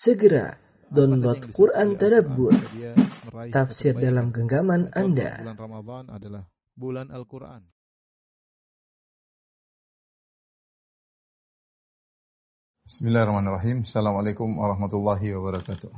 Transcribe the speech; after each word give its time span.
Segera 0.00 0.56
download 0.88 1.52
Quran 1.52 2.00
Tadabbur, 2.00 2.56
tafsir 3.52 3.92
dalam 3.92 4.32
genggaman 4.32 4.88
Anda. 4.96 5.44
Bulan 5.44 5.60
Ramadan 5.60 6.04
adalah 6.08 6.42
bulan 6.72 7.12
Al-Quran. 7.12 7.60
Bismillahirrahmanirrahim. 12.88 13.84
Assalamualaikum 13.84 14.48
warahmatullahi 14.56 15.36
wabarakatuh. 15.36 15.92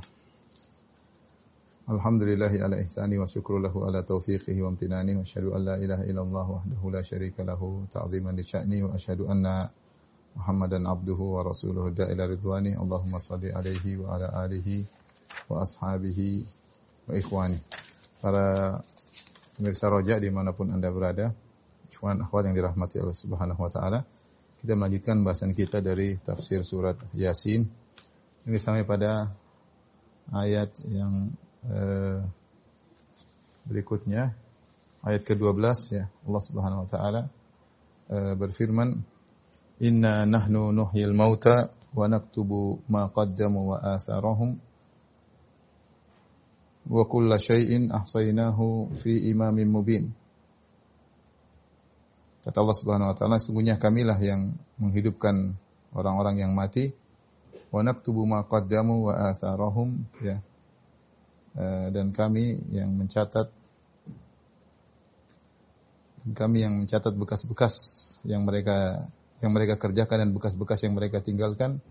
Alhamdulillahi 1.87 2.59
ala 2.59 2.83
ihsani 2.83 3.23
wa 3.23 3.31
syukru 3.31 3.63
lahu 3.63 3.87
ala 3.87 4.03
taufiqihi 4.03 4.67
wa 4.67 4.75
amtinani 4.75 5.15
wa 5.15 5.23
asyhadu 5.23 5.55
an 5.55 5.63
la 5.63 5.77
ilaha 5.79 6.03
illallah 6.11 6.47
wahdahu 6.59 6.91
la 6.91 7.07
syarika 7.07 7.47
lahu 7.47 7.87
ta'ziman 7.87 8.35
li 8.35 8.43
sya'ni 8.43 8.83
wa 8.83 8.99
asyhadu 8.99 9.31
anna 9.31 9.71
Muhammadan 10.37 10.89
abduhu 10.89 11.37
wa 11.37 11.45
rasuluhu 11.45 11.93
da'ila 11.93 12.29
ridwani. 12.29 12.73
Allahumma 12.77 13.21
salli 13.21 13.53
alaihi 13.53 14.01
wa 14.01 14.17
ala 14.17 14.33
alihi 14.45 14.85
wa 15.49 15.63
ashabihi 15.63 16.45
wa 17.09 17.13
ikhwani. 17.17 17.59
Para 18.23 18.81
pemirsa 19.59 19.93
rojak 19.93 20.23
di 20.23 20.31
mana 20.33 20.57
pun 20.57 20.73
anda 20.73 20.89
berada, 20.89 21.37
ikhwan 21.93 22.25
akhwat 22.25 22.49
yang 22.49 22.57
dirahmati 22.57 23.03
Allah 23.03 23.19
subhanahu 23.19 23.61
wa 23.61 23.71
ta'ala, 23.71 24.01
kita 24.63 24.79
melanjutkan 24.79 25.27
bahasan 25.27 25.53
kita 25.53 25.83
dari 25.83 26.15
tafsir 26.23 26.63
surat 26.63 26.95
Yasin. 27.19 27.67
Ini 28.47 28.59
sampai 28.63 28.87
pada 28.87 29.31
ayat 30.31 30.71
yang 30.87 31.35
eh, 31.67 32.23
berikutnya, 33.67 34.35
ayat 35.03 35.23
ke-12 35.27 35.67
ya. 35.95 36.05
Allah 36.07 36.43
Subhanahu 36.43 36.83
wa 36.87 36.89
taala 36.89 37.23
eh, 38.11 38.35
berfirman, 38.39 39.03
"Inna 39.83 40.23
nahnu 40.23 40.71
nuhyil 40.71 41.11
mauta 41.11 41.75
wa 41.93 42.07
naktubu 42.07 42.81
ma 42.87 43.11
qaddamu 43.11 43.75
wa 43.75 43.77
atharahum 43.83 44.57
wa 46.87 47.03
kulla 47.11 47.37
syai'in 47.37 47.91
ahsaynahu 47.91 48.95
fi 48.95 49.29
imamin 49.35 49.69
mubin." 49.69 50.05
Kata 52.43 52.59
Allah 52.59 52.79
Subhanahu 52.79 53.11
wa 53.11 53.17
taala, 53.19 53.39
sungguhnya 53.39 53.79
kamilah 53.79 54.19
yang 54.19 54.59
menghidupkan 54.79 55.55
orang-orang 55.95 56.43
yang 56.43 56.53
mati 56.55 56.91
wa 57.71 57.81
naktubu 57.87 58.27
ma 58.27 58.43
qaddamu 58.43 59.11
wa 59.11 59.31
atharahum 59.31 60.07
ya. 60.23 60.43
Eh, 61.53 61.87
dan 61.93 62.17
kami 62.17 62.57
yang 62.73 62.97
mencatat 62.97 63.53
kami 66.33 66.65
yang 66.65 66.81
mencatat 66.81 67.13
bekas-bekas 67.13 67.75
yang 68.25 68.49
mereka 68.49 69.11
yang 69.43 69.51
mereka 69.51 69.75
kerjakan 69.75 70.23
dan 70.23 70.31
bekas-bekas 70.31 70.87
yang 70.87 70.95
mereka 70.95 71.19
tinggalkan 71.19 71.83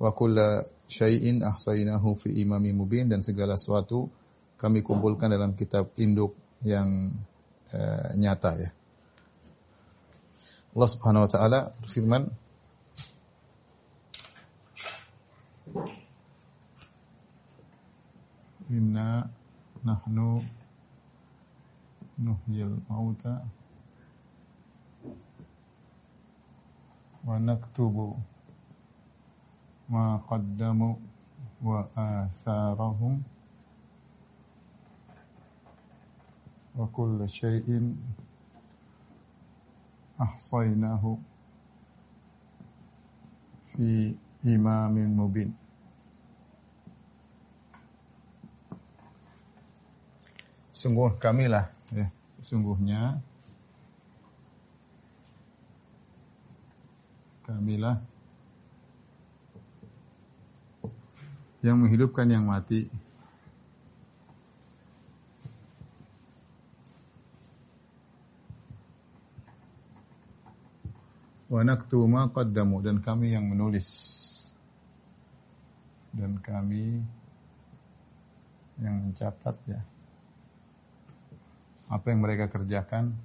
wa 0.00 0.10
kulla 0.16 0.64
syai'in 0.88 1.44
ahsaynahu 1.44 2.16
fi 2.16 2.32
imamin 2.40 2.72
mubin 2.72 3.12
dan 3.12 3.20
segala 3.20 3.60
sesuatu 3.60 4.08
kami 4.56 4.82
kumpulkan 4.82 5.30
dalam 5.30 5.54
kitab 5.54 5.92
induk 6.00 6.34
yang 6.64 7.14
eh, 7.70 8.10
nyata 8.16 8.50
ya. 8.58 8.70
Allah 10.74 10.88
Subhanahu 10.88 11.26
wa 11.26 11.30
taala 11.30 11.60
berfirman 11.82 12.22
Inna 18.68 19.24
nahnu 19.80 20.44
nuhyil 22.20 22.84
mauta 22.84 23.48
qaddamu 30.24 30.96
wa 31.60 31.84
atharahum 31.92 33.20
wa 36.72 36.86
kulla 36.88 37.28
syai'in 37.28 38.00
ahsaynahu 40.16 41.20
fi 43.76 44.16
imamin 44.48 45.12
mubin. 45.12 45.52
Sungguh 50.72 51.12
kamilah 51.20 51.68
ya, 51.92 52.08
sungguhnya 52.40 53.20
kamilah 57.48 57.96
yang 61.64 61.80
menghidupkan 61.80 62.28
yang 62.28 62.44
mati. 62.44 62.92
Wa 71.48 71.64
naktu 71.64 72.04
ma 72.04 72.28
dan 72.84 73.00
kami 73.00 73.32
yang 73.32 73.48
menulis. 73.48 73.88
Dan 76.12 76.36
kami 76.44 77.00
yang 78.76 79.08
mencatat 79.08 79.56
ya. 79.64 79.80
Apa 81.88 82.12
yang 82.12 82.20
mereka 82.20 82.52
kerjakan 82.52 83.16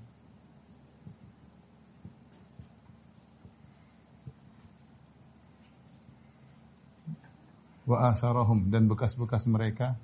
wa 7.83 8.11
atharahum. 8.11 8.71
Dan 8.71 8.87
bekas-bekas 8.87 9.47
mereka. 9.49 9.95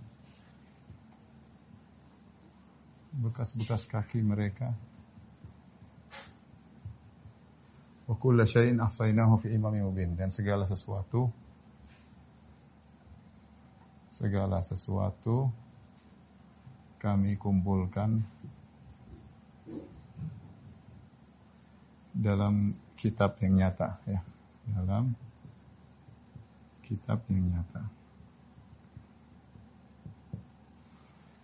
Bekas-bekas 3.15 3.87
kaki 3.89 4.23
mereka. 4.23 4.75
Wa 8.09 8.15
kulla 8.17 8.47
syai'in 8.49 8.81
ahsaynahu 8.81 9.37
fi 9.39 9.53
imamin 9.53 9.85
mubin. 9.85 10.17
Dan 10.17 10.33
segala 10.33 10.65
sesuatu. 10.65 11.29
Segala 14.09 14.59
sesuatu 14.59 15.47
kami 16.99 17.39
kumpulkan 17.39 18.19
dalam 22.11 22.75
kitab 22.99 23.39
yang 23.39 23.55
nyata 23.55 24.03
ya. 24.03 24.19
Dalam 24.67 25.15
kitab 26.89 27.21
yang 27.29 27.45
nyata. 27.53 27.81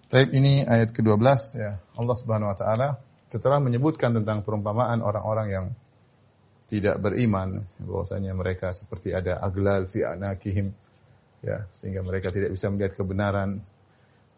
Taib 0.10 0.30
ini 0.34 0.66
ayat 0.66 0.94
ke-12 0.94 1.26
ya. 1.58 1.78
Allah 1.78 2.16
Subhanahu 2.18 2.50
wa 2.50 2.58
taala 2.58 2.88
setelah 3.30 3.58
menyebutkan 3.62 4.14
tentang 4.14 4.46
perumpamaan 4.46 5.02
orang-orang 5.02 5.48
yang 5.50 5.66
tidak 6.66 6.98
beriman 6.98 7.62
bahwasanya 7.82 8.34
mereka 8.34 8.74
seperti 8.74 9.14
ada 9.14 9.38
aglal 9.38 9.86
fi 9.86 10.02
anakihim 10.02 10.74
ya 11.46 11.70
sehingga 11.70 12.02
mereka 12.02 12.34
tidak 12.34 12.54
bisa 12.54 12.74
melihat 12.74 12.98
kebenaran 12.98 13.62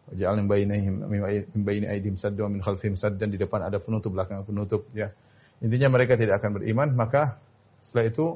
Ja'alna 0.08 0.48
bainahum 0.48 1.04
min 1.04 1.20
baini 1.68 1.84
aydihim 1.84 2.16
sadda 2.16 2.48
wa 2.48 2.50
min 2.52 2.64
khalfihim 2.64 2.96
saddan 2.96 3.28
di 3.28 3.36
depan 3.36 3.60
ada 3.60 3.76
penutup 3.76 4.16
belakang 4.16 4.40
penutup 4.40 4.88
ya. 4.96 5.12
Intinya 5.60 5.92
mereka 5.92 6.16
tidak 6.16 6.40
akan 6.40 6.56
beriman 6.56 6.96
maka 6.96 7.36
setelah 7.76 8.08
itu 8.08 8.26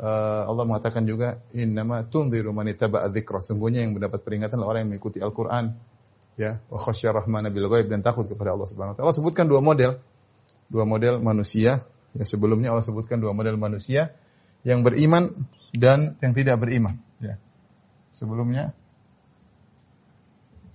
uh, 0.00 0.42
Allah 0.48 0.64
mengatakan 0.64 1.04
juga 1.04 1.42
innama 1.52 2.06
tunziru 2.06 2.50
man 2.50 2.70
ittaba'a 2.70 3.10
dzikra 3.12 3.42
sungguhnya 3.42 3.84
yang 3.84 3.94
mendapat 3.94 4.22
peringatan 4.22 4.58
adalah 4.58 4.76
orang 4.76 4.80
yang 4.86 4.90
mengikuti 4.96 5.18
Al-Qur'an 5.20 5.74
ya 6.34 6.58
wa 6.66 6.78
khasyar 6.78 7.14
rahmana 7.14 7.50
bil 7.50 7.70
ghaib 7.70 7.86
dan 7.86 8.02
takut 8.02 8.26
kepada 8.26 8.54
Allah 8.54 8.66
Subhanahu 8.66 8.92
wa 8.92 8.96
taala. 8.98 9.06
Allah 9.10 9.18
sebutkan 9.18 9.46
dua 9.46 9.62
model 9.62 10.02
dua 10.70 10.84
model 10.88 11.22
manusia 11.22 11.86
Ya 12.14 12.22
sebelumnya 12.22 12.70
Allah 12.70 12.86
sebutkan 12.86 13.18
dua 13.18 13.34
model 13.34 13.58
manusia 13.58 14.14
yang 14.62 14.86
beriman 14.86 15.34
dan 15.74 16.14
yang 16.22 16.30
tidak 16.30 16.62
beriman. 16.62 17.02
Ya. 17.18 17.42
Sebelumnya 18.14 18.70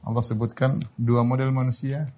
Allah 0.04 0.20
sebutkan 0.20 0.84
dua 1.00 1.24
model 1.24 1.56
manusia 1.56 2.12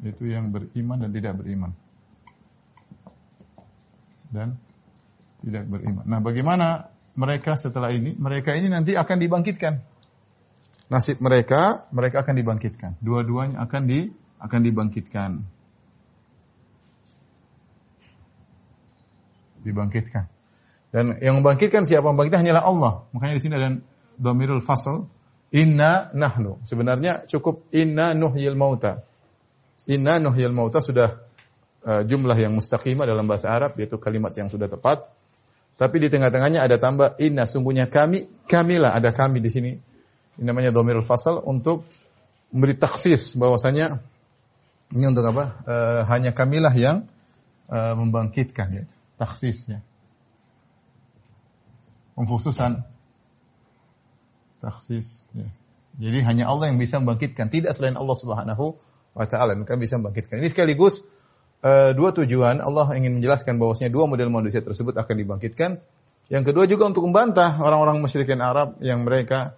yaitu 0.00 0.32
yang 0.32 0.48
beriman 0.48 0.96
dan 1.04 1.10
tidak 1.12 1.36
beriman. 1.36 1.76
Dan 4.28 4.60
tidak 5.44 5.64
beriman. 5.70 6.04
Nah, 6.04 6.20
bagaimana 6.20 6.90
mereka 7.14 7.54
setelah 7.54 7.94
ini? 7.94 8.14
Mereka 8.14 8.54
ini 8.58 8.68
nanti 8.70 8.94
akan 8.98 9.16
dibangkitkan. 9.18 9.74
Nasib 10.88 11.20
mereka, 11.20 11.84
mereka 11.92 12.24
akan 12.24 12.34
dibangkitkan. 12.40 12.96
Dua-duanya 13.04 13.60
akan 13.60 13.82
di 13.84 14.08
akan 14.40 14.60
dibangkitkan. 14.64 15.30
Dibangkitkan. 19.62 20.24
Dan 20.88 21.20
yang 21.20 21.44
membangkitkan 21.44 21.84
siapa 21.84 22.08
membangkitkan 22.08 22.40
hanyalah 22.40 22.64
Allah. 22.64 22.92
Makanya 23.12 23.34
di 23.36 23.42
sini 23.44 23.54
ada 23.60 23.76
dhamirul 24.16 24.64
fasl 24.64 25.04
inna 25.52 26.08
nahnu. 26.16 26.64
Sebenarnya 26.64 27.28
cukup 27.28 27.68
inna 27.76 28.16
nuhyil 28.16 28.56
mauta. 28.56 29.04
Inna 29.84 30.16
nuhyil 30.16 30.56
mauta 30.56 30.80
sudah 30.80 31.27
uh, 31.84 32.02
jumlah 32.02 32.34
yang 32.38 32.54
mustaqimah 32.56 33.04
dalam 33.06 33.28
bahasa 33.28 33.52
Arab 33.52 33.78
yaitu 33.78 34.00
kalimat 34.00 34.34
yang 34.34 34.50
sudah 34.50 34.66
tepat. 34.66 35.06
Tapi 35.78 35.96
di 36.02 36.10
tengah-tengahnya 36.10 36.58
ada 36.58 36.74
tambah 36.82 37.14
inna 37.22 37.46
sungguhnya 37.46 37.86
kami, 37.86 38.26
kamilah 38.50 38.98
ada 38.98 39.14
kami 39.14 39.38
di 39.38 39.50
sini. 39.50 39.72
Ini 40.38 40.42
namanya 40.42 40.74
dhamirul 40.74 41.06
fasal 41.06 41.38
untuk 41.46 41.86
memberi 42.50 42.74
taksis 42.74 43.38
bahwasanya 43.38 44.02
ini 44.90 45.04
untuk 45.06 45.22
apa? 45.30 45.44
E, 45.62 45.74
hanya 46.10 46.34
kamilah 46.34 46.74
yang 46.74 47.06
e, 47.70 47.78
membangkitkan 47.94 48.66
ya. 48.74 48.84
Taksisnya. 49.22 49.86
Pemkhususan 52.18 52.82
taksis 54.58 55.22
ya. 55.30 55.46
Jadi 55.98 56.18
hanya 56.26 56.50
Allah 56.50 56.74
yang 56.74 56.78
bisa 56.78 56.98
membangkitkan, 57.02 57.50
tidak 57.50 57.74
selain 57.74 57.98
Allah 57.98 58.14
Subhanahu 58.18 58.78
wa 59.14 59.26
taala 59.26 59.58
yang 59.58 59.66
bisa 59.82 59.98
membangkitkan. 59.98 60.38
Ini 60.38 60.50
sekaligus 60.50 61.02
uh, 61.62 61.90
dua 61.94 62.10
tujuan 62.14 62.62
Allah 62.62 62.86
ingin 62.94 63.18
menjelaskan 63.18 63.58
bahwasanya 63.58 63.90
dua 63.90 64.06
model 64.06 64.30
manusia 64.30 64.62
tersebut 64.62 64.94
akan 64.94 65.14
dibangkitkan. 65.14 65.70
Yang 66.28 66.44
kedua 66.52 66.68
juga 66.68 66.92
untuk 66.92 67.08
membantah 67.08 67.56
orang-orang 67.56 68.04
musyrikin 68.04 68.44
Arab 68.44 68.76
yang 68.84 69.00
mereka 69.00 69.56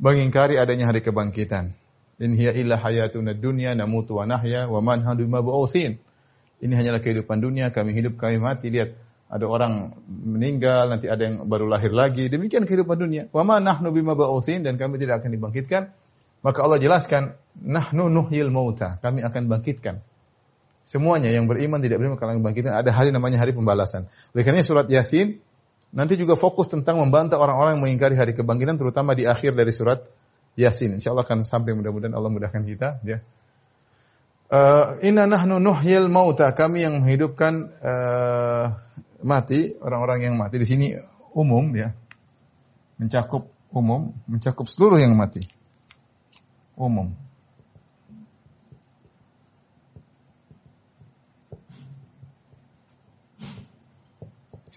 mengingkari 0.00 0.56
adanya 0.56 0.88
hari 0.88 1.04
kebangkitan. 1.04 1.76
In 2.18 2.34
hiya 2.34 2.56
illa 2.56 2.80
hayatuna 2.80 3.36
dunya 3.36 3.76
namutu 3.76 4.16
wa 4.18 4.24
nahya 4.24 4.66
wa 4.66 4.80
man 4.80 5.04
hadu 5.04 5.28
Ini 6.58 6.72
hanyalah 6.74 6.98
kehidupan 6.98 7.38
dunia, 7.38 7.70
kami 7.70 7.94
hidup, 7.94 8.18
kami 8.18 8.42
mati. 8.42 8.66
Lihat, 8.74 8.98
ada 9.30 9.46
orang 9.46 9.94
meninggal, 10.08 10.90
nanti 10.90 11.06
ada 11.06 11.22
yang 11.22 11.46
baru 11.46 11.70
lahir 11.70 11.94
lagi. 11.94 12.26
Demikian 12.26 12.66
kehidupan 12.66 12.98
dunia. 12.98 13.22
Wa 13.30 13.46
ma 13.46 13.62
nahnu 13.62 13.94
bima 13.94 14.18
dan 14.42 14.74
kami 14.74 14.98
tidak 14.98 15.22
akan 15.22 15.30
dibangkitkan. 15.30 15.94
Maka 16.42 16.58
Allah 16.64 16.82
jelaskan, 16.82 17.38
nahnu 17.62 18.10
nuhyil 18.10 18.50
mauta. 18.50 18.98
Kami 18.98 19.22
akan 19.22 19.46
bangkitkan 19.46 20.02
Semuanya 20.88 21.28
yang 21.28 21.44
beriman 21.44 21.84
tidak 21.84 22.00
beriman 22.00 22.16
akan 22.16 22.40
bangkitan. 22.40 22.72
Ada 22.72 22.88
hari 22.96 23.12
namanya 23.12 23.36
hari 23.36 23.52
pembalasan. 23.52 24.08
Oleh 24.32 24.40
karena 24.40 24.64
surat 24.64 24.88
Yasin 24.88 25.36
nanti 25.92 26.16
juga 26.16 26.32
fokus 26.32 26.72
tentang 26.72 26.96
membantah 26.96 27.36
orang-orang 27.36 27.76
yang 27.76 27.84
mengingkari 27.84 28.16
hari 28.16 28.32
kebangkitan 28.32 28.80
terutama 28.80 29.12
di 29.12 29.28
akhir 29.28 29.52
dari 29.52 29.68
surat 29.68 30.00
Yasin. 30.56 30.96
Insya 30.96 31.12
Allah 31.12 31.28
akan 31.28 31.44
sampai 31.44 31.76
mudah-mudahan 31.76 32.16
Allah 32.16 32.32
mudahkan 32.32 32.64
kita. 32.64 33.04
Ya. 33.04 33.20
Uh, 34.48 34.96
Inna 35.04 35.28
nahnu 35.28 35.60
nuhyil 35.60 36.08
mauta. 36.08 36.56
Kami 36.56 36.80
yang 36.80 37.04
menghidupkan 37.04 37.68
uh, 37.84 38.80
mati, 39.20 39.76
orang-orang 39.84 40.24
yang 40.24 40.40
mati. 40.40 40.56
Di 40.56 40.64
sini 40.64 40.96
umum 41.36 41.68
ya. 41.76 41.92
Mencakup 42.96 43.52
umum, 43.76 44.16
mencakup 44.24 44.64
seluruh 44.64 44.96
yang 44.96 45.12
mati. 45.12 45.44
Umum. 46.80 47.27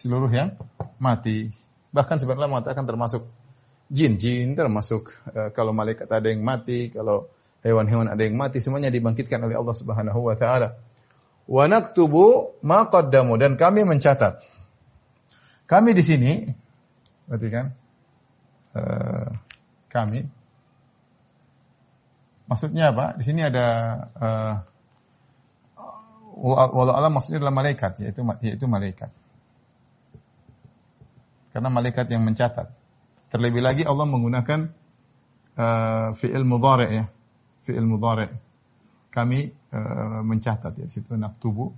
Seluruh 0.02 0.34
yang 0.34 0.58
mati. 0.98 1.54
Bahkan 1.94 2.18
sebenarnya 2.18 2.50
mengatakan 2.50 2.90
termasuk 2.90 3.30
jin, 3.94 4.18
jin 4.18 4.58
termasuk 4.58 5.14
uh, 5.30 5.54
kalau 5.54 5.76
malaikat 5.78 6.10
ada 6.10 6.26
yang 6.26 6.42
mati, 6.42 6.90
kalau 6.90 7.30
hewan-hewan 7.62 8.10
ada 8.10 8.26
yang 8.26 8.34
mati, 8.34 8.58
semuanya 8.58 8.90
dibangkitkan 8.90 9.38
oleh 9.46 9.54
Allah 9.54 9.76
Subhanahu 9.78 10.26
wa 10.26 10.34
taala. 10.34 10.82
Wa 11.46 11.70
naktubu 11.70 12.58
ma 12.66 12.90
qaddamu 12.90 13.38
dan 13.38 13.54
kami 13.60 13.86
mencatat. 13.86 14.42
Kami 15.70 15.90
di 15.94 16.04
sini 16.04 16.34
berarti 17.30 17.48
kan 17.48 17.66
uh, 18.76 19.30
kami 19.88 20.28
maksudnya 22.50 22.92
apa? 22.92 23.16
Di 23.16 23.24
sini 23.24 23.40
ada 23.40 23.68
uh, 24.20 24.54
walau 26.42 26.92
alam 26.92 27.16
maksudnya 27.16 27.40
adalah 27.40 27.56
malaikat 27.56 28.04
yaitu 28.04 28.26
yaitu 28.44 28.66
malaikat. 28.68 29.12
Karena 31.52 31.68
malaikat 31.68 32.08
yang 32.08 32.24
mencatat. 32.24 32.72
Terlebih 33.32 33.64
lagi 33.64 33.84
Allah 33.84 34.08
menggunakan 34.08 34.60
uh, 35.56 36.10
fi'il 36.16 36.48
mudhari' 36.48 36.92
ya. 36.92 37.06
Fi'il 37.68 37.88
mudhari'. 37.88 38.32
Kami 39.12 39.40
uh, 39.76 40.20
mencatat 40.24 40.74
ya 40.80 40.88
situ 40.88 41.16
naktubu. 41.20 41.76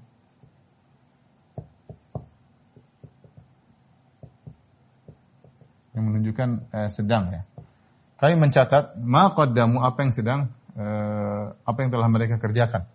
Yang 5.93 6.03
menunjukkan 6.09 6.49
uh, 6.73 6.89
sedang 6.89 7.33
ya. 7.33 7.41
Kami 8.21 8.37
mencatat 8.37 8.97
ma 9.01 9.33
qaddamu 9.33 9.81
apa 9.81 9.99
yang 10.05 10.13
sedang 10.13 10.39
uh, 10.77 11.53
apa 11.65 11.77
yang 11.81 11.91
telah 11.91 12.07
mereka 12.09 12.37
kerjakan 12.37 12.85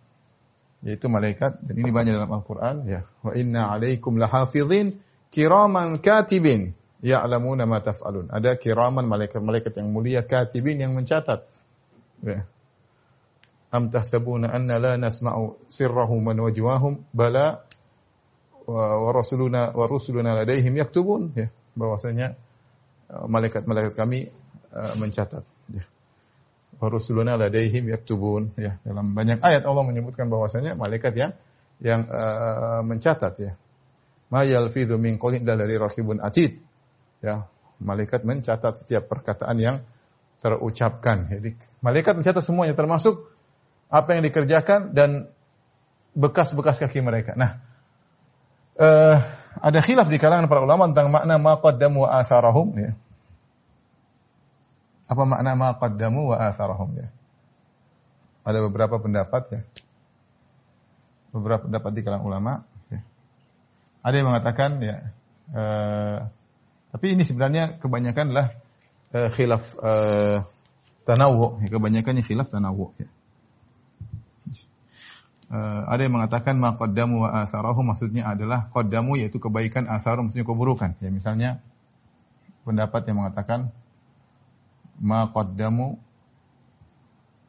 yaitu 0.78 1.10
malaikat 1.10 1.58
dan 1.58 1.74
ini 1.74 1.90
banyak 1.90 2.14
dalam 2.14 2.30
Al-Qur'an 2.30 2.86
ya 2.86 3.02
wa 3.26 3.34
inna 3.34 3.66
alaikum 3.74 4.14
lahafizin 4.14 5.02
kiraman 5.30 6.00
katibin 6.00 6.74
ya'lamuna 7.02 7.66
ma 7.66 7.78
taf'alun. 7.78 8.30
Ada 8.32 8.58
kiraman 8.58 9.06
malaikat-malaikat 9.06 9.72
yang 9.78 9.88
mulia 9.92 10.22
katibin 10.26 10.82
yang 10.82 10.92
mencatat. 10.94 11.46
Ya. 12.24 12.46
Am 13.68 13.92
tahsabuna 13.92 14.48
anna 14.48 14.80
la 14.80 14.92
nasma'u 14.96 15.68
sirrahum 15.68 16.24
wa 16.24 16.32
najwahum 16.32 17.04
bala 17.12 17.62
wa 18.68 19.10
rasuluna 19.12 19.72
wa 19.72 19.84
rusuluna 19.88 20.36
ladaihim 20.36 20.76
yaktubun 20.76 21.32
ya 21.32 21.48
bahwasanya 21.72 22.36
uh, 23.12 23.24
malaikat-malaikat 23.28 23.94
kami 23.96 24.28
uh, 24.72 24.92
mencatat 24.96 25.44
ya. 25.72 25.84
Wa 26.80 26.88
rusuluna 26.88 27.36
ladaihim 27.36 27.92
yaktubun 27.92 28.56
ya 28.56 28.80
dalam 28.82 29.12
banyak 29.12 29.44
ayat 29.44 29.68
Allah 29.68 29.84
menyebutkan 29.84 30.32
bahwasanya 30.32 30.74
malaikat 30.74 31.12
yang 31.16 31.32
yang 31.78 32.08
uh, 32.08 32.82
mencatat 32.82 33.34
ya 33.38 33.52
ma 34.28 34.44
yalfidhu 34.44 35.00
min 35.00 35.16
qawlin 35.16 35.44
dari 35.44 35.76
raqibun 35.76 36.20
atid. 36.20 36.60
Ya, 37.24 37.48
malaikat 37.82 38.22
mencatat 38.22 38.84
setiap 38.84 39.10
perkataan 39.10 39.56
yang 39.58 39.76
terucapkan. 40.38 41.26
Jadi 41.26 41.58
malaikat 41.82 42.14
mencatat 42.14 42.42
semuanya 42.44 42.78
termasuk 42.78 43.26
apa 43.90 44.14
yang 44.14 44.22
dikerjakan 44.22 44.94
dan 44.94 45.32
bekas-bekas 46.14 46.78
kaki 46.78 47.02
mereka. 47.02 47.34
Nah, 47.34 47.58
uh, 48.78 49.16
ada 49.58 49.78
khilaf 49.82 50.06
di 50.06 50.18
kalangan 50.20 50.46
para 50.46 50.62
ulama 50.62 50.86
tentang 50.90 51.10
makna 51.10 51.34
ma 51.40 51.58
qaddamu 51.58 52.06
wa 52.06 52.10
atharahum 52.22 52.68
ya. 52.78 52.92
Apa 55.08 55.24
makna 55.24 55.56
ma 55.56 55.74
qaddamu 55.74 56.30
wa 56.30 56.36
atharahum 56.38 56.90
ya? 56.94 57.08
Ada 58.46 58.62
beberapa 58.62 59.00
pendapat 59.02 59.42
ya. 59.50 59.60
Beberapa 61.34 61.66
pendapat 61.68 61.90
di 61.92 62.00
kalangan 62.06 62.24
ulama 62.24 62.52
ada 64.02 64.14
yang 64.14 64.28
mengatakan 64.30 64.78
ya, 64.78 65.10
uh, 65.52 66.18
tapi 66.94 67.06
ini 67.18 67.22
sebenarnya 67.26 67.76
kebanyakan 67.82 68.24
adalah 68.32 68.48
uh, 69.12 69.28
khilaf 69.32 69.74
uh, 69.78 70.46
tanawu, 71.04 71.60
ya, 71.64 71.68
kebanyakannya 71.72 72.22
khilaf 72.22 72.48
tanawu. 72.48 72.94
Ya. 72.96 73.08
Uh, 75.48 75.80
ada 75.88 76.04
yang 76.04 76.12
mengatakan 76.12 76.60
maqaddamu 76.60 77.24
wa 77.24 77.32
atharahu 77.40 77.80
maksudnya 77.80 78.28
adalah 78.28 78.68
qaddamu 78.68 79.16
yaitu 79.16 79.40
kebaikan, 79.40 79.88
atharu 79.88 80.28
maksudnya 80.28 80.44
keburukan. 80.44 80.92
Ya 81.00 81.08
misalnya 81.08 81.64
pendapat 82.68 83.08
yang 83.08 83.24
mengatakan 83.24 83.72
maqaddamu 85.00 85.96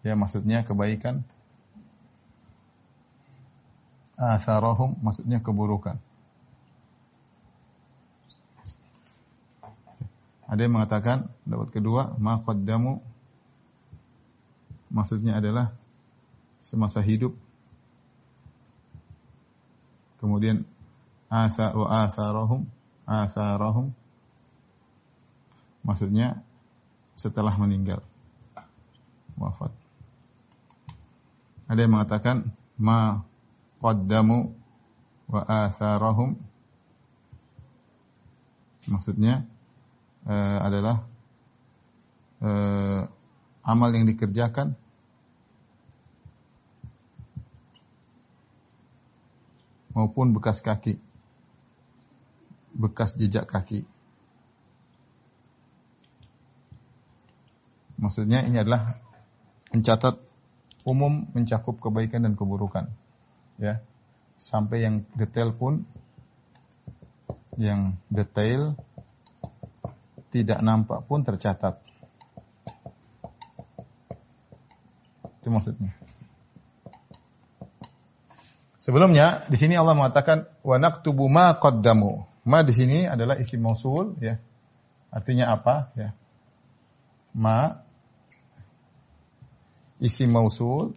ya 0.07 0.15
maksudnya 0.15 0.63
kebaikan, 0.63 1.27
atharahum 4.15 4.95
maksudnya 5.03 5.43
keburukan. 5.43 5.99
Ada 10.49 10.65
yang 10.65 10.81
mengatakan 10.81 11.29
dapat 11.45 11.69
kedua 11.69 12.17
ma 12.17 12.41
qaddamu 12.41 12.97
maksudnya 14.89 15.37
adalah 15.37 15.69
semasa 16.57 17.05
hidup. 17.05 17.37
Kemudian 20.17 20.65
asa 21.29 21.71
wa 21.77 21.87
atharahum 22.03 22.65
atharahum 23.05 23.93
maksudnya 25.85 26.41
setelah 27.13 27.53
meninggal 27.55 28.01
wafat. 29.37 29.71
Ada 31.69 31.85
yang 31.85 31.93
mengatakan 31.93 32.49
ma 32.75 33.21
qaddamu 33.85 34.49
wa 35.29 35.41
atharahum 35.45 36.41
maksudnya 38.89 39.45
uh, 40.29 40.57
adalah 40.61 41.03
uh, 42.45 43.01
amal 43.65 43.89
yang 43.89 44.05
dikerjakan 44.05 44.77
maupun 49.97 50.31
bekas 50.31 50.61
kaki, 50.61 51.01
bekas 52.77 53.17
jejak 53.17 53.49
kaki. 53.49 53.83
Maksudnya 57.99 58.47
ini 58.47 58.63
adalah 58.63 58.95
mencatat 59.75 60.15
umum 60.87 61.27
mencakup 61.35 61.83
kebaikan 61.83 62.23
dan 62.23 62.39
keburukan. 62.39 62.87
Ya. 63.59 63.83
Sampai 64.39 64.87
yang 64.87 65.03
detail 65.19 65.51
pun 65.51 65.83
yang 67.59 67.99
detail 68.07 68.79
tidak 70.29 70.61
nampak 70.61 71.05
pun 71.09 71.25
tercatat. 71.25 71.81
Itu 75.39 75.49
maksudnya. 75.49 75.91
Sebelumnya 78.79 79.43
di 79.51 79.57
sini 79.59 79.75
Allah 79.75 79.93
mengatakan 79.93 80.47
wa 80.63 80.75
naktubu 80.79 81.27
ma 81.27 81.53
qaddamu. 81.57 82.25
Ma 82.47 82.63
di 82.63 82.73
sini 82.73 83.05
adalah 83.05 83.35
isim 83.37 83.61
mausul 83.61 84.15
ya. 84.23 84.39
Artinya 85.11 85.51
apa 85.51 85.91
ya? 85.93 86.09
Ma 87.35 87.85
isim 89.99 90.31
mausul 90.31 90.95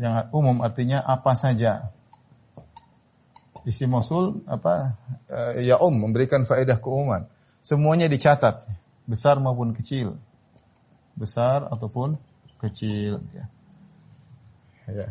yang 0.00 0.32
umum 0.32 0.64
artinya 0.64 1.04
apa 1.04 1.36
saja. 1.36 1.92
Isim 3.68 3.92
mausul 3.92 4.40
apa? 4.48 4.96
Eh, 5.28 5.68
ya 5.68 5.76
um 5.78 5.92
memberikan 5.92 6.48
faedah 6.48 6.80
keumuman. 6.80 7.28
Semuanya 7.60 8.08
dicatat, 8.08 8.64
besar 9.04 9.36
maupun 9.36 9.76
kecil. 9.76 10.16
Besar 11.16 11.68
ataupun 11.68 12.16
kecil 12.60 13.20
ya. 13.36 13.46
Ya. 14.90 15.08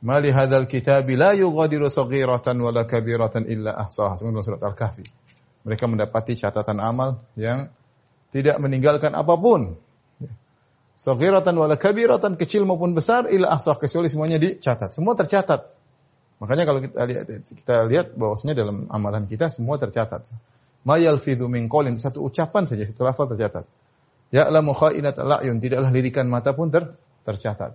Ma 0.00 0.16
li 0.18 0.32
hadzal 0.32 0.64
kitabi 0.64 1.14
la 1.14 1.36
yughadiru 1.36 1.92
saghiratan 1.92 2.56
wala 2.64 2.88
kabiratan 2.88 3.44
illa 3.44 3.76
ahsaha. 3.76 4.16
Sebagaimana 4.16 4.44
surat 4.44 4.62
Al-Kahfi. 4.64 5.04
Mereka 5.68 5.84
mendapati 5.84 6.40
catatan 6.40 6.80
amal 6.80 7.20
yang 7.36 7.68
tidak 8.32 8.56
meninggalkan 8.56 9.12
apa 9.12 9.36
pun. 9.36 9.76
Saghiratan 10.96 11.56
wala 11.56 11.76
kabiratan 11.76 12.36
kecil 12.40 12.64
maupun 12.64 12.96
besar 12.96 13.28
illa 13.28 13.52
ahsah 13.56 13.76
kecuali 13.76 14.08
semuanya 14.08 14.40
dicatat. 14.40 14.92
Semua 14.92 15.16
tercatat. 15.16 15.68
Makanya 16.40 16.64
kalau 16.64 16.80
kita 16.80 17.04
lihat 17.04 17.24
kita 17.44 17.76
lihat 17.84 18.06
bahwasanya 18.16 18.56
dalam 18.56 18.88
amalan 18.88 19.28
kita 19.28 19.52
semua 19.52 19.76
tercatat. 19.76 20.32
Ma 20.84 20.96
yalfidhu 20.96 21.46
min 21.48 21.68
qawlin 21.68 21.96
satu 22.00 22.24
ucapan 22.24 22.64
saja 22.64 22.88
satu 22.88 23.04
lafal 23.04 23.28
tercatat. 23.28 23.68
Ya'lamu 24.30 24.72
kha'inat 24.72 25.18
al-a'yun 25.18 25.58
tidaklah 25.58 25.90
lirikan 25.90 26.30
mata 26.30 26.54
pun 26.54 26.70
ter, 26.70 26.96
tercatat. 27.26 27.74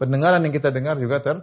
Pendengaran 0.00 0.42
yang 0.42 0.50
kita 0.50 0.72
dengar 0.72 0.98
juga 0.98 1.20
ter, 1.20 1.36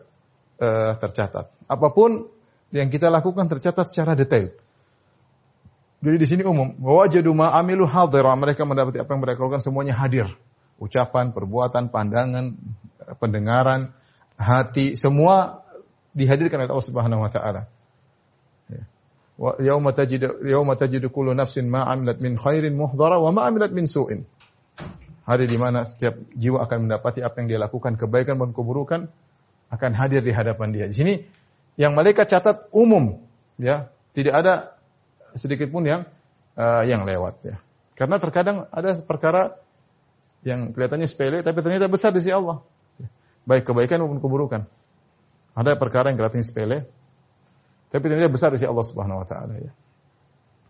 uh, 0.59 0.93
tercatat. 0.97 1.53
Apa 1.69 1.87
pun 1.93 2.27
yang 2.73 2.89
kita 2.89 3.07
lakukan 3.13 3.45
tercatat 3.47 3.85
secara 3.87 4.17
detail. 4.17 4.51
Jadi 5.99 6.15
di 6.15 6.27
sini 6.27 6.43
umum, 6.47 6.79
wajadu 6.79 7.35
ma 7.35 7.51
amilu 7.55 7.83
hadira, 7.83 8.31
mereka 8.39 8.63
mendapati 8.63 9.03
apa 9.03 9.09
yang 9.11 9.21
mereka 9.21 9.39
lakukan 9.43 9.63
semuanya 9.63 9.95
hadir. 9.99 10.27
Ucapan, 10.79 11.35
perbuatan, 11.35 11.91
pandangan, 11.91 12.55
pendengaran, 13.19 13.91
hati, 14.39 14.95
semua 14.95 15.67
dihadirkan 16.15 16.63
oleh 16.63 16.71
Allah 16.71 16.87
Subhanahu 16.87 17.21
wa 17.21 17.31
taala. 17.31 17.67
Ya. 19.39 19.71
Yauma 19.71 19.95
tajidu 19.95 20.43
yauma 20.43 20.75
tajidu 20.75 21.07
kullu 21.09 21.31
nafsin 21.31 21.71
ma 21.71 21.87
amilat 21.87 22.19
min 22.19 22.35
khairin 22.35 22.75
muhdara 22.75 23.23
wa 23.23 23.31
ma 23.31 23.47
amilat 23.47 23.71
min 23.71 23.87
su'in. 23.87 24.27
Hari 25.23 25.45
di 25.47 25.55
mana 25.55 25.85
setiap 25.87 26.19
jiwa 26.35 26.65
akan 26.65 26.89
mendapati 26.89 27.23
apa 27.23 27.39
yang 27.39 27.47
dia 27.47 27.59
lakukan 27.61 27.95
kebaikan 27.95 28.35
maupun 28.35 28.51
keburukan 28.51 29.01
akan 29.69 29.91
hadir 29.95 30.25
di 30.25 30.33
hadapan 30.33 30.73
dia. 30.75 30.85
Di 30.89 30.95
sini 30.97 31.13
yang 31.79 31.95
malaikat 31.95 32.27
catat 32.27 32.67
umum 32.75 33.21
ya, 33.61 33.87
tidak 34.11 34.33
ada 34.35 34.53
sedikit 35.37 35.69
pun 35.69 35.85
yang 35.85 36.09
uh, 36.57 36.83
yang 36.83 37.05
lewat 37.05 37.35
ya. 37.45 37.55
Karena 37.93 38.17
terkadang 38.17 38.67
ada 38.73 38.97
perkara 39.05 39.55
yang 40.43 40.73
kelihatannya 40.73 41.07
sepele 41.07 41.45
tapi 41.45 41.61
ternyata 41.63 41.87
besar 41.87 42.11
di 42.11 42.19
sisi 42.19 42.33
Allah. 42.33 42.59
Baik 43.47 43.69
kebaikan 43.69 44.03
maupun 44.03 44.19
keburukan. 44.19 44.61
Ada 45.53 45.77
perkara 45.77 46.09
yang 46.11 46.17
kelihatannya 46.17 46.47
sepele 46.47 46.77
tapi 47.89 48.05
ternyata 48.05 48.29
besar 48.29 48.53
sisi 48.53 48.69
Allah 48.69 48.85
Subhanahu 48.85 49.21
wa 49.21 49.27
taala 49.27 49.57
ya. 49.57 49.73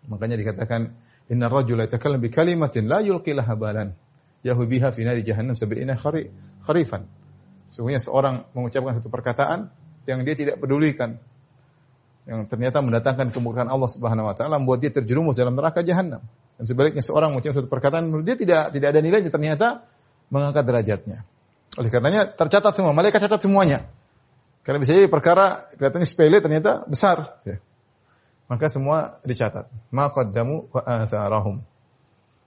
Makanya 0.07 0.39
dikatakan 0.39 0.95
inna 1.27 1.51
rajula 1.51 1.85
yatakallam 1.85 2.23
bi 2.23 2.31
kalimatin 2.31 2.87
la 2.87 3.03
yulqi 3.03 3.35
laha 3.35 3.53
balan 3.59 3.91
yahubiha 4.41 4.95
fi 4.95 5.03
nari 5.03 5.21
jahannam 5.21 5.53
sab'ina 5.53 5.99
kharifan. 6.63 7.03
Sungguhnya 7.69 8.01
seorang 8.01 8.49
mengucapkan 8.55 8.97
satu 8.97 9.11
perkataan 9.11 9.69
yang 10.09 10.25
dia 10.25 10.33
tidak 10.33 10.57
pedulikan 10.57 11.21
yang 12.25 12.45
ternyata 12.49 12.81
mendatangkan 12.81 13.29
kemurkaan 13.35 13.69
Allah 13.69 13.89
Subhanahu 13.91 14.31
wa 14.31 14.35
taala 14.37 14.57
membuat 14.57 14.79
dia 14.81 14.89
terjerumus 14.95 15.37
dalam 15.37 15.59
neraka 15.59 15.83
jahanam. 15.83 16.23
Dan 16.55 16.65
sebaliknya 16.65 17.03
seorang 17.03 17.35
mengucapkan 17.35 17.63
satu 17.63 17.69
perkataan 17.71 18.09
menurut 18.09 18.25
dia 18.25 18.39
tidak 18.39 18.71
tidak 18.71 18.87
ada 18.95 18.99
nilainya 19.03 19.31
ternyata 19.31 19.67
mengangkat 20.31 20.63
derajatnya. 20.63 21.27
Oleh 21.77 21.89
karenanya 21.93 22.31
tercatat 22.33 22.73
semua, 22.73 22.95
malaikat 22.95 23.21
catat 23.21 23.41
semuanya. 23.43 23.85
Karena 24.69 24.85
bisa 24.85 24.93
jadi 24.93 25.09
perkara 25.09 25.65
kelihatannya 25.81 26.05
sepele 26.05 26.37
ternyata 26.45 26.85
besar. 26.85 27.41
Ya. 27.41 27.57
Maka 28.45 28.69
semua 28.69 29.17
dicatat. 29.25 29.65
Ma 29.89 30.13
qaddamu 30.13 30.69
wa 30.69 30.85
atharahum. 30.85 31.65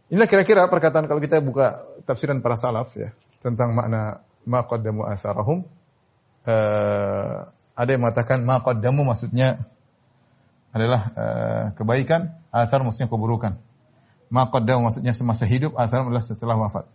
Inilah 0.06 0.30
kira-kira 0.30 0.70
perkataan 0.70 1.10
kalau 1.10 1.18
kita 1.18 1.42
buka 1.42 1.82
tafsiran 2.06 2.38
para 2.38 2.54
salaf 2.54 2.94
ya 2.94 3.10
tentang 3.42 3.74
makna 3.74 4.22
ma 4.46 4.62
qaddamu 4.62 5.02
atharahum. 5.02 5.66
Uh, 6.46 7.50
ada 7.74 7.90
yang 7.90 8.06
mengatakan 8.06 8.46
ma 8.46 8.62
qaddamu 8.62 9.02
maksudnya 9.02 9.66
adalah 10.70 11.10
uh, 11.18 11.64
kebaikan, 11.74 12.38
athar 12.54 12.86
maksudnya 12.86 13.10
keburukan. 13.10 13.58
Ma 14.30 14.46
qaddamu 14.46 14.86
maksudnya 14.86 15.10
semasa 15.10 15.42
hidup, 15.42 15.74
athar 15.74 16.06
adalah 16.06 16.22
setelah 16.22 16.54
wafat. 16.54 16.86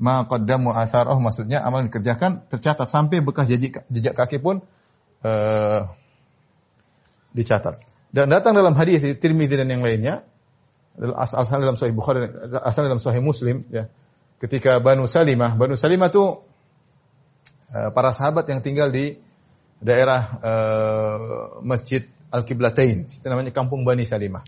Ma 0.00 0.24
qaddamu 0.24 0.72
atharah 0.72 1.12
maksudnya 1.20 1.60
amal 1.60 1.84
yang 1.84 1.92
dikerjakan 1.92 2.48
tercatat 2.48 2.88
sampai 2.88 3.20
bekas 3.20 3.52
jejak, 3.52 3.84
jejak 3.92 4.16
kaki 4.16 4.40
pun 4.40 4.64
uh, 5.20 5.80
dicatat. 7.36 7.84
Dan 8.08 8.32
datang 8.32 8.56
dalam 8.56 8.72
hadis 8.72 9.04
Tirmidzi 9.04 9.60
dan 9.60 9.68
yang 9.68 9.84
lainnya 9.84 10.24
asal 10.98 11.60
dalam 11.60 11.76
Sahih 11.76 11.92
Bukhari, 11.92 12.32
asal 12.64 12.88
dalam 12.88 12.96
Sahih 12.96 13.20
Muslim, 13.20 13.68
ya. 13.68 13.92
Ketika 14.40 14.80
Banu 14.80 15.04
Salimah, 15.04 15.52
Banu 15.52 15.76
Salimah 15.76 16.08
itu 16.08 16.40
uh, 17.76 17.90
para 17.92 18.10
sahabat 18.16 18.48
yang 18.48 18.64
tinggal 18.64 18.88
di 18.88 19.20
daerah 19.84 20.40
uh, 20.40 21.60
Masjid 21.60 22.08
Al-Qiblatain, 22.32 23.04
itu 23.04 23.26
namanya 23.28 23.52
Kampung 23.52 23.84
Bani 23.84 24.08
Salimah. 24.08 24.40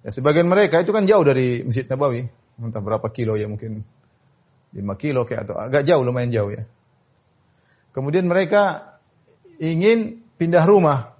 Ya, 0.00 0.10
sebagian 0.10 0.48
mereka 0.48 0.80
itu 0.80 0.96
kan 0.96 1.04
jauh 1.04 1.22
dari 1.28 1.60
Masjid 1.60 1.84
Nabawi, 1.84 2.24
entah 2.56 2.80
berapa 2.80 3.04
kilo 3.12 3.36
ya 3.36 3.52
mungkin 3.52 3.84
5 4.72 4.82
kilo 5.00 5.28
kayak 5.28 5.48
atau 5.48 5.56
agak 5.60 5.84
jauh 5.84 6.02
lumayan 6.04 6.32
jauh 6.32 6.50
ya. 6.52 6.64
Kemudian 7.92 8.24
mereka 8.24 8.96
ingin 9.60 10.24
pindah 10.40 10.64
rumah, 10.64 11.16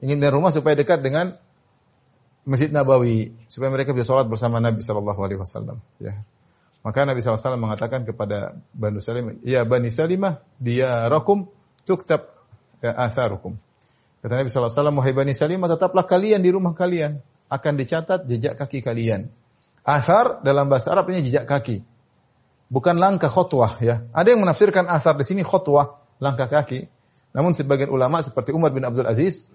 ingin 0.00 0.16
pindah 0.18 0.32
rumah 0.32 0.50
supaya 0.50 0.74
dekat 0.74 1.04
dengan 1.04 1.36
Masjid 2.48 2.72
Nabawi 2.72 3.36
supaya 3.52 3.68
mereka 3.68 3.92
bisa 3.92 4.08
sholat 4.08 4.24
bersama 4.24 4.56
Nabi 4.56 4.80
Shallallahu 4.80 5.20
Alaihi 5.20 5.36
Wasallam. 5.36 5.84
Ya. 6.00 6.24
Maka 6.80 7.04
Nabi 7.04 7.20
SAW 7.20 7.60
mengatakan 7.60 8.06
kepada 8.08 8.56
Bani 8.72 9.02
Salimah, 9.02 9.36
Ya 9.44 9.66
Bani 9.66 9.92
Salimah, 9.92 10.40
dia 10.56 11.10
rakum 11.10 11.50
tuktab 11.84 12.32
ya, 12.80 12.96
atharukum. 12.96 13.60
Kata 14.24 14.40
Nabi 14.40 14.48
SAW, 14.48 14.72
Wahai 14.96 15.12
Bani 15.12 15.36
Salimah, 15.36 15.68
tetaplah 15.68 16.08
kalian 16.08 16.40
di 16.40 16.48
rumah 16.48 16.72
kalian. 16.72 17.20
Akan 17.52 17.76
dicatat 17.76 18.24
jejak 18.24 18.56
kaki 18.56 18.80
kalian. 18.80 19.28
Athar 19.84 20.40
dalam 20.44 20.68
bahasa 20.72 20.92
Arab 20.92 21.08
ini 21.12 21.24
jejak 21.24 21.44
kaki. 21.44 21.80
Bukan 22.68 23.00
langkah 23.00 23.32
khutwah 23.32 23.80
ya. 23.80 24.04
Ada 24.12 24.36
yang 24.36 24.44
menafsirkan 24.44 24.84
athar 24.92 25.16
di 25.16 25.24
sini 25.24 25.40
khutwah, 25.40 26.04
langkah 26.20 26.48
kaki. 26.48 26.84
Namun 27.32 27.56
sebagian 27.56 27.88
ulama 27.88 28.20
seperti 28.20 28.52
Umar 28.52 28.76
bin 28.76 28.84
Abdul 28.84 29.08
Aziz 29.08 29.48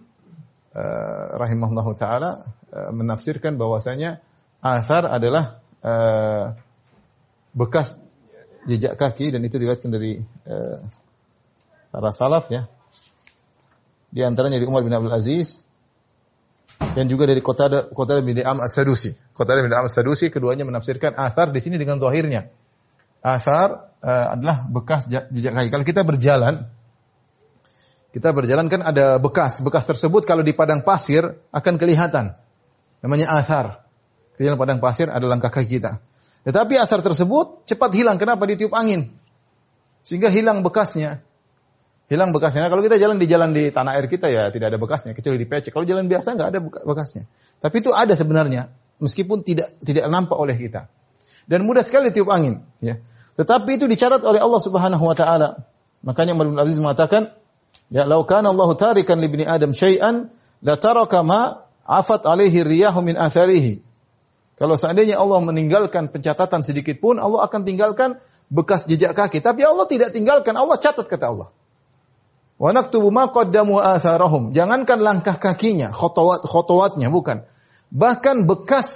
uh, 0.74 1.38
rahimahullahu 1.38 1.93
taala 1.93 2.50
uh, 2.74 2.89
menafsirkan 2.89 3.58
bahwasanya 3.58 4.22
asar 4.62 5.05
adalah 5.05 5.62
uh, 5.86 6.58
bekas 7.53 7.98
jejak 8.65 8.98
kaki 8.98 9.29
dan 9.29 9.46
itu 9.46 9.62
diriwayatkan 9.62 9.89
dari 9.93 10.22
uh, 10.50 10.82
para 11.93 12.10
salaf 12.10 12.50
ya. 12.50 12.65
Di 14.13 14.22
antaranya 14.25 14.58
dari 14.58 14.70
Umar 14.70 14.82
bin 14.82 14.93
Abdul 14.93 15.13
Aziz 15.13 15.62
dan 16.98 17.10
juga 17.10 17.29
dari 17.29 17.41
kota 17.41 17.89
kota 17.93 18.22
bin 18.22 18.41
Am 18.41 18.62
As-Sadusi. 18.62 19.13
Kota 19.34 19.58
bin 19.58 19.74
Am 19.74 19.86
As-Sadusi 19.86 20.34
keduanya 20.34 20.65
menafsirkan 20.65 21.13
asar 21.13 21.53
di 21.53 21.62
sini 21.62 21.77
dengan 21.77 22.01
zahirnya. 22.01 22.50
Asar 23.24 23.96
uh, 24.03 24.27
adalah 24.36 24.68
bekas 24.68 25.08
jejak 25.08 25.56
kaki. 25.56 25.70
Kalau 25.72 25.86
kita 25.88 26.03
berjalan 26.03 26.68
kita 28.13 28.30
berjalan 28.30 28.70
kan 28.70 28.86
ada 28.86 29.18
bekas. 29.18 29.58
Bekas 29.65 29.89
tersebut 29.89 30.30
kalau 30.30 30.46
di 30.46 30.53
padang 30.53 30.86
pasir 30.86 31.34
akan 31.50 31.74
kelihatan. 31.82 32.38
Namanya 33.01 33.34
asar. 33.34 33.82
Di 34.38 34.46
padang 34.53 34.77
pasir 34.77 35.10
ada 35.10 35.25
langkah 35.25 35.50
kaki 35.50 35.82
kita. 35.82 35.98
Tetapi 36.46 36.77
asar 36.77 37.01
tersebut 37.01 37.65
cepat 37.65 37.89
hilang. 37.98 38.22
Kenapa? 38.22 38.46
Ditiup 38.46 38.70
angin. 38.77 39.10
Sehingga 40.06 40.30
hilang 40.30 40.62
bekasnya. 40.62 41.25
Hilang 42.06 42.30
bekasnya. 42.38 42.68
Nah, 42.68 42.70
kalau 42.70 42.86
kita 42.86 43.01
jalan 43.01 43.18
di 43.18 43.25
jalan 43.25 43.50
di 43.50 43.74
tanah 43.74 43.98
air 43.98 44.06
kita 44.06 44.30
ya 44.30 44.53
tidak 44.53 44.70
ada 44.70 44.77
bekasnya. 44.77 45.18
Kecuali 45.18 45.42
di 45.42 45.50
pecek. 45.50 45.74
Kalau 45.74 45.89
jalan 45.89 46.06
biasa 46.06 46.38
nggak 46.38 46.50
ada 46.53 46.60
bekasnya. 46.62 47.25
Tapi 47.65 47.75
itu 47.82 47.89
ada 47.98 48.13
sebenarnya. 48.13 48.70
Meskipun 49.01 49.42
tidak 49.42 49.74
tidak 49.82 50.06
nampak 50.06 50.38
oleh 50.38 50.53
kita. 50.53 50.86
Dan 51.50 51.67
mudah 51.67 51.83
sekali 51.83 52.09
ditiup 52.09 52.31
angin. 52.31 52.63
Ya. 52.79 53.03
Tetapi 53.35 53.81
itu 53.81 53.85
dicatat 53.89 54.23
oleh 54.23 54.39
Allah 54.39 54.62
Subhanahu 54.62 55.03
Wa 55.09 55.15
Taala. 55.17 55.50
Makanya 56.03 56.35
Umar 56.38 56.47
bin 56.51 56.59
Aziz 56.59 56.77
mengatakan, 56.79 57.33
Ya, 57.93 58.09
lau 58.09 58.25
kana 58.25 58.50
Allah 58.50 58.69
tarikan 58.73 59.21
li 59.21 59.29
ibni 59.29 59.45
Adam 59.45 59.69
syai'an 59.69 60.33
la 60.65 60.75
taraka 60.81 61.21
ma 61.21 61.62
afat 61.85 62.25
alaihi 62.25 62.65
riyahu 62.65 63.05
min 63.05 63.19
atharihi. 63.19 63.85
Kalau 64.57 64.77
seandainya 64.77 65.17
Allah 65.17 65.41
meninggalkan 65.41 66.13
pencatatan 66.13 66.62
sedikit 66.62 66.97
pun, 67.01 67.17
Allah 67.17 67.45
akan 67.45 67.65
tinggalkan 67.65 68.21
bekas 68.53 68.85
jejak 68.85 69.17
kaki. 69.17 69.41
Tapi 69.41 69.65
Allah 69.65 69.85
tidak 69.89 70.13
tinggalkan, 70.13 70.53
Allah 70.57 70.77
catat 70.77 71.09
kata 71.09 71.25
Allah. 71.25 71.50
Wa 72.62 72.69
naktubu 72.69 73.09
ma 73.09 73.27
qaddamu 73.33 73.81
atharahum. 73.81 74.53
Jangankan 74.53 75.01
langkah 75.01 75.41
kakinya, 75.41 75.89
khotowat 75.89 76.45
khotowatnya 76.45 77.09
bukan. 77.09 77.43
Bahkan 77.93 78.45
bekas 78.45 78.89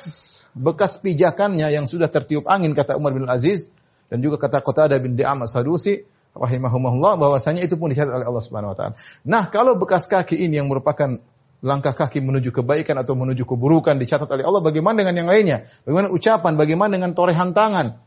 bekas 0.58 1.00
pijakannya 1.00 1.70
yang 1.70 1.86
sudah 1.86 2.10
tertiup 2.10 2.50
angin 2.50 2.74
kata 2.74 2.98
Umar 2.98 3.14
bin 3.14 3.30
Aziz 3.30 3.70
dan 4.10 4.20
juga 4.20 4.42
kata 4.42 4.66
Qatadah 4.66 4.98
bin 4.98 5.14
Di'am 5.14 5.46
As-Sadusi 5.46 6.04
rahimahumullah 6.38 7.18
bahwasanya 7.18 7.66
itu 7.66 7.76
pun 7.78 7.90
dicatat 7.90 8.14
oleh 8.14 8.26
Allah 8.26 8.44
Subhanahu 8.44 8.72
wa 8.74 8.78
taala. 8.78 8.94
Nah, 9.26 9.50
kalau 9.50 9.78
bekas 9.78 10.06
kaki 10.06 10.38
ini 10.38 10.62
yang 10.62 10.70
merupakan 10.70 11.18
langkah 11.66 11.94
kaki 11.94 12.22
menuju 12.22 12.54
kebaikan 12.54 12.98
atau 13.02 13.18
menuju 13.18 13.44
keburukan 13.44 13.98
dicatat 13.98 14.30
oleh 14.30 14.46
Allah, 14.46 14.62
bagaimana 14.62 15.02
dengan 15.02 15.26
yang 15.26 15.30
lainnya? 15.30 15.66
Bagaimana 15.84 16.08
ucapan? 16.14 16.54
Bagaimana 16.54 16.92
dengan 16.94 17.12
torehan 17.18 17.52
tangan? 17.58 17.98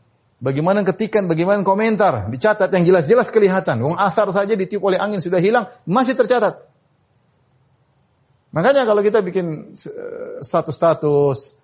Bagaimana 0.41 0.81
ketikan? 0.87 1.29
Bagaimana 1.29 1.61
komentar? 1.61 2.31
Dicatat 2.31 2.71
yang 2.73 2.87
jelas-jelas 2.87 3.29
kelihatan. 3.29 3.83
Wong 3.83 3.99
asar 3.99 4.31
saja 4.33 4.55
ditiup 4.57 4.81
oleh 4.81 4.97
angin 4.97 5.21
sudah 5.21 5.37
hilang, 5.37 5.69
masih 5.85 6.17
tercatat. 6.17 6.65
Makanya 8.51 8.83
kalau 8.83 8.99
kita 8.99 9.23
bikin 9.23 9.77
status-status, 10.43 11.55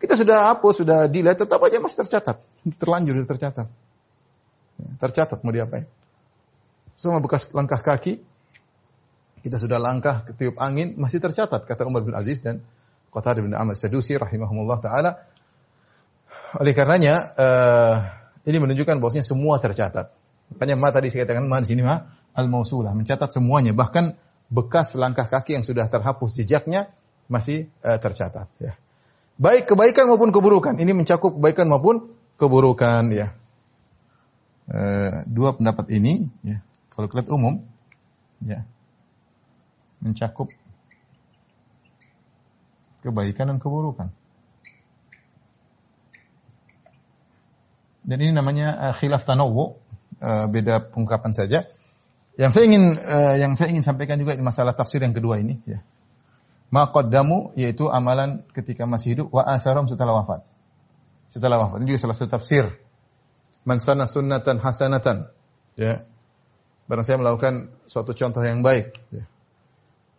kita 0.00 0.16
sudah 0.16 0.48
hapus, 0.50 0.80
sudah 0.80 1.06
delete, 1.12 1.44
tetap 1.44 1.60
aja 1.60 1.76
masih 1.76 2.00
tercatat. 2.02 2.40
Terlanjur, 2.80 3.20
tercatat. 3.28 3.68
Tercatat 4.96 5.38
mau 5.44 5.52
diapain? 5.52 5.84
Sama 6.96 7.20
bekas 7.20 7.52
langkah 7.52 7.84
kaki, 7.84 8.20
kita 9.40 9.56
sudah 9.56 9.80
langkah 9.80 10.24
ketiup 10.28 10.60
angin 10.60 10.96
masih 11.00 11.20
tercatat 11.20 11.64
kata 11.64 11.88
Umar 11.88 12.04
bin 12.04 12.12
Aziz 12.12 12.44
dan 12.44 12.60
Qatar 13.08 13.40
bin 13.40 13.56
Ahmad 13.56 13.76
Sadusi 13.76 14.16
rahimahumullah 14.20 14.78
taala. 14.84 15.24
Oleh 16.60 16.76
karenanya 16.76 17.14
uh, 17.34 17.96
ini 18.44 18.58
menunjukkan 18.60 19.00
bahwasanya 19.00 19.24
semua 19.24 19.56
tercatat. 19.56 20.12
Makanya 20.52 20.74
ma 20.76 20.92
tadi 20.92 21.08
saya 21.08 21.24
katakan 21.24 21.48
ma 21.48 21.62
di 21.62 21.68
sini 21.72 21.80
ma 21.80 22.04
al-mausulah 22.36 22.92
mencatat 22.92 23.32
semuanya 23.32 23.72
bahkan 23.72 24.14
bekas 24.50 24.98
langkah 24.98 25.26
kaki 25.26 25.56
yang 25.58 25.64
sudah 25.64 25.88
terhapus 25.88 26.36
jejaknya 26.36 26.92
masih 27.30 27.70
uh, 27.80 27.96
tercatat 27.96 28.50
ya. 28.60 28.76
Baik 29.40 29.72
kebaikan 29.72 30.04
maupun 30.04 30.36
keburukan. 30.36 30.76
Ini 30.76 30.92
mencakup 30.92 31.40
kebaikan 31.40 31.64
maupun 31.72 32.12
keburukan 32.36 33.08
ya. 33.08 33.32
Uh, 34.68 35.24
dua 35.24 35.56
pendapat 35.56 35.88
ini 35.96 36.28
ya. 36.44 36.60
Kalau 36.92 37.08
kelihatan 37.08 37.32
umum 37.40 37.54
ya 38.44 38.68
mencakup 40.04 40.52
kebaikan 43.00 43.56
dan 43.56 43.58
keburukan. 43.60 44.12
Dan 48.04 48.16
ini 48.20 48.32
namanya 48.36 48.76
uh, 48.76 48.94
khilaf 48.96 49.24
tanawu, 49.24 49.76
uh, 50.20 50.46
beda 50.52 50.92
pengungkapan 50.92 51.32
saja. 51.32 51.64
Yang 52.36 52.50
saya 52.52 52.64
ingin 52.68 52.84
uh, 52.96 53.34
yang 53.40 53.52
saya 53.56 53.72
ingin 53.72 53.84
sampaikan 53.84 54.20
juga 54.20 54.36
di 54.36 54.44
masalah 54.44 54.76
tafsir 54.76 55.00
yang 55.00 55.16
kedua 55.16 55.40
ini 55.40 55.60
ya. 55.64 55.80
Ma 56.70 56.86
qaddamu 56.86 57.50
yaitu 57.58 57.90
amalan 57.90 58.46
ketika 58.54 58.86
masih 58.86 59.18
hidup 59.18 59.26
wa 59.34 59.42
atharum 59.42 59.90
setelah 59.90 60.22
wafat. 60.22 60.46
Setelah 61.26 61.58
wafat. 61.66 61.82
Ini 61.82 61.94
juga 61.94 62.00
salah 62.06 62.16
satu 62.16 62.30
tafsir. 62.38 62.64
Man 63.66 63.82
sana 63.82 64.06
sunnatan 64.06 64.62
hasanatan 64.62 65.28
ya. 65.74 66.06
Barang 66.86 67.06
saya 67.06 67.18
melakukan 67.18 67.70
suatu 67.86 68.14
contoh 68.14 68.42
yang 68.42 68.62
baik 68.62 68.94
ya 69.14 69.26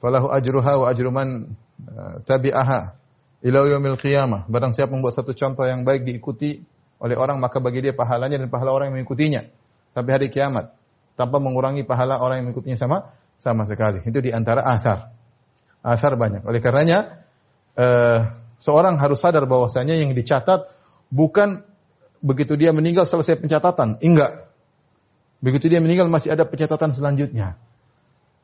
falahu 0.02 0.34
ajruha 0.34 0.74
wa 0.82 0.86
ajru 0.90 1.14
man 1.14 1.54
uh, 1.86 2.16
tabi'aha 2.26 2.98
ila 3.46 3.60
yaumil 3.70 3.96
qiyamah. 4.02 4.50
Barang 4.50 4.74
siapa 4.74 4.92
membuat 4.92 5.14
satu 5.14 5.38
contoh 5.38 5.64
yang 5.64 5.86
baik 5.86 6.04
diikuti 6.04 6.66
oleh 6.98 7.16
orang 7.16 7.38
maka 7.38 7.62
bagi 7.62 7.86
dia 7.86 7.94
pahalanya 7.94 8.42
dan 8.42 8.50
pahala 8.50 8.74
orang 8.74 8.92
yang 8.92 9.02
mengikutinya 9.02 9.42
sampai 9.94 10.12
hari 10.12 10.28
kiamat 10.34 10.74
tanpa 11.18 11.38
mengurangi 11.38 11.86
pahala 11.86 12.18
orang 12.18 12.42
yang 12.42 12.46
mengikutinya 12.52 12.78
sama 12.78 12.98
sama 13.38 13.64
sekali. 13.70 14.02
Itu 14.02 14.20
di 14.20 14.34
antara 14.34 14.66
asar. 14.66 15.14
Asar 15.82 16.14
banyak. 16.14 16.46
Oleh 16.46 16.62
karenanya 16.62 17.26
uh, 17.74 18.30
seorang 18.62 19.02
harus 19.02 19.18
sadar 19.18 19.50
bahwasanya 19.50 19.98
yang 19.98 20.14
dicatat 20.14 20.70
bukan 21.10 21.66
begitu 22.22 22.54
dia 22.54 22.70
meninggal 22.70 23.10
selesai 23.10 23.42
pencatatan. 23.42 23.98
Enggak. 24.06 24.54
Begitu 25.42 25.74
dia 25.74 25.82
meninggal 25.82 26.06
masih 26.06 26.38
ada 26.38 26.46
pencatatan 26.46 26.94
selanjutnya. 26.94 27.58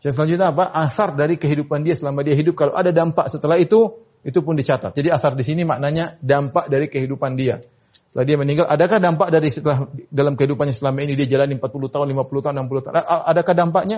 Yang 0.02 0.14
selanjutnya 0.18 0.50
apa? 0.50 0.66
Asar 0.74 1.14
dari 1.14 1.38
kehidupan 1.38 1.86
dia 1.86 1.94
selama 1.94 2.26
dia 2.26 2.34
hidup. 2.34 2.58
Kalau 2.58 2.74
ada 2.74 2.90
dampak 2.90 3.30
setelah 3.30 3.62
itu, 3.62 4.02
itu 4.26 4.40
pun 4.42 4.58
dicatat. 4.58 4.98
Jadi 4.98 5.14
asar 5.14 5.38
di 5.38 5.46
sini 5.46 5.62
maknanya 5.62 6.18
dampak 6.22 6.70
dari 6.74 6.90
kehidupan 6.90 7.38
dia. 7.38 7.62
Setelah 8.10 8.26
dia 8.26 8.38
meninggal, 8.40 8.66
adakah 8.66 8.98
dampak 8.98 9.30
dari 9.30 9.50
setelah 9.54 9.90
dalam 10.10 10.34
kehidupannya 10.34 10.74
selama 10.74 11.06
ini 11.06 11.14
dia 11.14 11.38
jalani 11.38 11.60
40 11.60 11.94
tahun, 11.94 12.06
50 12.14 12.46
tahun, 12.46 12.56
60 12.66 12.86
tahun? 12.88 12.96
Adakah 13.04 13.54
dampaknya? 13.54 13.98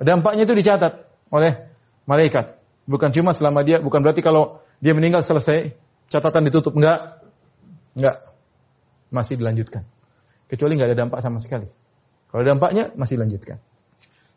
Dampaknya 0.00 0.42
itu 0.48 0.54
dicatat 0.56 0.92
oleh 1.28 1.52
malaikat. 2.08 2.61
Bukan 2.92 3.08
cuma 3.16 3.32
selama 3.32 3.64
dia, 3.64 3.80
bukan 3.80 4.04
berarti 4.04 4.20
kalau 4.20 4.60
dia 4.84 4.92
meninggal 4.92 5.24
selesai, 5.24 5.72
catatan 6.12 6.44
ditutup. 6.44 6.76
Enggak. 6.76 7.24
Enggak. 7.96 8.28
Masih 9.08 9.40
dilanjutkan. 9.40 9.88
Kecuali 10.52 10.76
enggak 10.76 10.92
ada 10.92 10.98
dampak 11.08 11.24
sama 11.24 11.40
sekali. 11.40 11.64
Kalau 12.28 12.44
dampaknya, 12.44 12.92
masih 12.92 13.16
dilanjutkan 13.16 13.56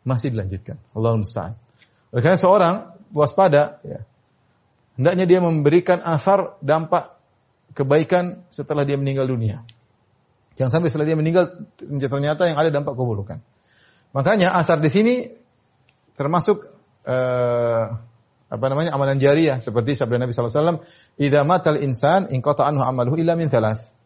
masih 0.06 0.30
dilanjutkan. 0.30 0.78
Allah 0.94 1.18
musta'an. 1.18 1.58
Oleh 2.14 2.22
karena 2.22 2.38
seorang 2.38 2.74
waspada, 3.10 3.82
ya, 3.82 4.06
hendaknya 4.94 5.26
dia 5.26 5.40
memberikan 5.42 5.98
asar 6.06 6.54
dampak 6.62 7.18
kebaikan 7.74 8.46
setelah 8.48 8.86
dia 8.86 8.94
meninggal 8.94 9.26
dunia. 9.26 9.66
Jangan 10.54 10.80
sampai 10.80 10.88
setelah 10.88 11.10
dia 11.10 11.18
meninggal 11.18 11.66
ternyata 11.82 12.46
yang 12.46 12.56
ada 12.56 12.70
dampak 12.70 12.94
keburukan. 12.94 13.42
Makanya 14.14 14.54
asar 14.56 14.80
di 14.80 14.88
sini 14.88 15.14
termasuk 16.16 16.64
uh, 17.04 17.84
apa 18.46 18.64
namanya 18.70 18.94
amalan 18.94 19.18
jariah 19.18 19.58
seperti 19.58 19.98
sabda 19.98 20.22
Nabi 20.22 20.30
wasallam, 20.34 20.78
"Idza 21.18 21.42
matal 21.42 21.82
insan 21.82 22.30
in 22.30 22.40
anhu 22.42 22.82
amaluhu 22.82 23.18
illa 23.18 23.34
min 23.34 23.50
thalath." 23.50 23.96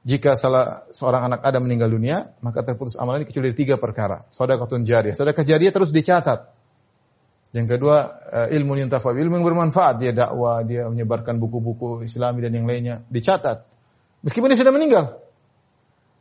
jika 0.00 0.32
salah 0.32 0.88
seorang 0.88 1.28
anak 1.28 1.40
Adam 1.44 1.68
meninggal 1.68 1.92
dunia, 1.92 2.32
maka 2.40 2.64
terputus 2.64 2.96
amalannya 2.96 3.28
kecuali 3.28 3.52
dari 3.52 3.58
tiga 3.58 3.76
perkara. 3.76 4.24
Sedekah 4.32 4.64
jariah. 4.80 5.12
Sedekah 5.12 5.44
jariah 5.44 5.72
terus 5.72 5.92
dicatat. 5.92 6.48
Yang 7.52 7.66
kedua, 7.76 7.96
eh, 8.30 8.56
ilmu 8.56 8.78
yang 8.80 8.88
tafawil, 8.88 9.20
ilmu 9.26 9.42
yang 9.42 9.46
bermanfaat. 9.46 10.00
Dia 10.00 10.12
dakwah, 10.14 10.64
dia 10.64 10.88
menyebarkan 10.88 11.36
buku-buku 11.36 12.06
islami 12.06 12.40
dan 12.40 12.56
yang 12.56 12.64
lainnya. 12.64 13.04
Dicatat. 13.12 13.66
Meskipun 14.24 14.48
dia 14.48 14.56
sudah 14.56 14.72
meninggal. 14.72 15.20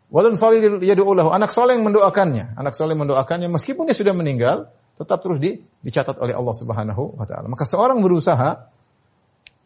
Walan 0.09 0.33
salih 0.35 0.81
yadu'ulahu. 0.81 1.29
Anak 1.29 1.53
soleh 1.53 1.77
yang 1.77 1.85
mendoakannya. 1.85 2.57
Anak 2.57 2.73
soleh 2.73 2.97
mendoakannya. 2.97 3.47
Meskipun 3.47 3.85
dia 3.85 3.95
sudah 3.95 4.11
meninggal, 4.17 4.73
tetap 4.99 5.23
terus 5.23 5.39
di, 5.39 5.63
dicatat 5.79 6.19
oleh 6.19 6.35
Allah 6.35 6.51
subhanahu 6.51 7.15
wa 7.15 7.23
ta'ala. 7.23 7.47
Maka 7.47 7.63
seorang 7.63 8.03
berusaha 8.03 8.67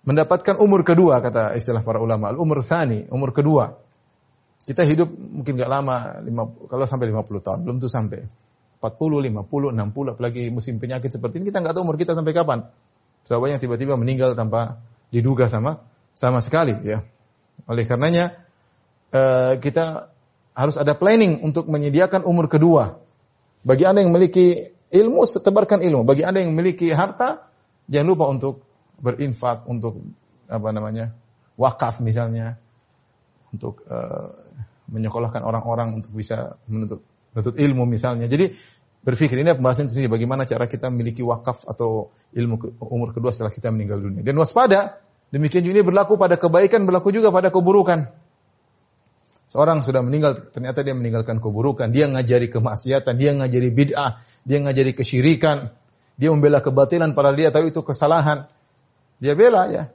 mendapatkan 0.06 0.62
umur 0.62 0.86
kedua, 0.86 1.19
kata 1.26 1.58
istilah 1.58 1.82
para 1.82 1.98
ulama. 1.98 2.30
Al-umur 2.30 2.62
thani, 2.62 3.10
umur 3.10 3.34
kedua 3.34 3.84
kita 4.63 4.88
hidup 4.88 5.12
mungkin 5.12 5.60
gak 5.60 5.72
lama, 5.72 6.24
50, 6.24 6.72
kalau 6.72 6.86
sampai 6.88 7.12
50 7.12 7.43
tahun, 7.43 7.60
belum 7.67 7.78
tuh 7.84 7.91
sampai. 7.91 8.24
40, 8.80 9.00
50, 9.00 9.76
60, 9.76 10.13
apalagi 10.15 10.43
musim 10.52 10.76
penyakit 10.76 11.08
seperti 11.08 11.39
ini, 11.39 11.52
kita 11.52 11.63
nggak 11.63 11.72
tahu 11.72 11.84
umur 11.88 11.96
kita 11.96 12.15
sampai 12.15 12.36
kapan. 12.36 12.67
Sahabat 13.24 13.56
yang 13.56 13.62
tiba-tiba 13.63 13.96
meninggal 13.96 14.36
tanpa 14.36 14.84
diduga 15.08 15.48
sama 15.48 15.80
sama 16.12 16.43
sekali 16.43 16.76
ya. 16.84 17.00
Oleh 17.63 17.88
karenanya 17.88 18.43
uh, 19.15 19.56
kita 19.56 20.12
harus 20.52 20.76
ada 20.76 21.00
planning 21.00 21.39
untuk 21.48 21.72
menyediakan 21.72 22.28
umur 22.28 22.52
kedua. 22.52 23.00
Bagi 23.63 23.88
Anda 23.88 24.04
yang 24.04 24.12
memiliki 24.12 24.76
ilmu, 24.93 25.25
setebarkan 25.25 25.82
ilmu. 25.82 26.06
Bagi 26.06 26.21
Anda 26.21 26.45
yang 26.45 26.53
memiliki 26.53 26.93
harta, 26.93 27.49
jangan 27.89 28.08
lupa 28.08 28.29
untuk 28.29 28.62
berinfak, 29.01 29.65
untuk 29.65 29.99
apa 30.45 30.69
namanya, 30.69 31.17
wakaf 31.58 31.99
misalnya, 31.99 32.62
untuk 33.49 33.82
uh, 33.89 34.29
menyekolahkan 34.93 35.41
orang-orang 35.41 35.97
untuk 35.97 36.13
bisa 36.13 36.62
menuntut, 36.69 37.01
menuntut 37.34 37.56
ilmu 37.58 37.84
misalnya. 37.89 38.29
Jadi 38.29 38.53
berpikir 39.03 39.41
ini 39.41 39.51
pembahasan 39.58 39.89
sendiri 39.89 40.08
bagaimana 40.13 40.45
cara 40.45 40.69
kita 40.69 40.88
memiliki 40.93 41.25
wakaf 41.25 41.65
atau 41.67 42.13
ilmu 42.32 42.56
ke, 42.62 42.67
umur 42.79 43.12
kedua 43.12 43.34
setelah 43.34 43.51
kita 43.51 43.73
meninggal 43.73 43.99
dunia. 43.99 44.21
Dan 44.21 44.38
waspada, 44.38 45.01
demikian 45.34 45.65
juga 45.65 45.82
ini 45.82 45.86
berlaku 45.86 46.15
pada 46.15 46.38
kebaikan, 46.38 46.86
berlaku 46.86 47.10
juga 47.10 47.34
pada 47.34 47.49
keburukan. 47.49 48.22
Seorang 49.53 49.85
sudah 49.85 50.01
meninggal, 50.01 50.49
ternyata 50.49 50.81
dia 50.81 50.97
meninggalkan 50.97 51.37
keburukan, 51.37 51.93
dia 51.93 52.09
ngajari 52.09 52.49
kemaksiatan, 52.49 53.13
dia 53.21 53.37
ngajari 53.37 53.69
bid'ah, 53.69 54.17
dia 54.41 54.57
ngajari 54.65 54.97
kesyirikan, 54.97 55.69
dia 56.17 56.33
membela 56.33 56.57
kebatilan 56.57 57.13
pada 57.13 57.37
dia 57.37 57.53
tahu 57.53 57.69
itu 57.69 57.85
kesalahan. 57.85 58.49
Dia 59.21 59.37
bela 59.37 59.69
ya. 59.69 59.93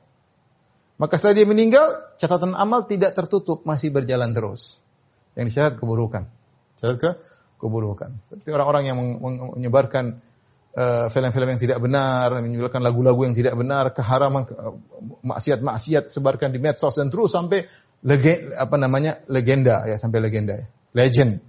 Maka 0.95 1.19
setelah 1.19 1.43
dia 1.43 1.47
meninggal, 1.51 2.07
catatan 2.23 2.55
amal 2.55 2.87
tidak 2.87 3.19
tertutup, 3.19 3.67
masih 3.67 3.91
berjalan 3.91 4.31
terus 4.31 4.79
yang 5.35 5.51
dicatat 5.51 5.75
keburukan. 5.75 6.31
Catat 6.79 6.97
ke 7.03 7.11
keburukan. 7.59 8.15
Seperti 8.31 8.55
orang-orang 8.55 8.83
yang 8.87 8.99
menyebarkan 9.59 10.23
eh, 10.79 11.07
film-film 11.11 11.59
yang 11.59 11.59
tidak 11.59 11.83
benar, 11.83 12.31
menjualkan 12.39 12.79
lagu-lagu 12.79 13.27
yang 13.27 13.35
tidak 13.35 13.59
benar, 13.59 13.91
keharaman, 13.91 14.47
ke- 14.47 14.55
maksiat-maksiat 15.27 16.07
sebarkan 16.07 16.55
di 16.55 16.63
medsos 16.63 16.95
dan 16.95 17.11
terus 17.11 17.35
sampai 17.35 17.67
lege, 18.07 18.55
apa 18.55 18.77
namanya 18.79 19.23
legenda 19.27 19.87
ya 19.87 19.99
sampai 19.99 20.23
legenda 20.23 20.55
ya. 20.55 20.67
Legend. 20.95 21.43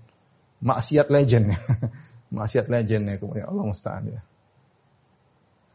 Maksiat 0.59 1.07
legend. 1.13 1.53
maksiat 2.35 2.69
legend 2.69 3.03
ya 3.09 3.15
kemudian 3.17 3.47
Allah 3.49 3.65
musta'an 3.65 4.03
ya. 4.09 4.21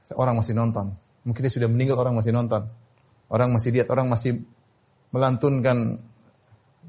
Seorang 0.05 0.37
masih 0.39 0.55
nonton. 0.55 0.95
Mungkin 1.25 1.41
dia 1.41 1.53
sudah 1.53 1.69
meninggal 1.71 1.97
orang 1.97 2.15
masih 2.19 2.37
nonton. 2.37 2.69
Orang 3.33 3.57
masih 3.57 3.73
lihat, 3.73 3.89
orang 3.89 4.13
masih 4.13 4.45
melantunkan 5.09 6.05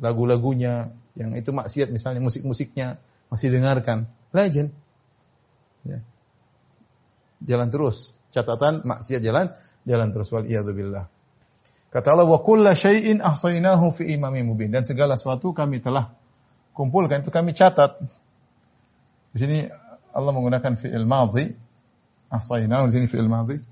lagu-lagunya 0.03 0.91
yang 1.15 1.31
itu 1.39 1.55
maksiat 1.55 1.87
misalnya 1.95 2.19
musik-musiknya 2.19 2.99
masih 3.31 3.55
dengarkan. 3.55 4.11
Legend. 4.35 4.75
Ya. 5.87 6.03
Jalan 7.39 7.71
terus. 7.71 8.11
Catatan 8.35 8.83
maksiat 8.83 9.23
jalan, 9.23 9.55
jalan 9.87 10.11
terus 10.11 10.27
wal 10.35 10.43
billah. 10.43 11.07
Kata 11.95 12.11
Allah 12.11 12.27
wa 12.27 12.43
kulla 12.43 12.75
syai'in 12.75 13.23
ahsaynahu 13.23 13.87
fi 13.95 14.11
imamin 14.11 14.43
mubin 14.43 14.67
dan 14.67 14.83
segala 14.83 15.15
sesuatu 15.15 15.55
kami 15.55 15.79
telah 15.79 16.11
kumpulkan 16.75 17.23
itu 17.23 17.31
kami 17.31 17.55
catat. 17.55 18.03
Di 19.31 19.37
sini 19.39 19.63
Allah 20.11 20.31
menggunakan 20.35 20.75
fi'il 20.75 21.07
madhi 21.07 21.55
ahsaynahu 22.27 22.91
di 22.91 22.99
sini 22.99 23.07
fi'il 23.07 23.31
madhi. 23.31 23.63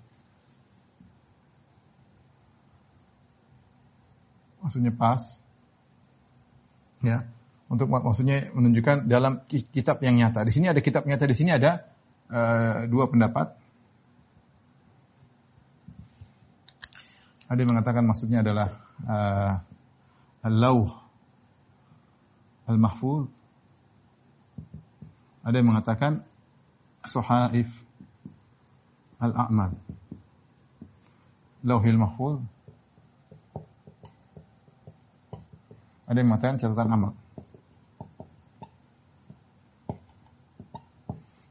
Maksudnya 4.64 4.96
pas. 4.96 5.44
Ya. 7.04 7.28
Untuk 7.68 7.92
maksudnya 7.92 8.56
menunjukkan 8.56 9.12
dalam 9.12 9.44
ki- 9.52 9.68
kitab 9.68 10.00
yang 10.00 10.16
nyata. 10.16 10.48
Di 10.48 10.56
sini 10.56 10.72
ada 10.72 10.80
kitab 10.80 11.04
nyata, 11.04 11.28
di 11.28 11.36
sini 11.36 11.52
ada 11.52 11.92
eh, 12.32 12.88
dua 12.88 13.12
pendapat. 13.12 13.60
Ada 17.54 17.62
yang 17.62 17.70
mengatakan 17.70 18.04
maksudnya 18.10 18.42
adalah 18.42 18.82
uh, 19.06 19.54
al-lauh 20.42 20.90
al-mahfuz. 22.66 23.30
Ada 25.46 25.62
yang 25.62 25.70
mengatakan 25.70 26.26
suhaif 27.06 27.70
al-a'mal. 29.22 29.78
Lauhil 31.62 32.02
mahfuz. 32.02 32.42
Ada 36.10 36.18
yang 36.18 36.34
mengatakan 36.34 36.58
catatan 36.58 36.90
amal. 36.90 37.14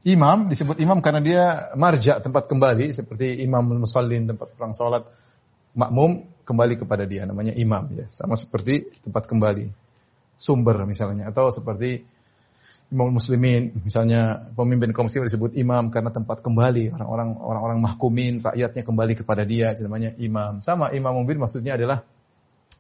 Imam 0.03 0.51
disebut 0.51 0.83
imam 0.83 0.99
karena 0.99 1.23
dia 1.23 1.45
marja 1.79 2.19
tempat 2.19 2.51
kembali 2.51 2.91
seperti 2.91 3.38
imam 3.47 3.79
musallin 3.79 4.27
tempat 4.27 4.51
orang 4.59 4.75
salat 4.75 5.07
makmum 5.72 6.28
kembali 6.42 6.74
kepada 6.76 7.08
dia 7.08 7.24
namanya 7.24 7.54
imam 7.56 7.88
ya. 7.94 8.06
Sama 8.12 8.37
seperti 8.37 8.90
tempat 9.00 9.24
kembali. 9.24 9.70
Sumber 10.37 10.85
misalnya. 10.85 11.30
Atau 11.30 11.48
seperti 11.54 12.02
imam 12.92 13.08
muslimin 13.08 13.72
misalnya 13.88 14.52
pemimpin 14.52 14.92
kaum 14.92 15.08
muslimin 15.08 15.32
disebut 15.32 15.52
imam 15.56 15.88
karena 15.88 16.12
tempat 16.12 16.44
kembali. 16.44 16.92
Orang-orang 16.92 17.28
orang-orang 17.40 17.78
mahkumin 17.80 18.44
rakyatnya 18.44 18.82
kembali 18.85 19.12
kepada 19.16 19.42
dia 19.48 19.72
itu 19.72 19.87
namanya 19.87 20.12
imam. 20.18 20.61
Sama 20.61 20.92
imam 20.92 21.22
mubin 21.22 21.40
maksudnya 21.40 21.78
adalah 21.78 22.04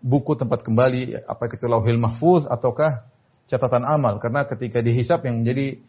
buku 0.02 0.34
tempat 0.34 0.66
kembali 0.66 1.24
apa 1.24 1.42
itu 1.48 1.70
lauhil 1.70 1.96
mahfuz 1.96 2.44
ataukah 2.44 3.06
catatan 3.48 3.88
amal. 3.88 4.20
Karena 4.20 4.44
ketika 4.44 4.84
dihisap 4.84 5.24
yang 5.24 5.40
menjadi 5.40 5.80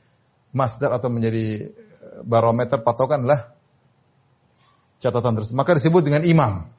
masdar 0.53 0.93
atau 0.93 1.09
menjadi 1.09 1.73
eh, 1.73 2.21
barometer 2.21 2.79
patokan 2.85 3.25
adalah 3.25 3.51
catatan 5.01 5.35
tersebut. 5.35 5.57
Maka 5.57 5.75
disebut 5.75 6.01
dengan 6.05 6.23
imam 6.23 6.69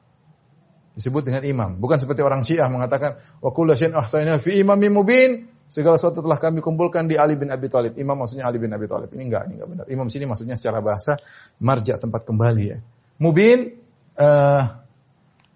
disebut 0.95 1.27
dengan 1.27 1.43
imam. 1.43 1.77
Bukan 1.77 1.99
seperti 1.99 2.23
orang 2.23 2.47
Syiah 2.47 2.71
mengatakan 2.71 3.19
wa 3.43 3.51
kullu 3.51 3.75
fi 3.75 4.51
imamin 4.63 4.91
mubin. 4.95 5.31
Segala 5.65 5.97
sesuatu 5.97 6.21
telah 6.21 6.37
kami 6.37 6.61
kumpulkan 6.61 7.09
di 7.09 7.17
Ali 7.17 7.35
bin 7.41 7.49
Abi 7.49 7.67
Thalib. 7.67 7.97
Imam 7.97 8.15
maksudnya 8.21 8.45
Ali 8.45 8.61
bin 8.61 8.69
Abi 8.69 8.85
Thalib. 8.85 9.09
Ini 9.11 9.23
enggak, 9.27 9.43
ini 9.49 9.53
enggak 9.57 9.69
benar. 9.73 9.85
Imam 9.89 10.07
sini 10.13 10.29
maksudnya 10.29 10.53
secara 10.55 10.79
bahasa 10.79 11.17
marja 11.57 11.97
tempat 11.97 12.21
kembali 12.21 12.63
ya. 12.69 12.77
Mubin 13.17 13.73
eh, 14.15 14.63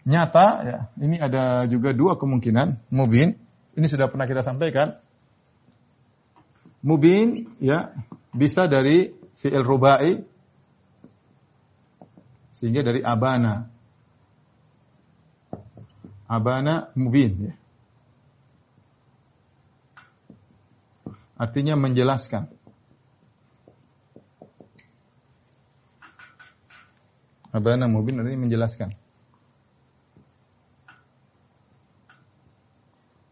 nyata 0.10 0.48
ya. 0.66 0.80
Ini 0.98 1.18
ada 1.22 1.70
juga 1.70 1.94
dua 1.94 2.18
kemungkinan. 2.18 2.90
Mubin 2.90 3.38
ini 3.78 3.86
sudah 3.88 4.10
pernah 4.10 4.26
kita 4.26 4.42
sampaikan. 4.42 4.98
Mubin 6.82 7.54
ya 7.62 7.94
bisa 8.34 8.66
dari 8.66 9.14
fi'il 9.38 9.64
rubai 9.64 10.20
sehingga 12.50 12.84
dari 12.84 13.00
abana 13.00 13.72
abana 16.30 16.94
mubin 16.94 17.50
ya. 17.50 17.54
Artinya 21.40 21.74
menjelaskan. 21.74 22.52
Abana 27.50 27.90
mubin 27.90 28.22
artinya 28.22 28.46
menjelaskan. 28.46 28.94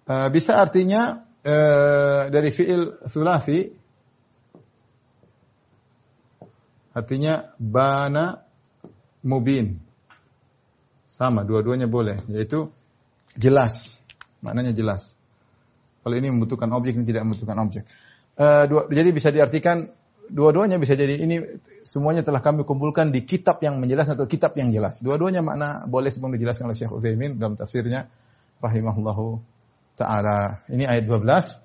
Eh, 0.08 0.30
bisa 0.34 0.58
artinya 0.58 1.28
eh, 1.44 2.32
dari 2.32 2.50
fiil 2.50 2.98
sulasi 3.06 3.76
artinya 6.96 7.54
bana 7.60 8.42
mubin. 9.22 9.84
Sama, 11.12 11.44
dua-duanya 11.44 11.90
boleh, 11.90 12.24
yaitu 12.30 12.72
jelas. 13.38 14.02
Maknanya 14.42 14.74
jelas. 14.74 15.16
Kalau 16.04 16.16
ini 16.18 16.34
membutuhkan 16.34 16.70
objek, 16.74 16.98
ini 16.98 17.06
tidak 17.06 17.24
membutuhkan 17.30 17.58
objek. 17.62 17.84
Eh, 18.38 18.64
dua, 18.70 18.86
jadi 18.90 19.10
bisa 19.10 19.30
diartikan 19.34 19.90
dua-duanya 20.28 20.76
bisa 20.78 20.94
jadi 20.94 21.24
ini 21.24 21.40
semuanya 21.88 22.22
telah 22.22 22.44
kami 22.44 22.68
kumpulkan 22.68 23.16
di 23.16 23.24
kitab 23.24 23.64
yang 23.64 23.80
menjelaskan 23.80 24.20
atau 24.20 24.28
kitab 24.28 24.54
yang 24.60 24.70
jelas. 24.70 25.00
Dua-duanya 25.00 25.40
makna 25.42 25.88
boleh 25.88 26.12
sebelum 26.12 26.36
dijelaskan 26.36 26.68
oleh 26.68 26.78
Syekh 26.78 26.92
Utsaimin 26.92 27.40
dalam 27.40 27.56
tafsirnya 27.56 28.12
rahimahullahu 28.60 29.40
taala. 29.96 30.62
Ini 30.68 30.86
ayat 30.86 31.08
12. 31.08 31.64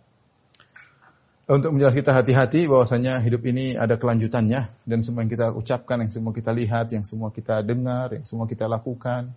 Untuk 1.53 1.75
menjelaskan 1.75 2.01
kita 2.07 2.13
hati-hati 2.17 2.61
bahwasanya 2.71 3.19
hidup 3.21 3.43
ini 3.45 3.75
ada 3.77 3.99
kelanjutannya 3.99 4.73
dan 4.87 4.99
semua 5.03 5.27
yang 5.27 5.33
kita 5.35 5.53
ucapkan, 5.53 6.01
yang 6.07 6.13
semua 6.15 6.33
kita 6.33 6.55
lihat, 6.55 6.95
yang 6.95 7.05
semua 7.05 7.29
kita 7.35 7.61
dengar, 7.67 8.15
yang 8.15 8.25
semua 8.25 8.47
kita 8.47 8.71
lakukan, 8.71 9.35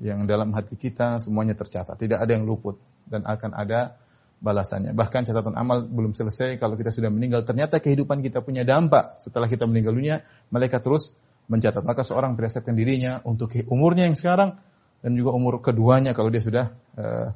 yang 0.00 0.24
dalam 0.24 0.56
hati 0.56 0.80
kita 0.80 1.20
semuanya 1.20 1.52
tercatat. 1.52 1.98
Tidak 2.00 2.16
ada 2.16 2.32
yang 2.32 2.48
luput 2.48 2.80
dan 3.04 3.28
akan 3.28 3.52
ada 3.52 4.00
balasannya. 4.40 4.96
Bahkan 4.96 5.28
catatan 5.28 5.54
amal 5.54 5.84
belum 5.84 6.16
selesai 6.16 6.56
kalau 6.56 6.80
kita 6.80 6.88
sudah 6.88 7.12
meninggal. 7.12 7.44
Ternyata 7.44 7.78
kehidupan 7.78 8.24
kita 8.24 8.40
punya 8.40 8.64
dampak 8.64 9.20
setelah 9.20 9.46
kita 9.46 9.68
meninggal 9.68 9.92
dunia. 9.92 10.16
Mereka 10.48 10.80
terus 10.80 11.12
mencatat. 11.52 11.84
Maka 11.84 12.00
seorang 12.00 12.34
berdasarkan 12.34 12.72
dirinya 12.72 13.20
untuk 13.28 13.52
umurnya 13.68 14.08
yang 14.08 14.16
sekarang 14.16 14.56
dan 15.04 15.12
juga 15.12 15.36
umur 15.36 15.60
keduanya 15.60 16.16
kalau 16.16 16.32
dia 16.32 16.40
sudah 16.40 16.72
uh, 16.96 17.28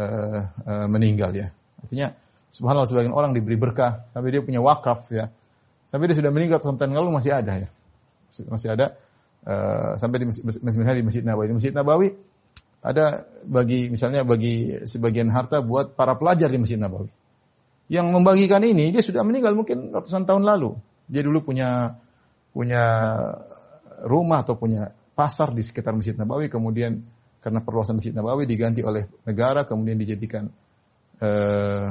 uh, 0.00 0.40
uh, 0.64 0.86
meninggal 0.88 1.30
ya. 1.36 1.52
Artinya 1.82 2.16
subhanallah 2.48 2.88
sebagian 2.88 3.12
orang 3.12 3.36
diberi 3.36 3.58
berkah 3.60 4.08
sampai 4.16 4.32
dia 4.32 4.42
punya 4.42 4.64
wakaf 4.64 5.12
ya. 5.12 5.28
Sampai 5.86 6.08
dia 6.08 6.16
sudah 6.16 6.32
meninggal 6.32 6.62
tahun 6.62 6.80
lalu 6.96 7.12
masih 7.12 7.36
ada 7.36 7.68
ya. 7.68 7.68
Masih 8.48 8.72
ada 8.72 8.96
uh, 9.46 9.92
sampai 9.98 10.16
di 10.22 10.26
misalnya 10.28 10.96
di 10.98 11.04
Masjid 11.06 11.24
Nabawi. 11.24 11.46
Di 11.50 11.54
Masjid 11.56 11.74
Nabawi 11.74 12.08
ada 12.82 13.26
bagi 13.46 13.86
misalnya 13.90 14.26
bagi 14.26 14.82
sebagian 14.82 15.30
harta 15.30 15.62
buat 15.62 15.94
para 15.94 16.18
pelajar 16.18 16.50
di 16.50 16.58
Masjid 16.58 16.78
Nabawi. 16.78 17.10
Yang 17.92 18.06
membagikan 18.10 18.62
ini 18.64 18.90
dia 18.90 19.02
sudah 19.04 19.22
meninggal 19.22 19.54
mungkin 19.54 19.92
ratusan 19.92 20.24
tahun 20.24 20.42
lalu. 20.46 20.74
Dia 21.06 21.22
dulu 21.22 21.52
punya 21.52 21.98
punya 22.52 22.82
rumah 24.04 24.44
atau 24.44 24.58
punya 24.58 24.92
pasar 25.12 25.52
di 25.52 25.62
sekitar 25.62 25.94
Masjid 25.94 26.16
Nabawi 26.16 26.48
kemudian 26.48 27.04
karena 27.42 27.60
perluasan 27.60 27.98
Masjid 27.98 28.14
Nabawi 28.14 28.46
diganti 28.46 28.80
oleh 28.80 29.06
negara 29.26 29.66
kemudian 29.66 29.98
dijadikan 29.98 30.48
eh, 31.20 31.86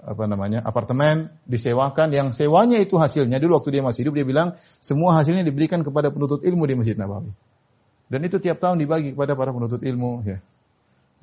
apa 0.00 0.24
namanya 0.24 0.64
apartemen 0.64 1.28
disewakan 1.44 2.08
yang 2.10 2.28
sewanya 2.32 2.80
itu 2.80 2.96
hasilnya 2.96 3.36
dulu 3.36 3.60
waktu 3.60 3.78
dia 3.78 3.82
masih 3.84 4.08
hidup 4.08 4.16
dia 4.16 4.26
bilang 4.26 4.48
semua 4.80 5.16
hasilnya 5.20 5.44
diberikan 5.44 5.84
kepada 5.84 6.08
penuntut 6.08 6.40
ilmu 6.42 6.64
di 6.64 6.74
Masjid 6.76 6.96
Nabawi. 6.96 7.32
Dan 8.10 8.26
itu 8.26 8.42
tiap 8.42 8.58
tahun 8.58 8.82
dibagi 8.82 9.14
kepada 9.14 9.38
para 9.38 9.54
penuntut 9.54 9.84
ilmu 9.86 10.26
ya. 10.26 10.38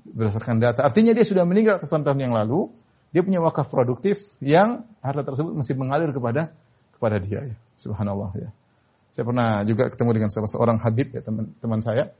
Berdasarkan 0.08 0.64
data. 0.64 0.88
Artinya 0.88 1.12
dia 1.12 1.28
sudah 1.28 1.44
meninggal 1.44 1.84
ratusan 1.84 2.08
tahun 2.08 2.32
yang 2.32 2.32
lalu, 2.32 2.72
dia 3.12 3.28
punya 3.28 3.44
wakaf 3.44 3.68
produktif 3.68 4.24
yang 4.40 4.88
harta 5.04 5.28
tersebut 5.28 5.52
masih 5.52 5.76
mengalir 5.76 6.16
kepada 6.16 6.56
kepada 6.96 7.20
dia 7.20 7.44
ya. 7.44 7.56
Subhanallah 7.76 8.32
ya. 8.40 8.50
Saya 9.12 9.28
pernah 9.28 9.66
juga 9.68 9.92
ketemu 9.92 10.12
dengan 10.16 10.30
salah 10.32 10.48
seorang 10.48 10.78
habib 10.80 11.12
ya 11.12 11.20
teman 11.20 11.52
teman 11.60 11.84
saya. 11.84 12.16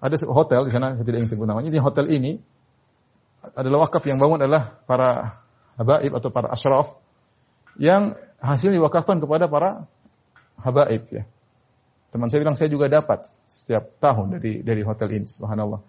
Ada 0.00 0.24
hotel 0.28 0.64
di 0.68 0.72
sana 0.72 0.96
saya 0.96 1.04
tidak 1.04 1.24
ingin 1.24 1.36
sebut 1.36 1.44
namanya. 1.44 1.68
Di 1.68 1.80
hotel 1.80 2.08
ini 2.08 2.40
adalah 3.52 3.84
wakaf 3.84 4.02
yang 4.08 4.16
bangun 4.16 4.42
adalah 4.42 4.80
para 4.88 5.42
habaib 5.76 6.12
atau 6.16 6.28
para 6.32 6.48
asyraf 6.52 6.96
yang 7.76 8.16
hasil 8.40 8.72
diwakafkan 8.72 9.20
kepada 9.20 9.48
para 9.48 9.84
habaib 10.60 11.04
ya. 11.12 11.24
Teman 12.08 12.32
saya 12.32 12.40
bilang 12.44 12.56
saya 12.56 12.72
juga 12.72 12.88
dapat 12.88 13.28
setiap 13.44 14.00
tahun 14.00 14.40
dari 14.40 14.64
dari 14.64 14.80
hotel 14.80 15.08
ini, 15.20 15.26
subhanallah. 15.28 15.80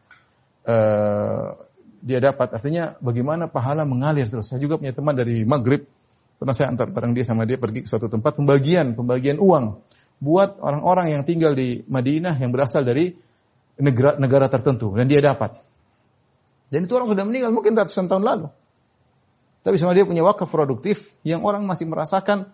Eh, 0.68 1.48
dia 2.04 2.20
dapat 2.20 2.52
artinya 2.52 3.00
bagaimana 3.00 3.48
pahala 3.48 3.88
mengalir 3.88 4.28
terus. 4.28 4.52
Saya 4.52 4.60
juga 4.60 4.76
punya 4.76 4.92
teman 4.92 5.16
dari 5.16 5.48
Maghrib, 5.48 5.88
pernah 6.36 6.52
saya 6.52 6.70
antar 6.70 6.92
bareng 6.92 7.16
dia 7.16 7.24
sama 7.24 7.48
dia 7.48 7.56
pergi 7.56 7.84
ke 7.86 7.88
suatu 7.88 8.12
tempat 8.12 8.38
pembagian 8.38 8.94
pembagian 8.94 9.40
uang 9.40 9.80
buat 10.18 10.58
orang-orang 10.60 11.14
yang 11.14 11.24
tinggal 11.24 11.54
di 11.54 11.86
Madinah 11.86 12.36
yang 12.42 12.50
berasal 12.50 12.84
dari 12.84 13.14
negara 13.78 14.18
negara 14.18 14.50
tertentu 14.50 14.92
dan 14.98 15.06
dia 15.06 15.22
dapat. 15.22 15.62
Dan 16.68 16.84
itu 16.90 16.94
orang 17.00 17.08
sudah 17.08 17.24
meninggal 17.24 17.56
mungkin 17.56 17.78
ratusan 17.78 18.12
tahun 18.12 18.26
lalu. 18.28 18.48
Tapi 19.68 19.76
sama 19.76 19.92
dia 19.92 20.08
punya 20.08 20.24
wakaf 20.24 20.48
produktif 20.48 21.12
yang 21.28 21.44
orang 21.44 21.68
masih 21.68 21.92
merasakan 21.92 22.48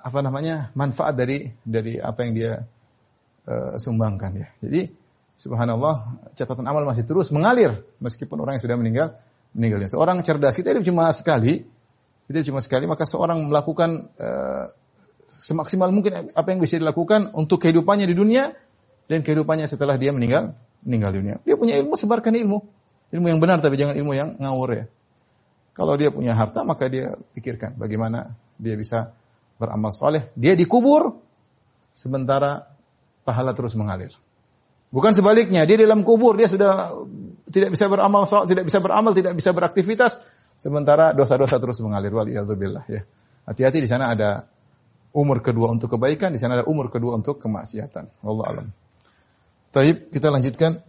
apa 0.00 0.18
namanya 0.24 0.72
manfaat 0.72 1.12
dari 1.12 1.52
dari 1.60 2.00
apa 2.00 2.24
yang 2.24 2.32
dia 2.32 2.52
uh, 3.44 3.76
sumbangkan 3.76 4.32
ya. 4.32 4.48
Jadi 4.64 4.88
subhanallah 5.36 6.24
catatan 6.32 6.64
amal 6.64 6.88
masih 6.88 7.04
terus 7.04 7.28
mengalir 7.28 7.84
meskipun 8.00 8.40
orang 8.40 8.56
yang 8.56 8.64
sudah 8.64 8.80
meninggal 8.80 9.08
meninggalnya. 9.52 9.92
Seorang 9.92 10.24
cerdas 10.24 10.56
kita 10.56 10.72
hidup 10.72 10.88
cuma 10.88 11.12
sekali, 11.12 11.68
kita 12.32 12.48
cuma 12.48 12.64
sekali 12.64 12.88
maka 12.88 13.04
seorang 13.04 13.44
melakukan 13.52 14.08
uh, 14.16 14.72
semaksimal 15.28 15.92
mungkin 15.92 16.32
apa 16.32 16.48
yang 16.48 16.64
bisa 16.64 16.80
dilakukan 16.80 17.36
untuk 17.36 17.60
kehidupannya 17.60 18.08
di 18.08 18.16
dunia 18.16 18.56
dan 19.04 19.20
kehidupannya 19.20 19.68
setelah 19.68 20.00
dia 20.00 20.16
meninggal 20.16 20.56
meninggal 20.80 21.12
dunia. 21.12 21.36
Dia 21.44 21.60
punya 21.60 21.76
ilmu 21.76 21.92
sebarkan 21.92 22.32
ilmu. 22.32 22.64
Ilmu 23.12 23.26
yang 23.28 23.36
benar 23.36 23.60
tapi 23.60 23.76
jangan 23.76 24.00
ilmu 24.00 24.16
yang 24.16 24.40
ngawur 24.40 24.72
ya. 24.72 24.84
Kalau 25.78 25.94
dia 25.94 26.10
punya 26.10 26.34
harta 26.34 26.66
maka 26.66 26.90
dia 26.90 27.14
pikirkan 27.38 27.78
bagaimana 27.78 28.34
dia 28.58 28.74
bisa 28.74 29.14
beramal 29.62 29.94
soleh, 29.94 30.26
dia 30.34 30.58
dikubur, 30.58 31.14
sementara 31.94 32.66
pahala 33.22 33.54
terus 33.54 33.78
mengalir. 33.78 34.10
Bukan 34.90 35.14
sebaliknya, 35.14 35.62
dia 35.68 35.78
di 35.78 35.86
dalam 35.86 36.02
kubur, 36.02 36.34
dia 36.34 36.50
sudah 36.50 36.90
tidak 37.46 37.78
bisa 37.78 37.86
beramal, 37.86 38.26
tidak 38.26 38.64
bisa 38.66 38.78
beramal, 38.82 39.12
tidak 39.14 39.38
bisa 39.38 39.54
beraktivitas, 39.54 40.18
sementara 40.58 41.14
dosa-dosa 41.14 41.62
terus 41.62 41.78
mengalir. 41.84 42.10
Waliyahzubillah 42.10 42.84
ya. 42.90 43.06
Hati-hati 43.46 43.78
di 43.78 43.88
sana 43.88 44.10
ada 44.10 44.50
umur 45.14 45.44
kedua 45.44 45.70
untuk 45.70 45.94
kebaikan, 45.94 46.34
di 46.34 46.40
sana 46.40 46.60
ada 46.60 46.66
umur 46.66 46.90
kedua 46.90 47.14
untuk 47.14 47.38
kemaksiatan. 47.38 48.10
Allah 48.26 48.46
alam. 48.50 48.66
Taib, 49.70 50.08
kita 50.08 50.32
lanjutkan 50.32 50.80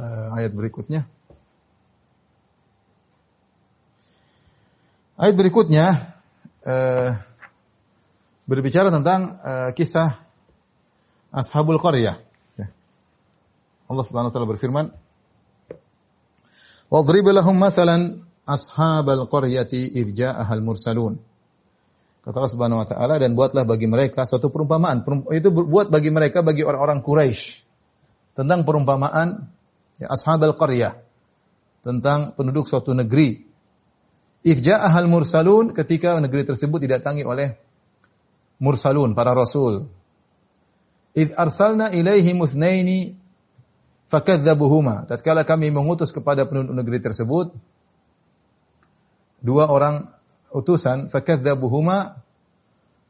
uh, 0.00 0.36
ayat 0.36 0.52
berikutnya. 0.56 1.04
Ayat 5.12 5.36
berikutnya 5.36 5.92
uh, 6.64 7.20
berbicara 8.48 8.88
tentang 8.88 9.36
uh, 9.44 9.70
kisah 9.76 10.16
Ashabul 11.32 11.76
Qaryah. 11.76 12.16
Ya. 12.56 12.66
Allah 13.88 14.04
Subhanahu 14.04 14.28
wa 14.28 14.34
taala 14.36 14.48
berfirman, 14.48 14.86
"Wadrib 16.92 17.28
lahum 17.28 17.56
mathalan 17.56 18.24
ashabal 18.44 19.28
qaryati 19.28 19.84
idh 19.96 20.16
ja'ahal 20.16 20.64
mursalun." 20.64 21.20
Kata 22.24 22.36
Allah 22.36 22.52
Subhanahu 22.52 22.80
wa 22.80 22.88
taala 22.88 23.20
dan 23.20 23.36
buatlah 23.36 23.68
bagi 23.68 23.88
mereka 23.88 24.24
suatu 24.24 24.48
perumpamaan. 24.48 25.04
Itu 25.32 25.52
buat 25.52 25.92
bagi 25.92 26.08
mereka 26.08 26.40
bagi 26.40 26.64
orang-orang 26.64 27.04
Quraisy 27.04 27.64
tentang 28.32 28.64
perumpamaan 28.64 29.48
ya, 30.00 30.08
ashabal 30.08 30.56
qaryah 30.56 31.00
tentang 31.84 32.32
penduduk 32.32 32.64
suatu 32.64 32.96
negeri 32.96 33.51
ahal 34.42 35.06
mursalun 35.06 35.70
ketika 35.70 36.18
negeri 36.18 36.42
tersebut 36.42 36.82
didatangi 36.82 37.22
oleh 37.22 37.54
mursalun, 38.58 39.14
para 39.14 39.34
rasul. 39.34 39.86
Id 41.14 41.36
arsalna 41.38 41.94
ilaihi 41.94 42.34
musnaini 42.34 43.14
fakadzabuhuma. 44.10 45.06
Tatkala 45.06 45.46
kami 45.46 45.70
mengutus 45.70 46.10
kepada 46.10 46.44
penduduk 46.48 46.74
negeri 46.74 46.98
tersebut 47.00 47.54
dua 49.42 49.66
orang 49.68 50.06
utusan 50.54 51.10
fakadzabuhuma 51.10 52.22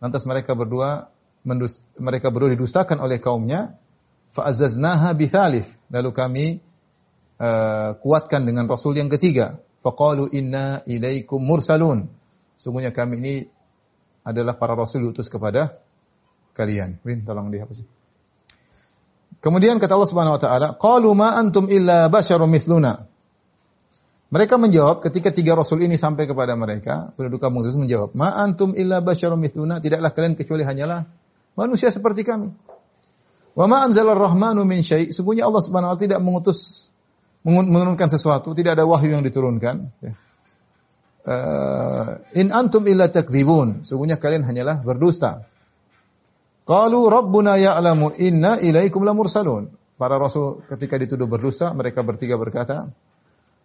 lantas 0.01 0.25
mereka 0.25 0.57
berdua 0.57 1.13
mendus, 1.45 1.79
mereka 2.01 2.33
berdua 2.33 2.57
didustakan 2.57 2.99
oleh 2.99 3.21
kaumnya 3.21 3.77
fa'azzaznaha 4.33 5.13
bithalith 5.15 5.77
lalu 5.93 6.11
kami 6.11 6.47
uh, 7.39 7.95
kuatkan 8.01 8.49
dengan 8.49 8.67
rasul 8.67 8.97
yang 8.97 9.13
ketiga 9.13 9.61
Faqalu 9.83 10.31
inna 10.31 10.87
ilaikum 10.87 11.43
mursalun. 11.43 12.07
Sungguhnya 12.55 12.95
kami 12.95 13.19
ini 13.19 13.35
adalah 14.23 14.55
para 14.55 14.79
rasul 14.79 15.03
diutus 15.03 15.27
kepada 15.27 15.83
kalian. 16.55 17.03
Win, 17.03 17.27
tolong 17.27 17.51
dihapus. 17.51 17.83
Kemudian 19.43 19.83
kata 19.83 19.99
Allah 19.99 20.11
Subhanahu 20.11 20.39
wa 20.39 20.43
taala, 20.43 20.69
"Qalu 20.79 21.11
ma 21.19 21.35
antum 21.35 21.67
illa 21.67 22.07
basyarum 22.07 22.47
mithluna." 22.47 23.11
Mereka 24.33 24.57
menjawab 24.57 25.03
ketika 25.03 25.35
tiga 25.35 25.59
rasul 25.59 25.83
ini 25.83 25.99
sampai 25.99 26.31
kepada 26.31 26.55
mereka, 26.55 27.11
penduduk 27.19 27.43
kampung 27.43 27.67
tersebut 27.67 27.85
menjawab, 27.85 28.11
"Ma 28.15 28.33
antum 28.39 28.73
illa 28.79 29.03
basyarum 29.03 29.37
mithluna." 29.43 29.83
Tidaklah 29.83 30.15
kalian 30.15 30.39
kecuali 30.39 30.63
hanyalah 30.63 31.11
manusia 31.59 31.91
seperti 31.91 32.23
kami. 32.23 32.55
Wa 33.53 33.67
ma 33.67 33.83
anzalar 33.83 34.17
rahmanu 34.17 34.63
min 34.63 34.81
syai'. 34.81 35.11
Sungguhnya 35.11 35.45
Allah 35.51 35.61
Subhanahu 35.61 35.91
wa 35.91 35.95
taala 35.99 36.07
tidak 36.07 36.21
mengutus 36.23 36.89
menurunkan 37.43 38.09
sesuatu, 38.11 38.55
tidak 38.55 38.79
ada 38.79 38.85
wahyu 38.87 39.19
yang 39.19 39.25
diturunkan. 39.27 39.91
Uh, 41.23 42.19
in 42.35 42.51
antum 42.51 42.83
illa 42.91 43.07
takdzibun. 43.07 43.87
Sungguhnya 43.87 44.19
kalian 44.19 44.43
hanyalah 44.47 44.83
berdusta. 44.83 45.47
Qalu 46.63 47.01
rabbuna 47.11 47.59
ya'lamu 47.59 48.15
inna 48.19 48.59
ilaikum 48.63 49.03
lamursalun. 49.03 49.71
Para 49.99 50.19
rasul 50.19 50.67
ketika 50.67 50.99
dituduh 50.99 51.27
berdusta, 51.31 51.71
mereka 51.75 52.03
bertiga 52.07 52.39
berkata, 52.39 52.91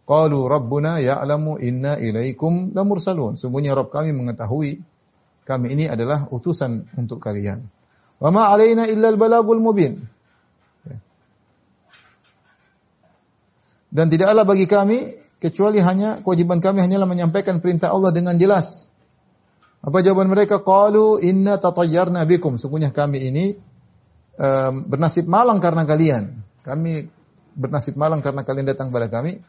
Qalu 0.08 0.40
rabbuna 0.48 1.02
ya'lamu 1.02 1.62
inna 1.62 1.98
ilaikum 2.02 2.74
lamursalun. 2.74 3.36
Sungguhnya 3.38 3.76
Rabb 3.76 3.92
kami 3.92 4.16
mengetahui 4.16 4.82
kami 5.48 5.68
ini 5.80 5.86
adalah 5.88 6.28
utusan 6.28 6.92
untuk 7.00 7.24
kalian. 7.24 7.64
Wa 8.20 8.32
ma 8.32 8.52
alaina 8.52 8.84
illa 8.88 9.12
al-balagul 9.12 9.64
mubin. 9.64 10.00
Dan 13.98 14.14
tidaklah 14.14 14.46
bagi 14.46 14.70
kami 14.70 15.10
kecuali 15.42 15.82
hanya 15.82 16.22
kewajiban 16.22 16.62
kami 16.62 16.86
hanyalah 16.86 17.10
menyampaikan 17.10 17.58
perintah 17.66 17.90
Allah 17.90 18.14
dengan 18.14 18.38
jelas. 18.38 18.86
Apa 19.82 20.06
jawaban 20.06 20.30
mereka? 20.30 20.62
Qalu 20.62 21.26
inna 21.26 21.58
tatayyarna 21.58 22.22
bikum. 22.30 22.62
Sungguhnya 22.62 22.94
kami 22.94 23.26
ini 23.26 23.58
um, 24.38 24.86
bernasib 24.86 25.26
malang 25.26 25.58
karena 25.58 25.82
kalian. 25.90 26.46
Kami 26.62 27.10
bernasib 27.58 27.98
malang 27.98 28.22
karena 28.22 28.46
kalian 28.46 28.70
datang 28.70 28.94
kepada 28.94 29.10
kami. 29.10 29.42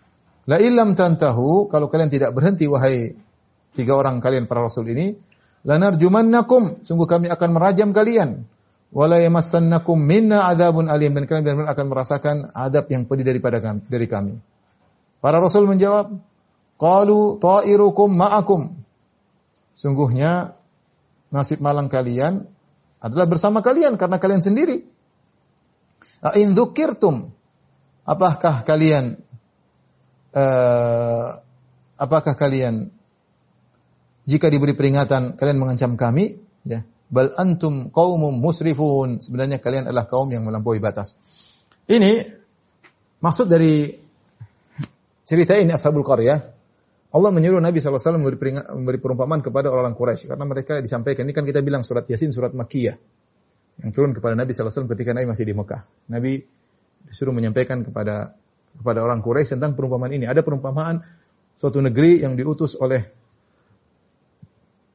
La 0.49 0.57
illam 0.65 0.97
tantahu, 0.97 1.69
kalau 1.69 1.93
kalian 1.93 2.09
tidak 2.09 2.33
berhenti 2.33 2.65
wahai 2.65 3.13
tiga 3.77 4.01
orang 4.01 4.17
kalian 4.25 4.49
para 4.49 4.65
rasul 4.65 4.89
ini, 4.89 5.13
lanarjumannakum, 5.69 6.89
sungguh 6.89 7.05
kami 7.05 7.29
akan 7.29 7.49
merajam 7.53 7.93
kalian 7.93 8.49
wala 8.89 9.21
yamassannakum 9.21 10.01
minna 10.01 10.49
adzabun 10.49 10.89
alim 10.89 11.13
dan 11.13 11.25
kalian 11.29 11.45
benar-benar 11.45 11.71
akan 11.77 11.87
merasakan 11.89 12.37
adab 12.57 12.89
yang 12.89 13.05
pedih 13.05 13.27
daripada 13.29 13.61
kami, 13.61 13.85
dari 13.87 14.07
kami. 14.09 14.35
Para 15.19 15.43
rasul 15.43 15.69
menjawab, 15.69 16.15
qalu 16.81 17.37
ta'irukum 17.43 18.09
ma'akum. 18.15 18.81
Sungguhnya 19.77 20.57
nasib 21.29 21.61
malang 21.61 21.93
kalian 21.93 22.49
adalah 22.99 23.27
bersama 23.31 23.63
kalian 23.63 23.95
karena 24.01 24.17
kalian 24.19 24.43
sendiri. 24.43 24.83
In 26.35 26.57
dzukirtum 26.59 27.31
apakah 28.03 28.67
kalian 28.67 29.23
uh, 30.35 31.39
apakah 31.95 32.35
kalian 32.35 32.91
jika 34.27 34.51
diberi 34.51 34.75
peringatan 34.75 35.39
kalian 35.39 35.59
mengancam 35.63 35.95
kami 35.95 36.43
ya 36.67 36.83
bal 37.09 37.33
antum 37.35 37.89
qaumum 37.89 38.37
musrifun. 38.39 39.21
Sebenarnya 39.25 39.59
kalian 39.59 39.89
adalah 39.89 40.07
kaum 40.07 40.29
yang 40.29 40.45
melampaui 40.45 40.79
batas. 40.79 41.17
Ini 41.89 42.21
maksud 43.21 43.49
dari 43.49 43.91
cerita 45.25 45.57
ini 45.57 45.73
Ashabul 45.73 46.05
Qaryah. 46.05 46.41
Allah 47.09 47.31
menyuruh 47.33 47.65
Nabi 47.65 47.81
SAW 47.81 48.21
memberi, 48.21 48.37
memberi 48.53 49.01
perumpamaan 49.01 49.41
kepada 49.41 49.73
orang 49.73 49.97
Quraisy 49.97 50.29
karena 50.29 50.45
mereka 50.45 50.85
disampaikan 50.85 51.25
ini 51.25 51.33
kan 51.33 51.49
kita 51.49 51.65
bilang 51.65 51.81
surat 51.81 52.05
Yasin 52.05 52.37
surat 52.37 52.53
Makkiyah 52.53 53.01
yang 53.81 53.91
turun 53.97 54.13
kepada 54.13 54.37
Nabi 54.37 54.53
SAW 54.53 54.85
ketika 54.93 55.17
Nabi 55.17 55.25
masih 55.25 55.49
di 55.49 55.57
Mekah. 55.57 55.89
Nabi 56.13 56.45
disuruh 57.09 57.33
menyampaikan 57.33 57.81
kepada 57.81 58.37
kepada 58.77 59.01
orang 59.01 59.25
Quraisy 59.25 59.57
tentang 59.57 59.73
perumpamaan 59.73 60.13
ini. 60.13 60.29
Ada 60.29 60.45
perumpamaan 60.45 61.01
suatu 61.57 61.81
negeri 61.81 62.21
yang 62.21 62.37
diutus 62.37 62.77
oleh 62.77 63.01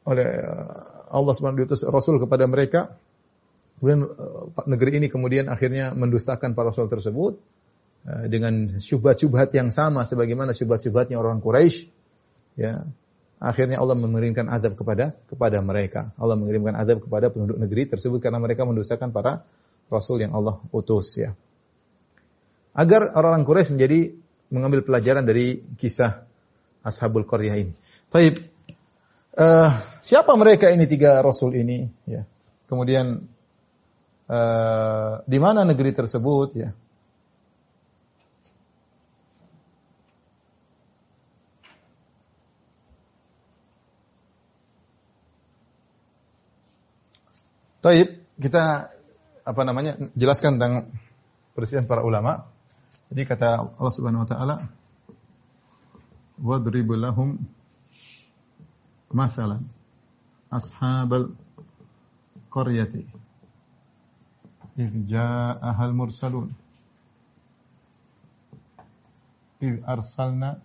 oleh 0.06 0.30
Allah 1.13 1.34
SWT 1.38 1.54
diutus 1.56 1.82
Rasul 1.86 2.17
kepada 2.17 2.49
mereka. 2.49 2.97
Kemudian 3.78 4.10
uh, 4.10 4.65
negeri 4.65 4.97
ini 4.97 5.08
kemudian 5.08 5.47
akhirnya 5.47 5.93
mendustakan 5.93 6.58
para 6.58 6.73
Rasul 6.73 6.89
tersebut 6.89 7.38
uh, 8.10 8.26
dengan 8.26 8.82
syubhat-syubhat 8.82 9.54
yang 9.54 9.69
sama 9.69 10.04
sebagaimana 10.04 10.58
syubhat-syubhatnya 10.58 11.21
orang 11.21 11.39
Quraisy. 11.39 11.89
Ya. 12.54 12.86
akhirnya 13.41 13.82
Allah 13.82 13.97
mengirimkan 13.97 14.45
azab 14.49 14.78
kepada 14.78 15.17
kepada 15.28 15.58
mereka. 15.62 16.13
Allah 16.21 16.38
mengirimkan 16.38 16.78
azab 16.78 17.02
kepada 17.02 17.34
penduduk 17.34 17.58
negeri 17.60 17.89
tersebut 17.89 18.21
karena 18.21 18.38
mereka 18.38 18.63
mendustakan 18.63 19.10
para 19.10 19.43
rasul 19.89 20.21
yang 20.21 20.34
Allah 20.38 20.62
utus 20.69 21.17
ya. 21.17 21.36
Agar 22.73 23.13
orang-orang 23.13 23.45
Quraisy 23.45 23.73
menjadi 23.78 23.99
mengambil 24.54 24.82
pelajaran 24.86 25.26
dari 25.26 25.62
kisah 25.78 26.26
Ashabul 26.86 27.26
Qaryah 27.26 27.58
ini. 27.58 27.73
Taib. 28.13 28.52
Uh, 29.33 29.65
siapa 29.97 30.29
mereka 30.37 30.69
ini 30.69 30.85
tiga 30.85 31.17
rasul 31.25 31.57
ini 31.57 31.89
ya. 32.05 32.21
Kemudian 32.69 33.25
uh, 34.29 35.13
di 35.25 35.37
mana 35.41 35.65
negeri 35.65 35.89
tersebut 35.89 36.49
ya. 36.53 36.69
Taib, 47.83 48.37
kita 48.37 48.85
apa 49.43 49.61
namanya 49.65 49.97
jelaskan 50.13 50.55
tentang 50.55 50.93
persiapan 51.57 51.89
para 51.89 52.05
ulama. 52.05 52.45
Jadi 53.09 53.25
kata 53.25 53.75
Allah 53.81 53.93
Subhanahu 53.97 54.23
wa 54.23 54.29
taala, 54.29 54.55
"Wadrib 56.37 56.93
lahum 56.95 57.41
مثلا 59.13 59.62
أصحاب 60.54 61.13
القرية. 62.47 62.93
إذ 64.80 65.06
جاءها 65.06 65.86
المرسلون. 65.86 66.54
إذ 69.63 69.84
أرسلنا 69.89 70.60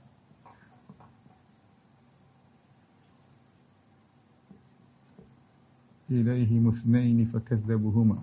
إليهم 6.11 6.69
اثنين 6.69 7.25
فكذبهما 7.25 8.19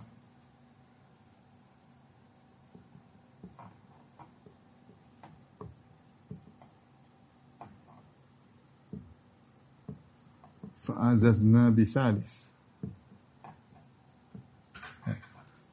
fa'azazna 10.85 11.73
بثالث 11.73 12.33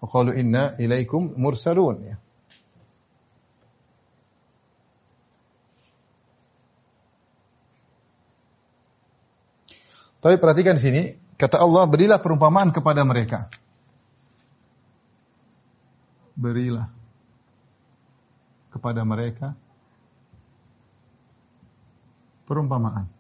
وقالوا 0.03 0.35
إنا 0.41 0.81
إليكم 0.81 1.37
مرسلون 1.37 1.99
Tapi 10.23 10.39
perhatikan 10.39 10.79
di 10.79 10.83
sini, 10.87 11.03
kata 11.35 11.59
Allah, 11.59 11.83
berilah 11.91 12.23
perumpamaan 12.23 12.71
kepada 12.71 13.03
mereka. 13.03 13.51
Berilah 16.39 16.87
kepada 18.71 19.03
mereka 19.03 19.59
perumpamaan. 22.47 23.11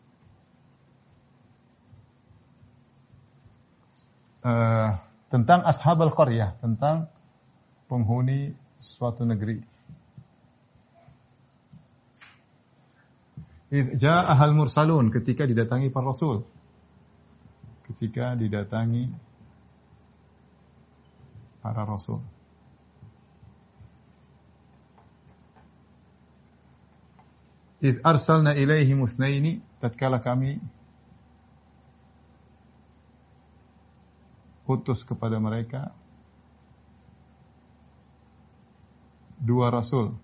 Uh, 4.43 4.99
tentang 5.31 5.63
ashab 5.63 6.03
al-qaryah, 6.03 6.59
tentang 6.59 7.07
penghuni 7.87 8.53
suatu 8.83 9.23
negeri. 9.23 9.63
Ja'ahal 13.73 14.53
mursalun 14.53 15.09
ketika 15.09 15.49
didatangi 15.49 15.89
para 15.89 16.13
rasul 16.13 16.45
ketika 17.93 18.33
didatangi 18.33 19.13
para 21.63 21.85
rasul. 21.85 22.25
Iz 27.83 27.99
arsalna 28.05 28.55
ilaihi 28.55 28.95
musnaini 28.95 29.61
tatkala 29.81 30.23
kami 30.23 30.63
utus 34.67 35.03
kepada 35.03 35.43
mereka 35.43 35.91
dua 39.43 39.75
rasul. 39.75 40.15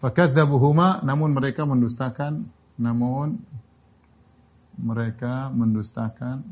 Fakadzabuhuma 0.00 1.04
namun 1.04 1.32
mereka 1.36 1.68
mendustakan 1.68 2.48
namun 2.80 3.40
mereka 4.74 5.54
mendustakan, 5.54 6.42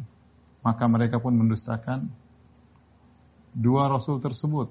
maka 0.62 0.84
mereka 0.86 1.18
pun 1.18 1.34
mendustakan 1.34 2.06
dua 3.50 3.90
rasul 3.90 4.22
tersebut. 4.22 4.70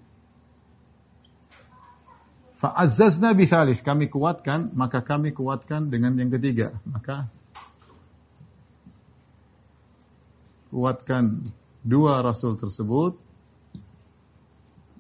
Fa'azzazna 2.62 3.34
bithalith, 3.34 3.82
kami 3.82 4.06
kuatkan, 4.08 4.70
maka 4.78 5.02
kami 5.02 5.34
kuatkan 5.34 5.90
dengan 5.90 6.14
yang 6.14 6.30
ketiga. 6.30 6.78
Maka 6.86 7.26
kuatkan 10.70 11.42
dua 11.82 12.22
rasul 12.22 12.58
tersebut 12.58 13.18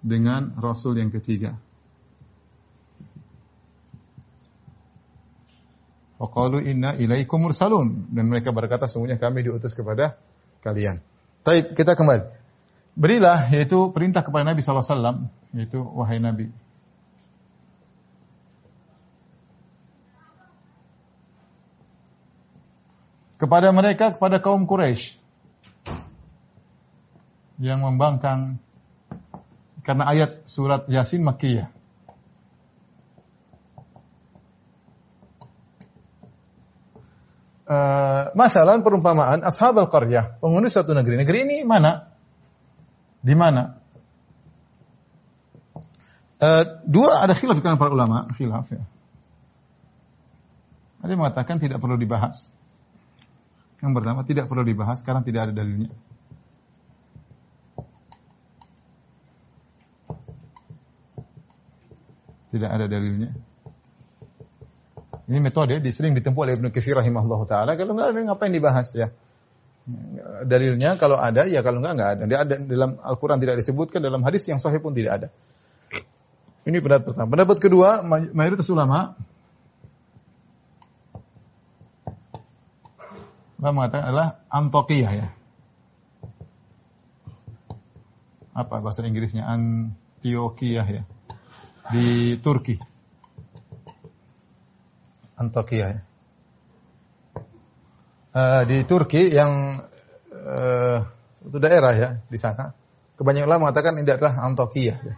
dengan 0.02 0.58
rasul 0.58 0.98
yang 0.98 1.13
ketiga. 1.13 1.58
Waqalu 6.22 6.65
inna 6.70 6.94
ilaikum 6.98 7.41
mursalun. 7.41 8.10
Dan 8.10 8.30
mereka 8.30 8.54
berkata 8.54 8.86
sungguhnya 8.86 9.17
kami 9.17 9.46
diutus 9.46 9.74
kepada 9.74 10.17
kalian. 10.62 11.02
Taib, 11.41 11.74
kita 11.74 11.98
kembali. 11.98 12.30
Berilah 12.94 13.50
yaitu 13.50 13.89
perintah 13.89 14.22
kepada 14.22 14.46
Nabi 14.46 14.62
SAW 14.62 15.30
yaitu 15.54 15.82
wahai 15.82 16.22
Nabi. 16.22 16.54
Kepada 23.41 23.74
mereka, 23.74 24.13
kepada 24.13 24.38
kaum 24.38 24.70
Quraisy 24.70 25.20
yang 27.62 27.86
membangkang 27.86 28.58
karena 29.86 30.10
ayat 30.10 30.50
surat 30.50 30.89
Yasin 30.89 31.21
Makkiyah. 31.21 31.69
uh, 37.71 38.24
masalah 38.36 38.76
perumpamaan 38.84 39.39
ashab 39.47 39.80
al-qaryah, 39.80 40.38
penghuni 40.43 40.67
suatu 40.67 40.91
negeri. 40.91 41.15
Negeri 41.24 41.38
ini 41.47 41.58
mana? 41.63 42.12
Di 43.24 43.36
mana? 43.38 43.80
Uh, 46.41 46.63
dua 46.89 47.21
ada 47.21 47.38
khilaf 47.38 47.62
kalangan 47.62 47.80
para 47.80 47.91
ulama, 47.93 48.26
khilaf 48.34 48.67
ya. 48.74 48.84
Ada 51.02 51.10
yang 51.13 51.21
mengatakan 51.21 51.58
tidak 51.58 51.82
perlu 51.82 51.97
dibahas. 51.97 52.50
Yang 53.82 53.91
pertama 53.97 54.21
tidak 54.21 54.45
perlu 54.45 54.62
dibahas 54.62 55.02
karena 55.02 55.26
tidak 55.26 55.50
ada 55.50 55.54
dalilnya. 55.62 55.89
Tidak 62.52 62.68
ada 62.68 62.86
dalilnya. 62.86 63.32
Ini 65.32 65.40
metode 65.40 65.80
disering 65.80 66.12
ditempuh 66.12 66.44
oleh 66.44 66.60
Ibnu 66.60 66.76
Katsir 66.76 67.00
rahimahullah 67.00 67.42
taala. 67.48 67.72
Kalau 67.80 67.96
enggak 67.96 68.12
ada 68.12 68.20
ngapain 68.28 68.52
dibahas 68.52 68.92
ya? 68.92 69.08
Dalilnya 70.44 71.00
kalau 71.00 71.16
ada 71.16 71.48
ya 71.48 71.64
kalau 71.64 71.80
enggak 71.80 71.94
enggak 71.96 72.12
ada. 72.20 72.24
Dia 72.28 72.38
ada 72.44 72.56
dalam 72.60 73.00
Al-Qur'an 73.00 73.40
tidak 73.40 73.64
disebutkan 73.64 74.04
dalam 74.04 74.20
hadis 74.28 74.44
yang 74.52 74.60
sahih 74.60 74.84
pun 74.84 74.92
tidak 74.92 75.12
ada. 75.24 75.28
Ini 76.68 76.78
pendapat 76.84 77.16
pertama. 77.16 77.28
Pendapat 77.32 77.58
kedua, 77.58 78.04
mayoritas 78.36 78.68
ulama 78.70 79.16
ulama 83.62 83.86
mengatakan 83.86 84.06
adalah 84.10 84.28
Antokiyah 84.49 85.14
ya. 85.14 85.28
Apa 88.52 88.84
bahasa 88.84 89.06
Inggrisnya? 89.06 89.47
Antioquia 89.47 90.84
ya. 90.84 91.04
Di 91.89 92.38
Turki. 92.38 92.77
Antakya 95.41 95.86
ya. 95.89 96.01
Uh, 98.32 98.61
di 98.69 98.86
Turki 98.86 99.34
yang 99.34 99.82
uh, 100.32 100.97
itu 101.41 101.57
daerah 101.57 101.93
ya 101.97 102.09
di 102.29 102.38
sana. 102.38 102.77
Kebanyakan 103.17 103.47
ulama 103.49 103.61
mengatakan 103.69 103.97
ini 103.97 104.05
adalah 104.05 104.38
Antakya 104.45 104.95
ya. 105.01 105.15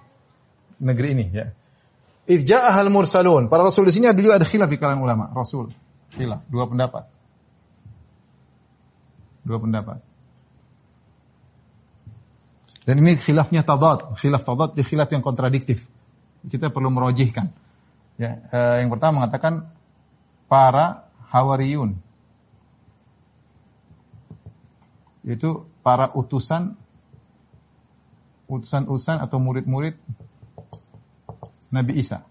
Negeri 0.80 1.10
ini 1.12 1.26
ya. 1.28 1.52
Irja 2.24 2.72
ahal 2.72 2.88
mursalun. 2.88 3.52
Para 3.52 3.68
rasul 3.68 3.84
di 3.84 3.92
sini 3.92 4.08
ada 4.08 4.16
juga 4.16 4.40
ada 4.40 4.48
khilaf 4.48 4.72
di 4.72 4.80
kalangan 4.80 5.04
ulama. 5.04 5.26
Rasul. 5.36 5.68
Khilaf. 6.16 6.48
Dua 6.48 6.66
pendapat. 6.72 7.04
Dua 9.44 9.60
pendapat. 9.60 10.00
Dan 12.88 13.04
ini 13.04 13.20
khilafnya 13.20 13.64
tadad. 13.68 14.16
Khilaf 14.16 14.48
tadad 14.48 14.72
di 14.72 14.84
khilaf 14.88 15.12
yang 15.12 15.20
kontradiktif. 15.20 15.88
Kita 16.44 16.70
perlu 16.70 16.92
merojihkan. 16.92 17.48
Ya, 18.20 18.44
eh, 18.52 18.76
yang 18.84 18.92
pertama 18.94 19.24
mengatakan 19.24 19.72
para 20.52 21.10
Hawariyun. 21.34 22.04
yaitu 25.24 25.66
para 25.82 26.12
utusan 26.12 26.76
utusan-utusan 28.52 29.24
atau 29.24 29.40
murid-murid 29.40 29.96
Nabi 31.72 31.94
Isa 31.98 32.28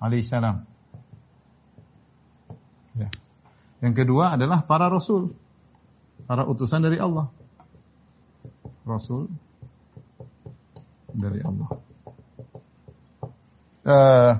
alaihissalam. 0.00 0.64
Ya. 2.98 3.08
Yang 3.84 3.94
kedua 4.02 4.34
adalah 4.34 4.64
para 4.66 4.90
rasul, 4.90 5.36
para 6.26 6.42
utusan 6.48 6.82
dari 6.82 6.98
Allah. 6.98 7.30
Rasul 8.82 9.30
dari 11.14 11.44
Allah. 11.44 11.68
Uh, 13.88 14.36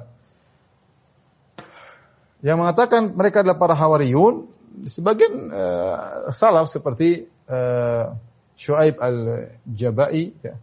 yang 2.44 2.60
mengatakan 2.60 3.16
mereka 3.16 3.40
adalah 3.40 3.56
para 3.56 3.72
hawariyun, 3.72 4.44
sebagian 4.84 5.48
uh, 5.48 6.28
salaf 6.36 6.68
seperti 6.68 7.24
uh, 7.48 8.12
Shu'aib 8.60 9.00
al-Jabai, 9.00 10.36
ya. 10.44 10.54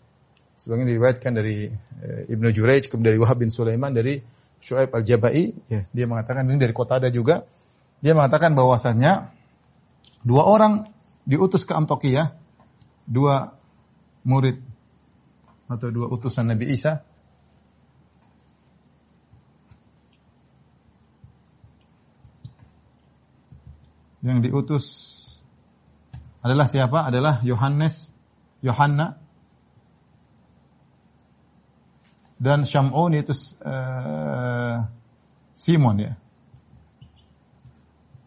sebagian 0.61 0.85
diriwayatkan 0.85 1.33
dari 1.33 1.65
uh, 1.73 2.31
Ibnu 2.31 2.53
Jurayj, 2.53 2.93
kemudian 2.93 3.17
dari 3.17 3.19
Wahab 3.25 3.41
bin 3.41 3.49
Sulaiman, 3.49 3.89
dari 3.89 4.21
Shu'aib 4.61 4.93
al-Jabai, 4.93 5.51
ya. 5.65 5.81
dia 5.89 6.05
mengatakan 6.05 6.45
ini 6.45 6.61
dari 6.61 6.71
kota 6.71 7.01
ada 7.01 7.09
juga, 7.09 7.41
dia 8.05 8.13
mengatakan 8.13 8.53
bahwasanya 8.53 9.33
dua 10.21 10.45
orang 10.45 10.93
diutus 11.25 11.65
ke 11.65 11.73
Antokiyah, 11.73 12.37
dua 13.09 13.57
murid 14.21 14.61
atau 15.65 15.89
dua 15.89 16.13
utusan 16.13 16.53
Nabi 16.53 16.69
Isa 16.69 17.01
yang 24.25 24.41
diutus 24.41 24.85
adalah 26.41 26.65
siapa? 26.65 27.05
Adalah 27.05 27.45
Yohanes, 27.45 28.09
Yohanna 28.65 29.21
dan 32.41 32.65
Syamun 32.65 33.13
itu 33.13 33.31
uh, 33.61 34.89
Simon 35.53 35.97
ya. 36.01 36.13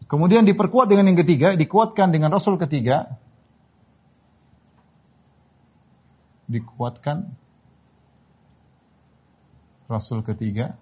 Kemudian 0.09 0.47
diperkuat 0.47 0.89
dengan 0.89 1.13
yang 1.13 1.19
ketiga, 1.21 1.53
dikuatkan 1.53 2.09
dengan 2.09 2.33
Rasul 2.33 2.57
ketiga. 2.57 3.19
Dikuatkan 6.49 7.37
Rasul 9.85 10.25
ketiga 10.25 10.79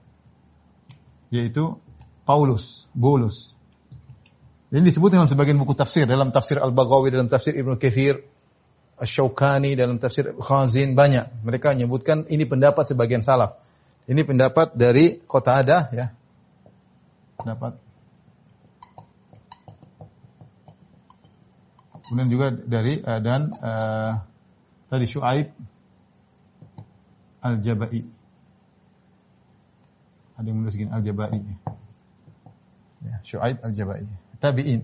yaitu 1.27 1.75
Paulus, 2.23 2.87
Bolus. 2.95 3.56
Ini 4.67 4.83
disebut 4.83 5.15
dalam 5.15 5.31
sebagian 5.31 5.55
buku 5.55 5.71
tafsir, 5.79 6.03
dalam 6.03 6.35
tafsir 6.35 6.59
Al-Baghawi, 6.59 7.07
dalam 7.07 7.31
tafsir 7.31 7.55
Ibnu 7.55 7.79
Katsir, 7.79 8.19
Asy-Syaukani, 8.99 9.79
dalam 9.79 9.95
tafsir 9.95 10.35
Khazin 10.35 10.91
banyak. 10.91 11.45
Mereka 11.47 11.71
menyebutkan 11.79 12.27
ini 12.27 12.43
pendapat 12.43 12.83
sebagian 12.83 13.23
salaf. 13.23 13.55
Ini 14.11 14.27
pendapat 14.27 14.75
dari 14.75 15.23
kota 15.23 15.63
ada 15.63 15.87
ya. 15.95 16.11
Pendapat 17.39 17.79
Kemudian 22.07 22.31
juga 22.31 22.55
dari 22.55 23.03
uh, 23.03 23.19
dan 23.19 23.51
uh, 23.59 24.23
tadi 24.87 25.03
Syuaib 25.03 25.51
Al-Jabai. 27.43 27.99
Ada 30.39 30.47
yang 30.47 30.57
menulis 30.63 30.79
gini 30.79 30.87
Al-Jabai. 30.87 31.43
Ya, 33.03 33.19
Syuaib 33.27 33.59
Al-Jabai. 33.59 34.07
Tabi'in. 34.37 34.81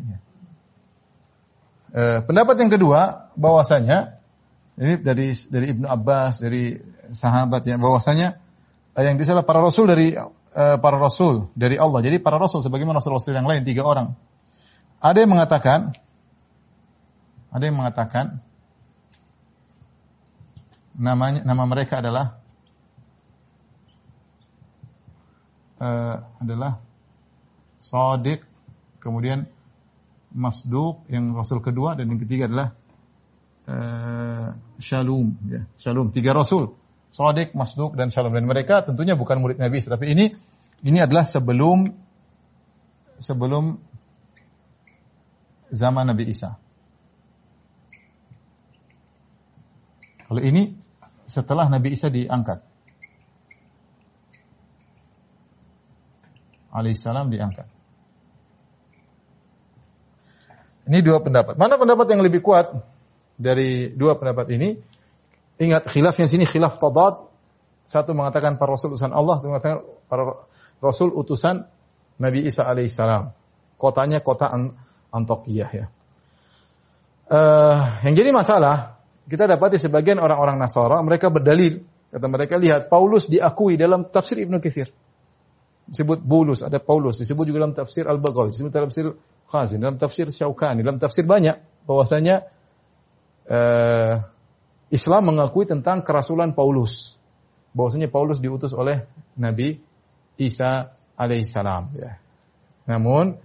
Uh, 1.94 2.20
pendapat 2.26 2.58
yang 2.58 2.72
kedua 2.74 3.30
bahwasanya 3.38 4.18
ini 4.82 4.98
dari 4.98 5.30
dari 5.30 5.66
Ibnu 5.78 5.86
Abbas 5.86 6.42
dari 6.42 6.74
sahabat 7.14 7.62
ya 7.70 7.78
bahwasanya 7.78 8.42
uh, 8.98 9.04
yang 9.06 9.22
disalah 9.22 9.46
para 9.46 9.62
rasul 9.62 9.86
dari 9.86 10.18
uh, 10.18 10.78
para 10.82 10.98
rasul 10.98 11.54
dari 11.54 11.78
Allah. 11.78 12.02
Jadi 12.02 12.18
para 12.18 12.42
rasul 12.42 12.66
sebagaimana 12.66 12.98
rasul-rasul 12.98 13.38
yang 13.38 13.46
lain 13.46 13.62
tiga 13.62 13.86
orang. 13.86 14.18
Ada 15.04 15.22
yang 15.22 15.32
mengatakan 15.38 15.94
ada 17.54 17.64
yang 17.70 17.78
mengatakan 17.78 18.42
namanya 20.98 21.46
nama 21.46 21.64
mereka 21.70 22.02
adalah 22.02 22.42
uh, 25.78 26.16
adalah 26.42 26.82
Sadiq, 27.84 28.48
kemudian 29.04 29.52
Masduq 30.34 31.06
yang 31.12 31.36
Rasul 31.36 31.62
kedua 31.62 31.94
dan 31.94 32.10
yang 32.10 32.18
ketiga 32.24 32.50
adalah 32.50 32.68
uh, 33.70 34.50
Shalom 34.80 35.36
ya. 35.46 35.62
Shalom 35.78 36.10
tiga 36.10 36.32
Rasul. 36.34 36.74
Sadiq, 37.14 37.54
Masduq 37.54 37.94
dan 37.94 38.10
Shalom 38.10 38.34
dan 38.34 38.48
mereka 38.48 38.82
tentunya 38.82 39.14
bukan 39.14 39.44
murid 39.44 39.62
Nabi 39.62 39.78
tapi 39.84 40.10
ini 40.10 40.34
ini 40.82 40.98
adalah 40.98 41.28
sebelum 41.28 41.86
sebelum 43.22 43.78
zaman 45.70 46.06
Nabi 46.10 46.34
Isa. 46.34 46.58
Kalau 50.26 50.42
ini 50.42 50.74
setelah 51.30 51.70
Nabi 51.70 51.94
Isa 51.94 52.10
diangkat. 52.10 52.66
Alaihissalam 56.74 57.30
diangkat. 57.30 57.70
Ini 60.84 61.00
dua 61.00 61.24
pendapat. 61.24 61.56
Mana 61.56 61.80
pendapat 61.80 62.08
yang 62.12 62.22
lebih 62.24 62.44
kuat 62.44 62.76
dari 63.40 63.92
dua 63.96 64.20
pendapat 64.20 64.52
ini? 64.52 64.76
Ingat 65.62 65.88
khilafnya 65.88 66.28
sini 66.28 66.44
khilaf 66.44 66.76
tadad. 66.82 67.32
Satu 67.84 68.16
mengatakan 68.16 68.56
para 68.56 68.76
rasul 68.76 68.96
utusan 68.96 69.12
Allah, 69.12 69.44
satu 69.44 69.48
mengatakan 69.52 69.80
para 70.08 70.24
rasul 70.80 71.12
utusan 71.12 71.68
Nabi 72.20 72.48
Isa 72.48 72.64
alaihissalam. 72.68 73.32
Kotanya 73.76 74.24
kota 74.24 74.52
Antokiyah 75.12 75.72
ya. 75.72 75.86
Uh, 77.28 77.80
yang 78.04 78.20
jadi 78.20 78.36
masalah 78.36 79.00
kita 79.28 79.48
dapati 79.48 79.80
sebagian 79.80 80.20
orang-orang 80.20 80.60
Nasara 80.60 81.00
mereka 81.00 81.32
berdalil 81.32 81.80
kata 82.12 82.28
mereka 82.28 82.60
lihat 82.60 82.92
Paulus 82.92 83.32
diakui 83.32 83.80
dalam 83.80 84.12
tafsir 84.12 84.44
Ibnu 84.44 84.60
Katsir 84.60 84.92
disebut 85.88 86.24
Bulus 86.24 86.64
ada 86.64 86.80
Paulus 86.80 87.20
disebut 87.20 87.44
juga 87.48 87.68
dalam 87.68 87.76
tafsir 87.76 88.08
Al-Baghawi 88.08 88.56
disebut 88.56 88.72
dalam 88.72 88.90
tafsir 88.90 89.08
Khazin 89.44 89.80
dalam 89.84 90.00
tafsir 90.00 90.26
Syaukani 90.32 90.82
dalam 90.82 90.98
tafsir 90.98 91.28
banyak 91.28 91.60
bahwasanya 91.84 92.48
uh, 93.52 94.24
Islam 94.94 95.34
mengakui 95.34 95.68
tentang 95.68 96.06
kerasulan 96.06 96.56
Paulus 96.56 97.20
bahwasanya 97.74 98.08
Paulus 98.08 98.40
diutus 98.40 98.72
oleh 98.72 99.04
Nabi 99.36 99.82
Isa 100.38 100.94
alaihissalam 101.18 101.84
ya. 101.98 102.18
Namun 102.90 103.38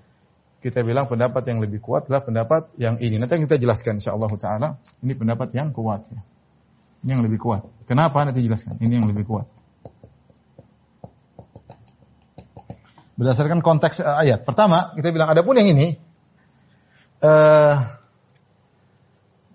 kita 0.59 0.82
bilang 0.82 1.07
pendapat 1.07 1.47
yang 1.47 1.62
lebih 1.62 1.78
kuat 1.78 2.11
adalah 2.11 2.26
pendapat 2.26 2.74
yang 2.80 2.99
ini. 2.99 3.16
Nanti 3.16 3.39
kita 3.39 3.61
jelaskan 3.61 4.03
insyaallah 4.03 4.32
taala. 4.36 4.68
Ini 5.01 5.14
pendapat 5.14 5.55
yang 5.55 5.70
kuat 5.70 6.11
ya. 6.11 6.20
Ini 7.07 7.11
yang 7.14 7.22
lebih 7.22 7.39
kuat. 7.39 7.62
Kenapa 7.86 8.26
nanti 8.26 8.43
jelaskan? 8.43 8.76
Ini 8.82 8.99
yang 8.99 9.07
lebih 9.07 9.22
kuat. 9.22 9.47
Berdasarkan 13.19 13.61
konteks 13.61 13.99
uh, 14.01 14.23
ayat. 14.23 14.47
Pertama, 14.47 14.95
kita 14.95 15.11
bilang 15.11 15.29
adapun 15.29 15.59
yang 15.59 15.69
ini 15.75 15.99
uh, 17.21 17.99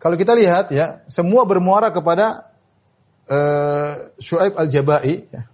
kalau 0.04 0.20
kita 0.20 0.36
lihat 0.36 0.68
ya, 0.76 1.00
semua 1.08 1.48
bermuara 1.48 1.88
kepada 1.96 2.52
uh, 3.32 4.12
Syuaib 4.20 4.60
al-Jabai 4.60 5.32
ya. 5.32 5.48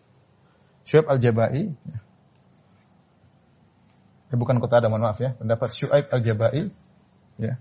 Syuaib 0.89 1.05
al-Jabai 1.05 1.70
ya 1.70 1.99
eh, 4.34 4.38
bukan 4.38 4.62
kota 4.62 4.82
ada 4.82 4.88
mohon 4.89 5.05
maaf 5.05 5.18
ya, 5.18 5.34
pendapat 5.34 5.70
Syuaib 5.74 6.05
Al-Jabai 6.10 6.70
ya. 7.41 7.57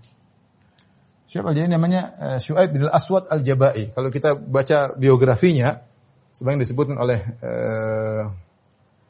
Syuaib 1.29 1.53
Al-Jabai 1.53 1.69
namanya 1.69 2.01
uh, 2.17 2.37
Syuaib 2.41 2.73
bin 2.73 2.89
Al-Aswad 2.89 3.29
Al-Jabai. 3.29 3.93
Kalau 3.93 4.09
kita 4.09 4.37
baca 4.37 4.93
biografinya 4.97 5.81
sebagaimana 6.33 6.65
disebutkan 6.65 6.97
oleh 6.97 7.19
uh, 7.41 8.33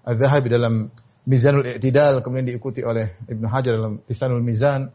Az-Zahabi 0.08 0.48
dalam 0.52 0.92
Mizanul 1.28 1.68
I'tidal 1.68 2.24
kemudian 2.24 2.48
diikuti 2.56 2.86
oleh 2.86 3.20
Ibnu 3.28 3.48
Hajar 3.52 3.76
dalam 3.76 4.00
Lisanul 4.08 4.44
Mizan 4.44 4.90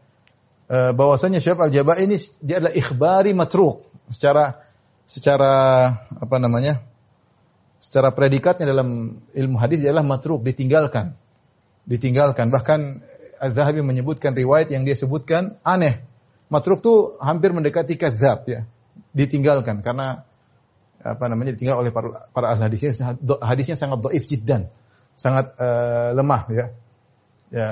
uh, 0.69 0.91
bahwasanya 0.95 1.37
Syuaib 1.37 1.61
Al-Jabai 1.61 2.05
ini 2.05 2.17
dia 2.41 2.59
adalah 2.59 2.73
ikhbari 2.73 3.31
matruk 3.37 3.85
secara 4.09 4.61
secara 5.05 5.53
apa 6.17 6.37
namanya? 6.41 6.81
secara 7.75 8.09
predikatnya 8.17 8.73
dalam 8.73 9.21
ilmu 9.29 9.61
hadis 9.61 9.85
adalah 9.85 10.01
matruk 10.01 10.41
ditinggalkan 10.41 11.13
ditinggalkan. 11.85 12.49
Bahkan 12.49 12.79
Az-Zahabi 13.39 13.85
menyebutkan 13.85 14.33
riwayat 14.33 14.73
yang 14.73 14.83
dia 14.83 14.97
sebutkan 14.97 15.61
aneh. 15.61 16.01
Matruk 16.49 16.81
itu 16.81 17.17
hampir 17.21 17.53
mendekati 17.53 17.97
kadzab 17.97 18.45
ya. 18.49 18.65
Ditinggalkan 19.15 19.81
karena 19.81 20.25
apa 21.05 21.25
namanya 21.29 21.53
ditinggal 21.53 21.85
oleh 21.85 21.93
para, 21.93 22.25
para 22.33 22.57
ahli 22.57 22.73
hadisnya 22.73 23.15
hadisnya 23.39 23.77
sangat 23.77 24.01
dhaif 24.01 24.25
jiddan. 24.25 24.67
Sangat 25.15 25.55
uh, 25.57 26.11
lemah 26.11 26.41
ya. 26.51 26.65
Ya 27.49 27.69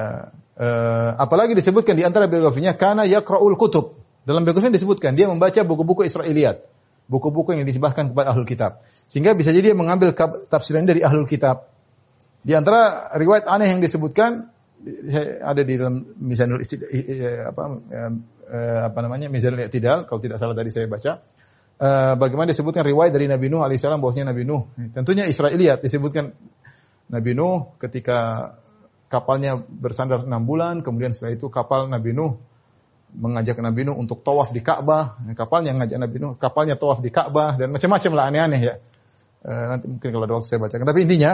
Eh, 0.53 1.11
apalagi 1.17 1.57
disebutkan 1.57 1.97
di 1.97 2.05
antara 2.05 2.29
biografinya 2.29 2.77
karena 2.77 3.09
yaqra'ul 3.09 3.57
kutub. 3.57 3.97
Dalam 4.21 4.45
biografinya 4.45 4.77
disebutkan 4.77 5.17
dia 5.17 5.25
membaca 5.25 5.57
buku-buku 5.65 6.05
Israiliyat, 6.05 6.61
buku-buku 7.09 7.57
yang 7.57 7.65
disebahkan 7.65 8.13
kepada 8.13 8.31
ahlul 8.31 8.45
kitab. 8.45 8.85
Sehingga 9.09 9.33
bisa 9.33 9.49
jadi 9.49 9.73
dia 9.73 9.77
mengambil 9.77 10.13
tafsiran 10.45 10.85
dari 10.85 11.01
ahlul 11.01 11.25
kitab. 11.25 11.73
Di 12.45 12.53
antara 12.53 13.09
riwayat 13.17 13.49
aneh 13.49 13.73
yang 13.73 13.81
disebutkan 13.81 14.53
ada 15.41 15.61
di 15.65 15.73
dalam 15.73 16.05
eh, 16.21 17.39
apa 17.49 17.63
eh, 17.89 18.11
eh, 18.53 18.81
apa 18.93 18.99
namanya 19.01 19.33
Mizanul 19.33 19.65
I'tidal 19.65 20.05
kalau 20.05 20.21
tidak 20.21 20.37
salah 20.37 20.53
tadi 20.53 20.69
saya 20.69 20.85
baca. 20.85 21.17
Bagaimana 22.13 22.53
disebutkan 22.53 22.85
riwayat 22.85 23.11
dari 23.11 23.27
Nabi 23.27 23.51
Nuh 23.51 23.65
alaihissalam 23.65 23.99
bahwasanya 23.99 24.31
Nabi 24.31 24.47
Nuh 24.47 24.71
tentunya 24.95 25.27
Israiliyat 25.27 25.83
disebutkan 25.83 26.31
Nabi 27.12 27.32
Nuh 27.36 27.76
ketika 27.82 28.51
kapalnya 29.12 29.60
bersandar 29.60 30.26
enam 30.26 30.47
bulan, 30.47 30.82
kemudian 30.82 31.12
setelah 31.12 31.36
itu 31.36 31.47
kapal 31.51 31.91
Nabi 31.91 32.16
Nuh 32.16 32.39
mengajak 33.14 33.62
Nabi 33.62 33.86
Nuh 33.86 33.95
untuk 33.97 34.26
tawaf 34.26 34.49
di 34.49 34.66
Ka'bah, 34.66 35.22
kapalnya 35.38 35.78
ngajak 35.78 35.97
Nabi 36.01 36.18
Nuh, 36.18 36.34
kapalnya 36.39 36.74
tawaf 36.74 36.99
di 37.04 37.14
Ka'bah 37.14 37.56
dan 37.62 37.70
macam-macam 37.70 38.12
lah 38.18 38.24
aneh-aneh 38.34 38.62
ya. 38.62 38.76
Eh, 39.43 39.66
nanti 39.70 39.86
mungkin 39.91 40.10
kalau 40.10 40.26
ada 40.26 40.34
waktu 40.39 40.47
saya 40.49 40.60
bacakan. 40.64 40.88
Tapi 40.88 40.99
intinya 41.04 41.32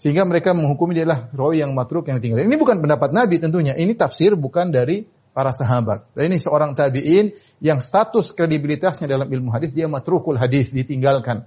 sehingga 0.00 0.26
mereka 0.26 0.56
menghukumi 0.56 0.98
dia 0.98 1.04
adalah 1.06 1.30
rawi 1.30 1.62
yang 1.62 1.76
matruk 1.76 2.10
yang 2.10 2.18
tinggal. 2.18 2.42
Ini 2.42 2.56
bukan 2.58 2.82
pendapat 2.82 3.14
Nabi 3.14 3.38
tentunya, 3.38 3.76
ini 3.76 3.94
tafsir 3.94 4.34
bukan 4.34 4.74
dari 4.74 5.06
para 5.30 5.54
sahabat. 5.54 6.10
Dan 6.16 6.32
ini 6.32 6.42
seorang 6.42 6.74
tabi'in 6.74 7.36
yang 7.62 7.78
status 7.78 8.34
kredibilitasnya 8.34 9.06
dalam 9.06 9.28
ilmu 9.28 9.52
hadis 9.52 9.70
dia 9.70 9.86
matrukul 9.86 10.36
hadis, 10.40 10.74
ditinggalkan. 10.74 11.46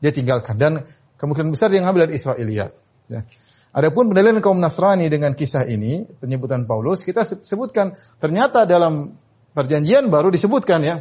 Dia 0.00 0.10
tinggalkan 0.16 0.56
dan 0.56 0.72
kemungkinan 1.20 1.52
besar 1.52 1.68
dia 1.68 1.84
ngambil 1.84 2.08
dari 2.08 2.14
Israiliyat. 2.16 2.72
Ya. 3.10 3.26
Adapun 3.70 4.10
penilaian 4.10 4.38
kaum 4.42 4.58
Nasrani 4.58 5.06
dengan 5.06 5.34
kisah 5.34 5.66
ini, 5.66 6.06
penyebutan 6.18 6.66
Paulus, 6.66 7.06
kita 7.06 7.22
se- 7.22 7.42
sebutkan 7.42 7.94
ternyata 8.18 8.66
dalam 8.66 9.14
perjanjian 9.54 10.10
baru 10.10 10.30
disebutkan 10.30 10.82
ya. 10.82 10.96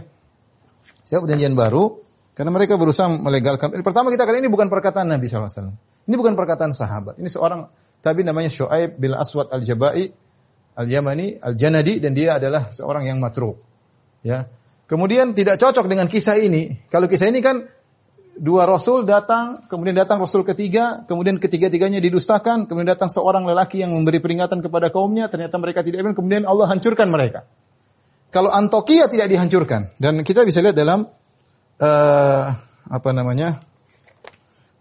Siapa 1.06 1.26
perjanjian 1.26 1.58
baru? 1.58 2.02
Karena 2.38 2.54
mereka 2.54 2.78
berusaha 2.78 3.10
melegalkan. 3.10 3.74
Pertama 3.82 4.14
kita 4.14 4.24
kali 4.24 4.40
ini 4.40 4.50
bukan 4.54 4.70
perkataan 4.70 5.10
Nabi 5.10 5.26
SAW. 5.26 5.74
Ini 6.06 6.16
bukan 6.16 6.38
perkataan 6.38 6.72
sahabat. 6.72 7.18
Ini 7.18 7.28
seorang 7.28 7.68
tabi 8.00 8.24
namanya 8.24 8.48
Shu'aib 8.54 8.96
bil 9.02 9.18
Aswad 9.18 9.52
al-Jabai 9.52 10.14
al-Yamani 10.78 11.42
al-Janadi 11.42 12.00
dan 12.00 12.16
dia 12.16 12.40
adalah 12.40 12.72
seorang 12.72 13.10
yang 13.10 13.20
matruk. 13.20 13.60
Ya. 14.24 14.48
Kemudian 14.88 15.36
tidak 15.36 15.60
cocok 15.60 15.86
dengan 15.92 16.08
kisah 16.08 16.40
ini. 16.40 16.80
Kalau 16.88 17.12
kisah 17.12 17.28
ini 17.28 17.44
kan 17.44 17.68
dua 18.40 18.64
rasul 18.64 19.04
datang, 19.04 19.68
kemudian 19.68 20.00
datang 20.00 20.24
rasul 20.24 20.48
ketiga, 20.48 21.04
kemudian 21.06 21.38
ketiga-tiganya 21.38 22.00
didustakan, 22.00 22.66
kemudian 22.66 22.96
datang 22.96 23.12
seorang 23.12 23.44
lelaki 23.44 23.84
yang 23.84 23.92
memberi 23.92 24.24
peringatan 24.24 24.64
kepada 24.64 24.88
kaumnya, 24.90 25.28
ternyata 25.28 25.60
mereka 25.60 25.84
tidak 25.84 26.02
iman, 26.08 26.16
kemudian 26.16 26.48
Allah 26.48 26.72
hancurkan 26.72 27.12
mereka. 27.12 27.46
Kalau 28.32 28.48
Antokia 28.50 29.12
tidak 29.12 29.28
dihancurkan 29.28 29.92
dan 30.00 30.24
kita 30.24 30.48
bisa 30.48 30.64
lihat 30.64 30.78
dalam 30.78 31.12
eh, 31.82 32.46
apa 32.90 33.10
namanya? 33.12 33.60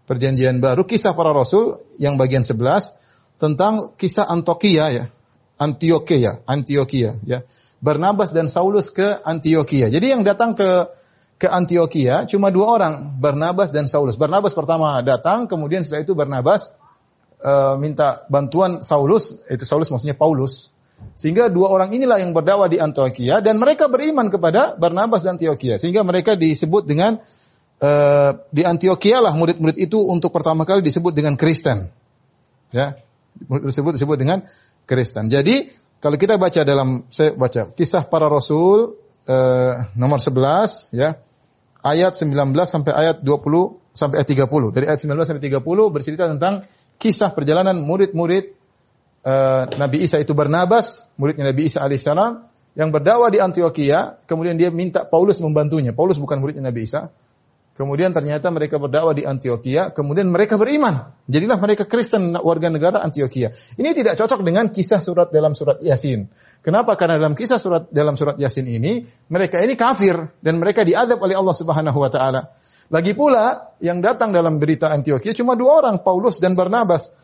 perjanjian 0.09 0.57
baru 0.57 0.89
kisah 0.89 1.13
para 1.13 1.29
rasul 1.29 1.77
yang 2.01 2.17
bagian 2.17 2.41
11 2.41 2.57
tentang 3.37 3.93
kisah 3.93 4.25
Antokia 4.25 4.85
ya. 4.89 5.05
Antioquia, 5.59 6.41
Antioquia 6.49 7.19
ya. 7.27 7.45
Barnabas 7.77 8.33
dan 8.33 8.49
Saulus 8.49 8.89
ke 8.89 9.21
Antioquia. 9.21 9.91
Jadi 9.93 10.09
yang 10.09 10.25
datang 10.25 10.57
ke 10.57 10.89
ke 11.39 11.47
Antioquia 11.47 12.27
cuma 12.27 12.51
dua 12.51 12.67
orang, 12.67 13.15
Barnabas 13.15 13.71
dan 13.71 13.87
Saulus. 13.87 14.19
Barnabas 14.19 14.51
pertama 14.51 14.99
datang, 14.99 15.47
kemudian 15.47 15.87
setelah 15.87 16.03
itu 16.03 16.11
Barnabas 16.11 16.75
eh, 17.39 17.75
minta 17.79 18.27
bantuan 18.27 18.83
Saulus, 18.83 19.39
itu 19.47 19.63
Saulus 19.63 19.87
maksudnya 19.87 20.19
Paulus. 20.19 20.75
Sehingga 21.15 21.47
dua 21.47 21.71
orang 21.71 21.95
inilah 21.95 22.19
yang 22.19 22.35
berdakwah 22.35 22.67
di 22.67 22.75
Antioquia 22.75 23.39
dan 23.39 23.55
mereka 23.55 23.87
beriman 23.87 24.27
kepada 24.27 24.75
Barnabas 24.75 25.23
dan 25.23 25.39
Antioquia. 25.39 25.79
Sehingga 25.79 26.03
mereka 26.03 26.35
disebut 26.35 26.83
dengan 26.83 27.23
eh, 27.79 28.31
di 28.51 28.67
Antioquia 28.67 29.23
lah 29.23 29.31
murid-murid 29.31 29.79
itu 29.79 29.95
untuk 29.95 30.35
pertama 30.35 30.67
kali 30.67 30.83
disebut 30.83 31.15
dengan 31.15 31.39
Kristen. 31.39 31.87
Ya, 32.75 32.99
tersebut 33.47 33.95
disebut 33.95 34.19
dengan 34.19 34.43
Kristen. 34.83 35.31
Jadi 35.31 35.71
kalau 36.03 36.19
kita 36.19 36.35
baca 36.35 36.67
dalam 36.67 37.07
saya 37.07 37.31
baca 37.31 37.71
kisah 37.71 38.03
para 38.11 38.27
rasul 38.27 38.99
eh, 39.23 39.87
nomor 39.95 40.19
11 40.19 40.91
ya 40.91 41.15
ayat 41.83 42.15
19 42.15 42.51
sampai 42.67 42.91
ayat 42.91 43.17
20 43.23 43.95
sampai 43.95 44.15
ayat 44.23 44.29
30. 44.29 44.75
Dari 44.75 44.85
ayat 44.87 44.99
19 45.03 45.27
sampai 45.27 45.43
30 45.43 45.63
bercerita 45.95 46.23
tentang 46.27 46.67
kisah 46.99 47.31
perjalanan 47.31 47.79
murid-murid 47.79 48.45
eh, 49.23 49.63
Nabi 49.75 49.97
Isa 50.03 50.19
itu 50.19 50.35
Barnabas, 50.35 51.07
muridnya 51.15 51.47
Nabi 51.47 51.71
Isa 51.71 51.83
alaihissalam 51.83 52.47
yang 52.77 52.93
berdakwah 52.93 53.27
di 53.33 53.41
Antioquia, 53.41 54.21
kemudian 54.29 54.55
dia 54.55 54.69
minta 54.71 55.03
Paulus 55.03 55.41
membantunya. 55.41 55.91
Paulus 55.91 56.21
bukan 56.21 56.39
muridnya 56.39 56.69
Nabi 56.69 56.85
Isa. 56.85 57.11
Kemudian 57.79 58.11
ternyata 58.11 58.51
mereka 58.51 58.75
berdakwah 58.75 59.15
di 59.15 59.23
Antioquia, 59.23 59.95
kemudian 59.95 60.27
mereka 60.27 60.59
beriman. 60.59 61.15
Jadilah 61.31 61.55
mereka 61.63 61.87
Kristen 61.87 62.35
warga 62.35 62.67
negara 62.67 62.99
Antioquia. 62.99 63.55
Ini 63.55 63.95
tidak 63.95 64.19
cocok 64.19 64.43
dengan 64.43 64.67
kisah 64.67 64.99
surat 64.99 65.31
dalam 65.31 65.55
surat 65.55 65.79
Yasin. 65.79 66.27
Kenapa? 66.59 66.99
Karena 66.99 67.15
dalam 67.15 67.39
kisah 67.39 67.55
surat 67.55 67.87
dalam 67.87 68.19
surat 68.19 68.35
Yasin 68.35 68.67
ini 68.67 69.07
mereka 69.31 69.63
ini 69.63 69.79
kafir 69.79 70.27
dan 70.43 70.59
mereka 70.59 70.83
diadab 70.83 71.23
oleh 71.23 71.39
Allah 71.39 71.55
Subhanahu 71.55 72.03
wa 72.03 72.11
taala. 72.11 72.51
Lagi 72.91 73.15
pula 73.15 73.71
yang 73.79 74.03
datang 74.03 74.35
dalam 74.35 74.59
berita 74.59 74.91
Antioquia 74.91 75.31
cuma 75.31 75.55
dua 75.55 75.79
orang, 75.79 76.03
Paulus 76.03 76.43
dan 76.43 76.59
Barnabas. 76.59 77.15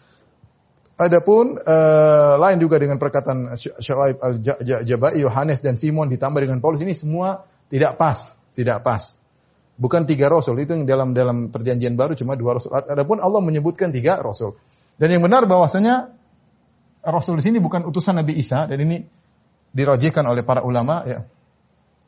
Adapun 0.96 1.60
eh, 1.60 2.36
lain 2.40 2.64
juga 2.64 2.80
dengan 2.80 2.96
perkataan 2.96 3.60
Sy- 3.60 3.76
Syuaib 3.84 4.24
al-Jabai, 4.24 5.20
Yohanes 5.20 5.60
dan 5.60 5.76
Simon 5.76 6.08
ditambah 6.08 6.40
dengan 6.40 6.64
Paulus 6.64 6.80
ini 6.80 6.96
semua 6.96 7.44
tidak 7.68 8.00
pas, 8.00 8.32
tidak 8.56 8.80
pas. 8.88 9.20
Bukan 9.76 10.08
tiga 10.08 10.32
rasul 10.32 10.56
itu 10.64 10.72
yang 10.72 10.88
dalam 10.88 11.12
dalam 11.12 11.52
perjanjian 11.52 12.00
baru 12.00 12.16
cuma 12.16 12.40
dua 12.40 12.56
rasul. 12.56 12.72
Adapun 12.72 13.20
Allah 13.20 13.44
menyebutkan 13.44 13.92
tiga 13.92 14.24
rasul. 14.24 14.56
Dan 14.96 15.12
yang 15.12 15.20
benar 15.20 15.44
bahwasanya 15.44 16.16
rasul 17.04 17.36
di 17.36 17.44
sini 17.44 17.60
bukan 17.60 17.84
utusan 17.84 18.16
Nabi 18.16 18.40
Isa 18.40 18.66
dan 18.72 18.80
ini 18.80 19.04
dirajihkan 19.76 20.24
oleh 20.24 20.48
para 20.48 20.64
ulama 20.64 21.04
ya. 21.04 21.28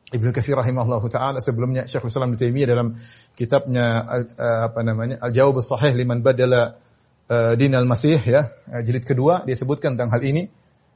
Ibnu 0.08 0.32
Katsir 0.32 0.56
rahimahullah 0.56 1.04
taala 1.12 1.36
sebelumnya 1.44 1.84
Syekhul 1.84 2.08
Islam 2.08 2.32
Ibnu 2.32 2.40
Taimiyah 2.40 2.68
dalam 2.72 2.96
kitabnya 3.36 4.08
eh, 4.24 4.60
apa 4.72 4.80
namanya 4.80 5.20
Al-Jawab 5.20 5.60
Sahih 5.60 5.92
liman 5.92 6.24
badala 6.24 6.80
eh, 7.28 7.52
din 7.60 7.76
al-Masih 7.76 8.16
ya, 8.24 8.48
eh, 8.72 8.80
jilid 8.88 9.04
kedua 9.04 9.44
dia 9.44 9.52
sebutkan 9.52 10.00
tentang 10.00 10.16
hal 10.16 10.24
ini 10.24 10.48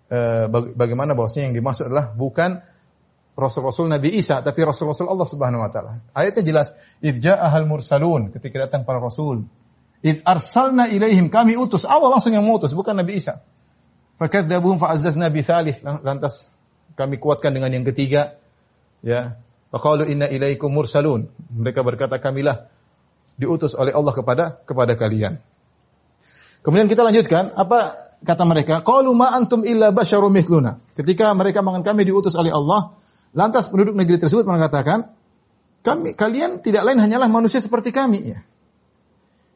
eh, 0.09 0.45
baga- 0.49 0.73
bagaimana 0.73 1.12
bahwasanya 1.12 1.53
yang 1.53 1.57
dimaksud 1.61 1.93
adalah 1.93 2.16
bukan 2.16 2.64
Rasul-Rasul 3.33 3.89
Nabi 3.89 4.12
Isa, 4.12 4.45
tapi 4.45 4.61
Rasul-Rasul 4.61 5.09
Allah 5.09 5.24
Subhanahu 5.24 5.64
Wa 5.64 5.70
Taala. 5.72 5.93
Ayatnya 6.12 6.45
jelas, 6.45 6.76
"Idja'ahal 7.01 7.64
mursalun," 7.64 8.28
ketika 8.28 8.68
datang 8.68 8.85
para 8.85 9.01
Rasul. 9.01 9.49
"Id 10.05 10.20
arsalna 10.26 10.93
ilaihim," 10.93 11.33
kami 11.33 11.57
utus. 11.57 11.89
Allah 11.89 12.12
langsung 12.12 12.37
yang 12.37 12.45
mengutus, 12.45 12.76
bukan 12.76 12.93
Nabi 12.93 13.16
Isa. 13.16 13.41
Fakadzabuhum 14.20 14.76
fa'azzazna 14.76 15.33
bi 15.33 15.41
thalith. 15.41 15.80
Lantas 15.83 16.53
kami 16.95 17.16
kuatkan 17.16 17.57
dengan 17.57 17.72
yang 17.72 17.89
ketiga. 17.89 18.37
Ya. 19.01 19.41
Faqalu 19.72 20.12
inna 20.12 20.28
ilaikum 20.28 20.68
mursalun. 20.68 21.33
Mereka 21.49 21.80
berkata, 21.80 22.20
kamilah 22.20 22.68
diutus 23.41 23.72
oleh 23.72 23.97
Allah 23.97 24.12
kepada 24.12 24.45
kepada 24.68 24.93
kalian. 24.95 25.41
Kemudian 26.62 26.87
kita 26.87 27.03
lanjutkan, 27.03 27.51
apa 27.59 27.97
kata 28.22 28.45
mereka? 28.47 28.85
Qalu 28.87 29.11
ma 29.16 29.35
antum 29.35 29.66
illa 29.66 29.91
basyarum. 29.91 30.30
Ketika 30.95 31.33
mereka 31.35 31.64
mengatakan 31.64 31.97
kami 31.97 32.07
diutus 32.07 32.39
oleh 32.39 32.55
Allah, 32.55 32.95
lantas 33.33 33.68
penduduk 33.68 33.97
negeri 33.97 34.20
tersebut 34.20 34.45
mengatakan, 34.45 35.12
kami 35.83 36.14
kalian 36.14 36.62
tidak 36.62 36.87
lain 36.87 37.03
hanyalah 37.03 37.26
manusia 37.26 37.59
seperti 37.59 37.91
kami 37.91 38.22
ya. 38.22 38.41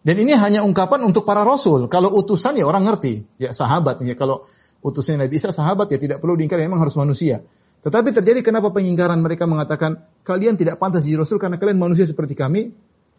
Dan 0.06 0.22
ini 0.22 0.38
hanya 0.38 0.62
ungkapan 0.62 1.02
untuk 1.02 1.26
para 1.26 1.42
rasul. 1.42 1.90
Kalau 1.90 2.14
utusan 2.14 2.54
ya 2.54 2.66
orang 2.66 2.86
ngerti, 2.86 3.26
ya 3.42 3.50
sahabat 3.50 4.02
ya 4.06 4.14
kalau 4.14 4.46
utusan 4.78 5.18
Nabi 5.18 5.34
Isa 5.34 5.50
sahabat 5.50 5.90
ya 5.90 5.98
tidak 5.98 6.22
perlu 6.22 6.38
diingkari 6.38 6.62
memang 6.62 6.78
harus 6.78 6.94
manusia. 6.94 7.42
Tetapi 7.82 8.14
terjadi 8.14 8.42
kenapa 8.42 8.70
pengingkaran 8.70 9.18
mereka 9.18 9.50
mengatakan 9.50 10.06
kalian 10.22 10.54
tidak 10.54 10.78
pantas 10.78 11.06
jadi 11.06 11.22
rasul 11.22 11.42
karena 11.42 11.58
kalian 11.58 11.78
manusia 11.78 12.06
seperti 12.06 12.38
kami? 12.38 12.74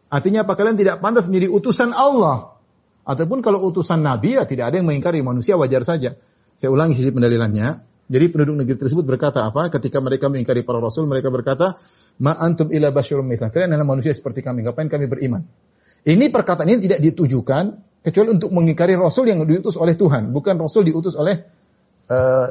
Artinya 0.08 0.48
apa 0.48 0.56
kalian 0.56 0.80
tidak 0.80 1.04
pantas 1.04 1.28
menjadi 1.28 1.52
utusan 1.52 1.92
Allah? 1.92 2.56
Ataupun 3.08 3.40
kalau 3.44 3.64
utusan 3.68 4.04
Nabi 4.04 4.40
ya 4.40 4.44
tidak 4.44 4.72
ada 4.72 4.80
yang 4.80 4.88
mengingkari 4.88 5.24
manusia 5.24 5.60
wajar 5.60 5.84
saja. 5.84 6.20
Saya 6.56 6.70
ulangi 6.72 6.96
sisi 6.96 7.12
pendalilannya. 7.12 7.84
Jadi 8.08 8.26
penduduk 8.32 8.64
negeri 8.64 8.80
tersebut 8.80 9.04
berkata 9.04 9.44
apa? 9.44 9.68
Ketika 9.68 10.00
mereka 10.00 10.32
mengingkari 10.32 10.64
para 10.64 10.80
rasul, 10.80 11.12
mereka 11.12 11.28
berkata, 11.28 11.76
"Ma 12.24 12.40
antum 12.40 12.72
ila 12.72 12.96
basyarum 12.96 13.28
mithlan." 13.28 13.52
Kalian 13.52 13.76
adalah 13.76 13.84
manusia 13.84 14.16
seperti 14.16 14.40
kami. 14.40 14.64
Ngapain 14.64 14.88
kami 14.88 15.12
beriman? 15.12 15.44
Ini 16.08 16.32
perkataan 16.32 16.72
ini 16.72 16.80
tidak 16.88 17.04
ditujukan 17.04 17.64
kecuali 18.00 18.30
untuk 18.32 18.56
mengingkari 18.56 18.96
rasul 18.96 19.28
yang 19.28 19.44
diutus 19.44 19.76
oleh 19.76 20.00
Tuhan, 20.00 20.32
bukan 20.32 20.56
rasul 20.56 20.88
diutus 20.88 21.20
oleh 21.20 21.36
eh, 22.08 22.50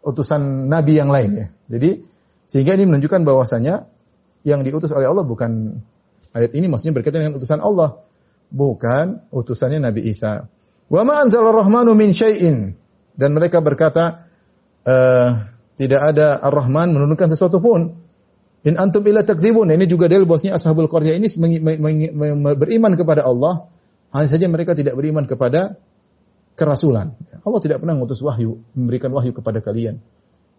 utusan 0.00 0.72
nabi 0.72 0.96
yang 0.96 1.12
lain 1.12 1.30
ya. 1.36 1.46
Jadi 1.76 2.00
sehingga 2.48 2.80
ini 2.80 2.88
menunjukkan 2.88 3.28
bahwasanya 3.28 3.92
yang 4.44 4.64
diutus 4.64 4.88
oleh 4.96 5.04
Allah 5.04 5.24
bukan 5.28 5.80
ayat 6.32 6.52
ini 6.56 6.68
maksudnya 6.68 6.96
berkaitan 6.96 7.28
dengan 7.28 7.36
utusan 7.36 7.60
Allah, 7.60 8.00
bukan 8.48 9.24
utusannya 9.28 9.84
Nabi 9.84 10.08
Isa. 10.08 10.48
Wa 10.88 11.02
ma 11.04 11.24
anzala 11.24 11.52
rahmanu 11.52 11.96
min 11.96 12.12
syai'in 12.12 12.76
dan 13.14 13.30
mereka 13.34 13.62
berkata 13.62 14.26
eh, 14.84 15.30
tidak 15.74 16.00
ada 16.14 16.38
Ar-Rahman 16.38 16.94
menurunkan 16.94 17.30
sesuatu 17.30 17.58
pun. 17.58 17.98
In 18.64 18.80
antum 18.80 19.04
illa 19.04 19.20
takdzibun. 19.20 19.68
Ini 19.68 19.84
juga 19.84 20.08
dalil 20.08 20.24
bosnya 20.24 20.56
Ashabul 20.56 20.88
Qaryah 20.88 21.20
ini 21.20 21.28
beriman 22.56 22.92
kepada 22.96 23.26
Allah, 23.26 23.68
hanya 24.14 24.28
saja 24.30 24.48
mereka 24.48 24.72
tidak 24.72 24.96
beriman 24.96 25.28
kepada 25.28 25.76
kerasulan. 26.56 27.12
Allah 27.44 27.60
tidak 27.60 27.84
pernah 27.84 27.98
mengutus 27.98 28.24
wahyu, 28.24 28.62
memberikan 28.72 29.12
wahyu 29.12 29.36
kepada 29.36 29.60
kalian. 29.60 30.00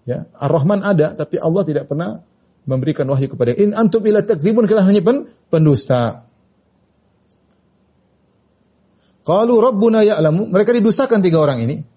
Ya, 0.06 0.30
Ar-Rahman 0.38 0.86
ada, 0.86 1.18
tapi 1.18 1.42
Allah 1.42 1.66
tidak 1.66 1.90
pernah 1.90 2.22
memberikan 2.70 3.10
wahyu 3.10 3.26
kepada 3.26 3.58
in 3.58 3.74
antum 3.74 4.06
illa 4.06 4.22
takdzibun 4.22 4.70
kalian 4.70 4.86
hanya 4.86 5.02
pen, 5.02 5.26
pendusta. 5.50 6.30
Qalu 9.26 9.58
rabbuna 9.58 10.06
ya'lamu, 10.06 10.46
mereka 10.54 10.78
didustakan 10.78 11.26
tiga 11.26 11.42
orang 11.42 11.66
ini. 11.66 11.95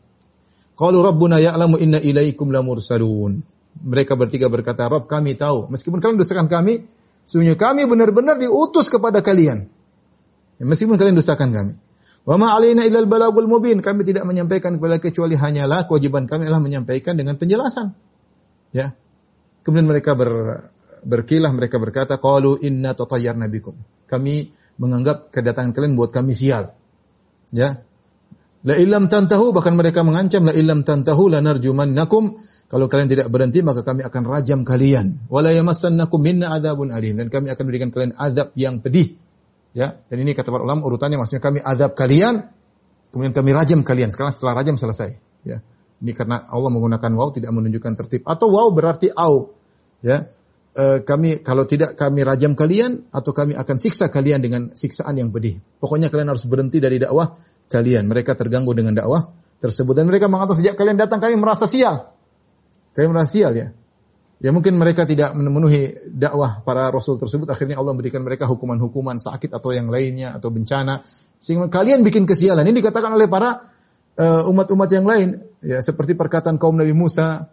Qalu 0.78 0.98
rabbuna 1.02 1.42
ya'lamu 1.42 1.74
inna 1.82 1.98
ilaikum 1.98 2.54
lamursalun. 2.54 3.42
Mereka 3.82 4.14
bertiga 4.14 4.46
berkata, 4.46 4.86
Rabb 4.86 5.10
kami 5.10 5.34
tahu, 5.34 5.66
meskipun 5.74 5.98
kalian 5.98 6.22
dustakan 6.22 6.46
kami, 6.46 6.86
sungguhnya 7.26 7.58
kami 7.58 7.90
benar-benar 7.90 8.38
diutus 8.38 8.86
kepada 8.86 9.18
kalian. 9.18 9.66
Ya, 10.62 10.64
meskipun 10.66 10.94
kalian 10.94 11.18
dustakan 11.18 11.50
kami. 11.50 11.72
Wa 12.22 12.38
ma 12.38 12.54
alaina 12.54 12.86
illal 12.86 13.10
balagul 13.10 13.50
mubin. 13.50 13.82
Kami 13.82 14.06
tidak 14.06 14.22
menyampaikan 14.22 14.78
kepada 14.78 15.02
kecuali 15.02 15.34
hanyalah 15.34 15.90
kewajiban 15.90 16.30
kami 16.30 16.46
adalah 16.46 16.62
menyampaikan 16.62 17.18
dengan 17.18 17.34
penjelasan. 17.38 17.94
Ya. 18.70 18.94
Kemudian 19.66 19.88
mereka 19.88 20.14
ber, 20.14 20.62
berkilah 21.02 21.50
mereka 21.50 21.82
berkata, 21.82 22.22
qalu 22.22 22.60
inna 22.62 22.94
tatayyarna 22.94 23.50
bikum. 23.50 23.74
Kami 24.06 24.54
menganggap 24.78 25.34
kedatangan 25.34 25.74
kalian 25.74 25.98
buat 25.98 26.14
kami 26.14 26.38
sial. 26.38 26.74
Ya. 27.50 27.82
La 28.66 28.74
illam 28.74 29.06
tantahu 29.06 29.54
bahkan 29.54 29.78
mereka 29.78 30.02
mengancam 30.02 30.50
la 30.50 30.54
illam 30.54 30.82
tantahu 30.82 31.30
lanarjumannakum 31.30 32.42
kalau 32.68 32.90
kalian 32.90 33.08
tidak 33.08 33.30
berhenti 33.30 33.62
maka 33.62 33.86
kami 33.86 34.02
akan 34.02 34.22
rajam 34.26 34.60
kalian. 34.66 35.24
Wala 35.30 35.54
yamassannakum 35.54 36.18
minna 36.18 36.52
adzabun 36.52 36.90
alim 36.90 37.16
dan 37.16 37.30
kami 37.30 37.48
akan 37.54 37.64
berikan 37.64 37.88
kalian 37.94 38.12
azab 38.18 38.52
yang 38.58 38.82
pedih. 38.82 39.14
Ya, 39.76 40.00
dan 40.10 40.16
ini 40.18 40.34
kata 40.34 40.50
para 40.50 40.64
ulama 40.64 40.82
urutannya 40.84 41.20
maksudnya 41.20 41.44
kami 41.44 41.62
azab 41.62 41.94
kalian 41.94 42.50
kemudian 43.14 43.32
kami 43.32 43.50
rajam 43.54 43.80
kalian. 43.86 44.10
Sekarang 44.10 44.34
setelah 44.34 44.58
rajam 44.58 44.76
selesai, 44.76 45.16
ya. 45.46 45.62
Ini 45.98 46.14
karena 46.14 46.46
Allah 46.46 46.70
menggunakan 46.70 47.10
waw 47.18 47.34
tidak 47.34 47.50
menunjukkan 47.50 47.92
tertib 47.98 48.22
atau 48.22 48.54
waw 48.54 48.70
berarti 48.70 49.10
au. 49.10 49.50
Ya. 49.98 50.30
E, 50.78 51.02
kami 51.02 51.42
kalau 51.42 51.66
tidak 51.66 51.98
kami 51.98 52.22
rajam 52.22 52.54
kalian 52.54 53.10
atau 53.10 53.34
kami 53.34 53.58
akan 53.58 53.76
siksa 53.82 54.06
kalian 54.06 54.38
dengan 54.38 54.62
siksaan 54.78 55.18
yang 55.18 55.34
pedih. 55.34 55.58
Pokoknya 55.82 56.06
kalian 56.06 56.30
harus 56.30 56.46
berhenti 56.46 56.78
dari 56.78 57.02
dakwah 57.02 57.34
kalian. 57.68 58.08
Mereka 58.08 58.34
terganggu 58.34 58.72
dengan 58.74 58.96
dakwah 58.96 59.32
tersebut 59.62 59.94
dan 59.94 60.06
mereka 60.08 60.26
mengatakan 60.26 60.58
sejak 60.60 60.74
kalian 60.74 60.98
datang 60.98 61.22
kami 61.22 61.36
merasa 61.38 61.68
sial. 61.68 62.12
Kami 62.96 63.06
merasa 63.08 63.30
sial 63.30 63.52
ya. 63.54 63.68
Ya 64.38 64.54
mungkin 64.54 64.78
mereka 64.78 65.02
tidak 65.02 65.34
memenuhi 65.34 65.98
dakwah 66.14 66.62
para 66.62 66.94
rasul 66.94 67.18
tersebut 67.18 67.50
akhirnya 67.50 67.74
Allah 67.74 67.90
memberikan 67.90 68.22
mereka 68.22 68.46
hukuman-hukuman 68.46 69.18
sakit 69.18 69.50
atau 69.50 69.74
yang 69.74 69.90
lainnya 69.90 70.38
atau 70.38 70.54
bencana 70.54 71.02
sehingga 71.42 71.66
kalian 71.66 72.06
bikin 72.06 72.22
kesialan. 72.22 72.62
Ini 72.62 72.78
dikatakan 72.78 73.18
oleh 73.18 73.26
para 73.26 73.66
eh, 74.14 74.42
umat-umat 74.46 74.88
uh, 74.90 74.94
yang 74.94 75.06
lain 75.10 75.28
ya 75.58 75.82
seperti 75.82 76.14
perkataan 76.14 76.54
kaum 76.54 76.78
Nabi 76.78 76.94
Musa 76.94 77.50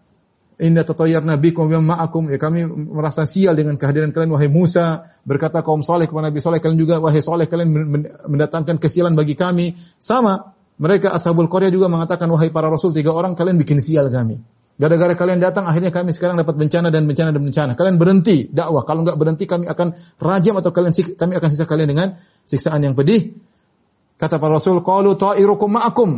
Inna 0.55 0.87
tatayyarna 0.87 1.35
bikum 1.35 1.67
wa 1.67 1.83
ma'akum. 1.83 2.31
Ya 2.31 2.39
kami 2.39 2.63
merasa 2.67 3.27
sial 3.27 3.59
dengan 3.59 3.75
kehadiran 3.75 4.15
kalian 4.15 4.31
wahai 4.31 4.47
Musa. 4.47 5.03
Berkata 5.27 5.59
kaum 5.67 5.83
soleh 5.83 6.07
kepada 6.07 6.31
Nabi 6.31 6.39
soleh 6.39 6.63
kalian 6.63 6.79
juga 6.79 7.03
wahai 7.03 7.19
soleh 7.19 7.51
kalian 7.51 7.75
mendatangkan 8.23 8.79
kesialan 8.79 9.19
bagi 9.19 9.35
kami. 9.35 9.75
Sama. 9.99 10.55
Mereka 10.75 11.11
ashabul 11.11 11.47
Qaryah 11.47 11.71
juga 11.71 11.87
mengatakan 11.87 12.27
wahai 12.31 12.51
para 12.51 12.67
rasul 12.67 12.91
tiga 12.95 13.11
orang 13.11 13.35
kalian 13.35 13.59
bikin 13.59 13.83
sial 13.83 14.07
kami. 14.07 14.39
Gara-gara 14.75 15.15
kalian 15.15 15.39
datang 15.39 15.67
akhirnya 15.67 15.91
kami 15.91 16.11
sekarang 16.11 16.35
dapat 16.35 16.59
bencana 16.59 16.91
dan 16.91 17.07
bencana 17.07 17.31
dan 17.31 17.43
bencana. 17.43 17.71
Kalian 17.79 17.95
berhenti 17.99 18.47
dakwah. 18.51 18.83
Kalau 18.83 19.07
enggak 19.07 19.15
berhenti 19.19 19.47
kami 19.47 19.67
akan 19.67 19.95
rajam 20.19 20.55
atau 20.59 20.71
kalian 20.71 20.91
kami 21.15 21.33
akan 21.35 21.49
sisa 21.51 21.63
kalian 21.67 21.89
dengan 21.91 22.07
siksaan 22.47 22.79
yang 22.83 22.95
pedih. 22.95 23.39
Kata 24.15 24.39
para 24.39 24.55
rasul, 24.55 24.79
qalu 24.79 25.19
ta'irukum 25.19 25.75
ma'akum 25.75 26.11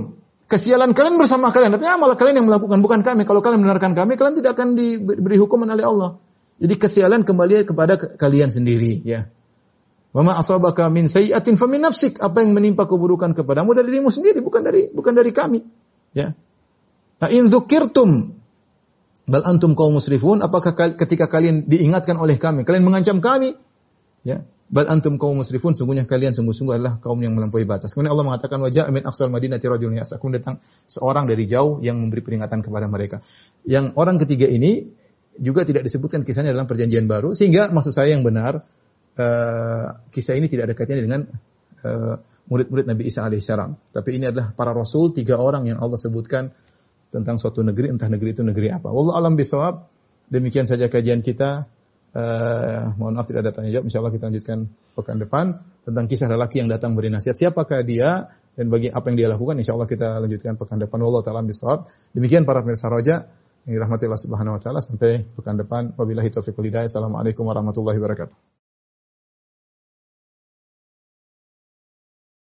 kesialan 0.47 0.95
kalian 0.95 1.19
bersama 1.19 1.51
kalian. 1.51 1.75
Artinya 1.75 1.99
malah 1.99 2.17
kalian 2.17 2.43
yang 2.43 2.47
melakukan, 2.47 2.79
bukan 2.79 2.99
kami. 3.03 3.27
Kalau 3.27 3.43
kalian 3.43 3.61
benarkan 3.61 3.93
kami, 3.93 4.15
kalian 4.15 4.35
tidak 4.39 4.55
akan 4.57 4.79
diberi 4.79 5.37
hukuman 5.37 5.67
oleh 5.69 5.85
Allah. 5.85 6.09
Jadi 6.57 6.73
kesialan 6.73 7.21
kembali 7.21 7.69
kepada 7.69 7.99
kalian 7.99 8.49
sendiri, 8.49 9.05
ya. 9.05 9.29
Mama 10.15 10.33
asabaka 10.39 10.89
min 10.89 11.05
sayyi'atin 11.05 11.59
famin 11.59 11.85
nafsik. 11.85 12.17
Apa 12.17 12.41
yang 12.41 12.57
menimpa 12.57 12.89
keburukan 12.89 13.37
kepadamu 13.37 13.77
dari 13.77 13.93
dirimu 13.93 14.09
sendiri, 14.09 14.41
bukan 14.41 14.65
dari 14.65 14.89
bukan 14.89 15.13
dari 15.13 15.29
kami. 15.29 15.61
Ya. 16.17 16.33
Nah, 17.21 17.29
in 17.29 17.53
dzukirtum 17.53 18.33
bal 19.29 19.43
antum 19.45 19.77
kaum 19.77 19.93
musrifun, 19.93 20.41
apakah 20.41 20.73
ketika 20.97 21.29
kalian 21.29 21.69
diingatkan 21.69 22.17
oleh 22.17 22.39
kami, 22.41 22.65
kalian 22.65 22.81
mengancam 22.87 23.21
kami? 23.21 23.53
Ya. 24.25 24.47
Bal 24.67 24.83
antum 24.91 25.15
kaum 25.15 25.39
musrifun, 25.39 25.71
sungguhnya 25.71 26.03
kalian 26.03 26.35
sungguh-sungguh 26.35 26.75
adalah 26.75 26.93
kaum 26.99 27.15
yang 27.23 27.31
melampaui 27.39 27.63
batas. 27.63 27.95
Kemudian 27.95 28.11
Allah 28.11 28.27
mengatakan 28.27 28.59
wajah 28.59 28.91
min 28.91 29.07
aqsal 29.07 29.31
madinati 29.31 29.63
rajulun 29.63 29.95
yasakum 29.95 30.27
datang 30.35 30.59
seorang 30.91 31.23
dari 31.23 31.47
jauh 31.47 31.79
yang 31.79 31.95
memberi 31.95 32.19
peringatan 32.19 32.59
kepada 32.59 32.91
mereka. 32.91 33.23
Yang 33.63 33.95
orang 33.95 34.19
ketiga 34.19 34.51
ini 34.51 34.91
juga 35.39 35.63
tidak 35.63 35.87
disebutkan 35.87 36.27
kisahnya 36.27 36.51
dalam 36.51 36.67
perjanjian 36.67 37.07
baru 37.07 37.31
sehingga 37.31 37.71
maksud 37.71 37.95
saya 37.95 38.11
yang 38.11 38.27
benar 38.27 38.67
uh, 39.15 39.87
kisah 40.11 40.35
ini 40.35 40.51
tidak 40.51 40.67
ada 40.67 40.73
kaitannya 40.75 41.03
dengan 41.05 41.21
uh, 41.87 42.19
murid-murid 42.51 42.91
Nabi 42.91 43.07
Isa 43.07 43.23
alaihissalam. 43.23 43.95
Tapi 43.95 44.09
ini 44.19 44.27
adalah 44.27 44.51
para 44.51 44.75
rasul 44.75 45.15
tiga 45.15 45.39
orang 45.39 45.67
yang 45.71 45.79
Allah 45.79 45.95
sebutkan 45.95 46.51
tentang 47.07 47.39
suatu 47.39 47.63
negeri 47.63 47.91
entah 47.91 48.11
negeri 48.11 48.35
itu 48.35 48.43
negeri 48.43 48.67
apa. 48.71 48.91
Wallahu 48.91 49.15
alam 49.15 49.39
bisawab. 49.39 49.87
Demikian 50.27 50.67
saja 50.67 50.91
kajian 50.91 51.23
kita. 51.23 51.71
Uh, 52.17 52.97
mohon 52.97 53.13
maaf 53.13 53.29
tidak 53.29 53.45
ada 53.45 53.51
tanya 53.53 53.69
jawab. 53.77 53.85
Insya 53.85 54.01
Allah 54.01 54.13
kita 54.17 54.25
lanjutkan 54.33 54.57
pekan 54.97 55.21
depan 55.21 55.45
tentang 55.85 56.09
kisah 56.09 56.25
lelaki 56.33 56.65
yang 56.65 56.69
datang 56.73 56.97
beri 56.97 57.13
nasihat. 57.13 57.37
Siapakah 57.37 57.85
dia 57.85 58.33
dan 58.57 58.73
bagi 58.73 58.89
apa 58.89 59.05
yang 59.13 59.17
dia 59.21 59.27
lakukan? 59.29 59.53
Insya 59.61 59.77
Allah 59.77 59.85
kita 59.85 60.17
lanjutkan 60.17 60.57
pekan 60.57 60.81
depan. 60.81 60.97
Wallahu 60.97 61.21
taala 61.21 61.45
bisawab. 61.45 61.85
Demikian 62.17 62.49
para 62.49 62.65
pemirsa 62.65 62.89
roja 62.89 63.29
Allah 63.69 64.17
Subhanahu 64.17 64.57
wa 64.57 64.61
taala 64.63 64.81
sampai 64.81 65.29
pekan 65.37 65.61
depan. 65.61 65.93
Wabillahi 65.93 66.33
taufiq. 66.33 66.57
Assalamualaikum 66.57 67.45
warahmatullahi 67.45 68.01
wabarakatuh. 68.01 68.66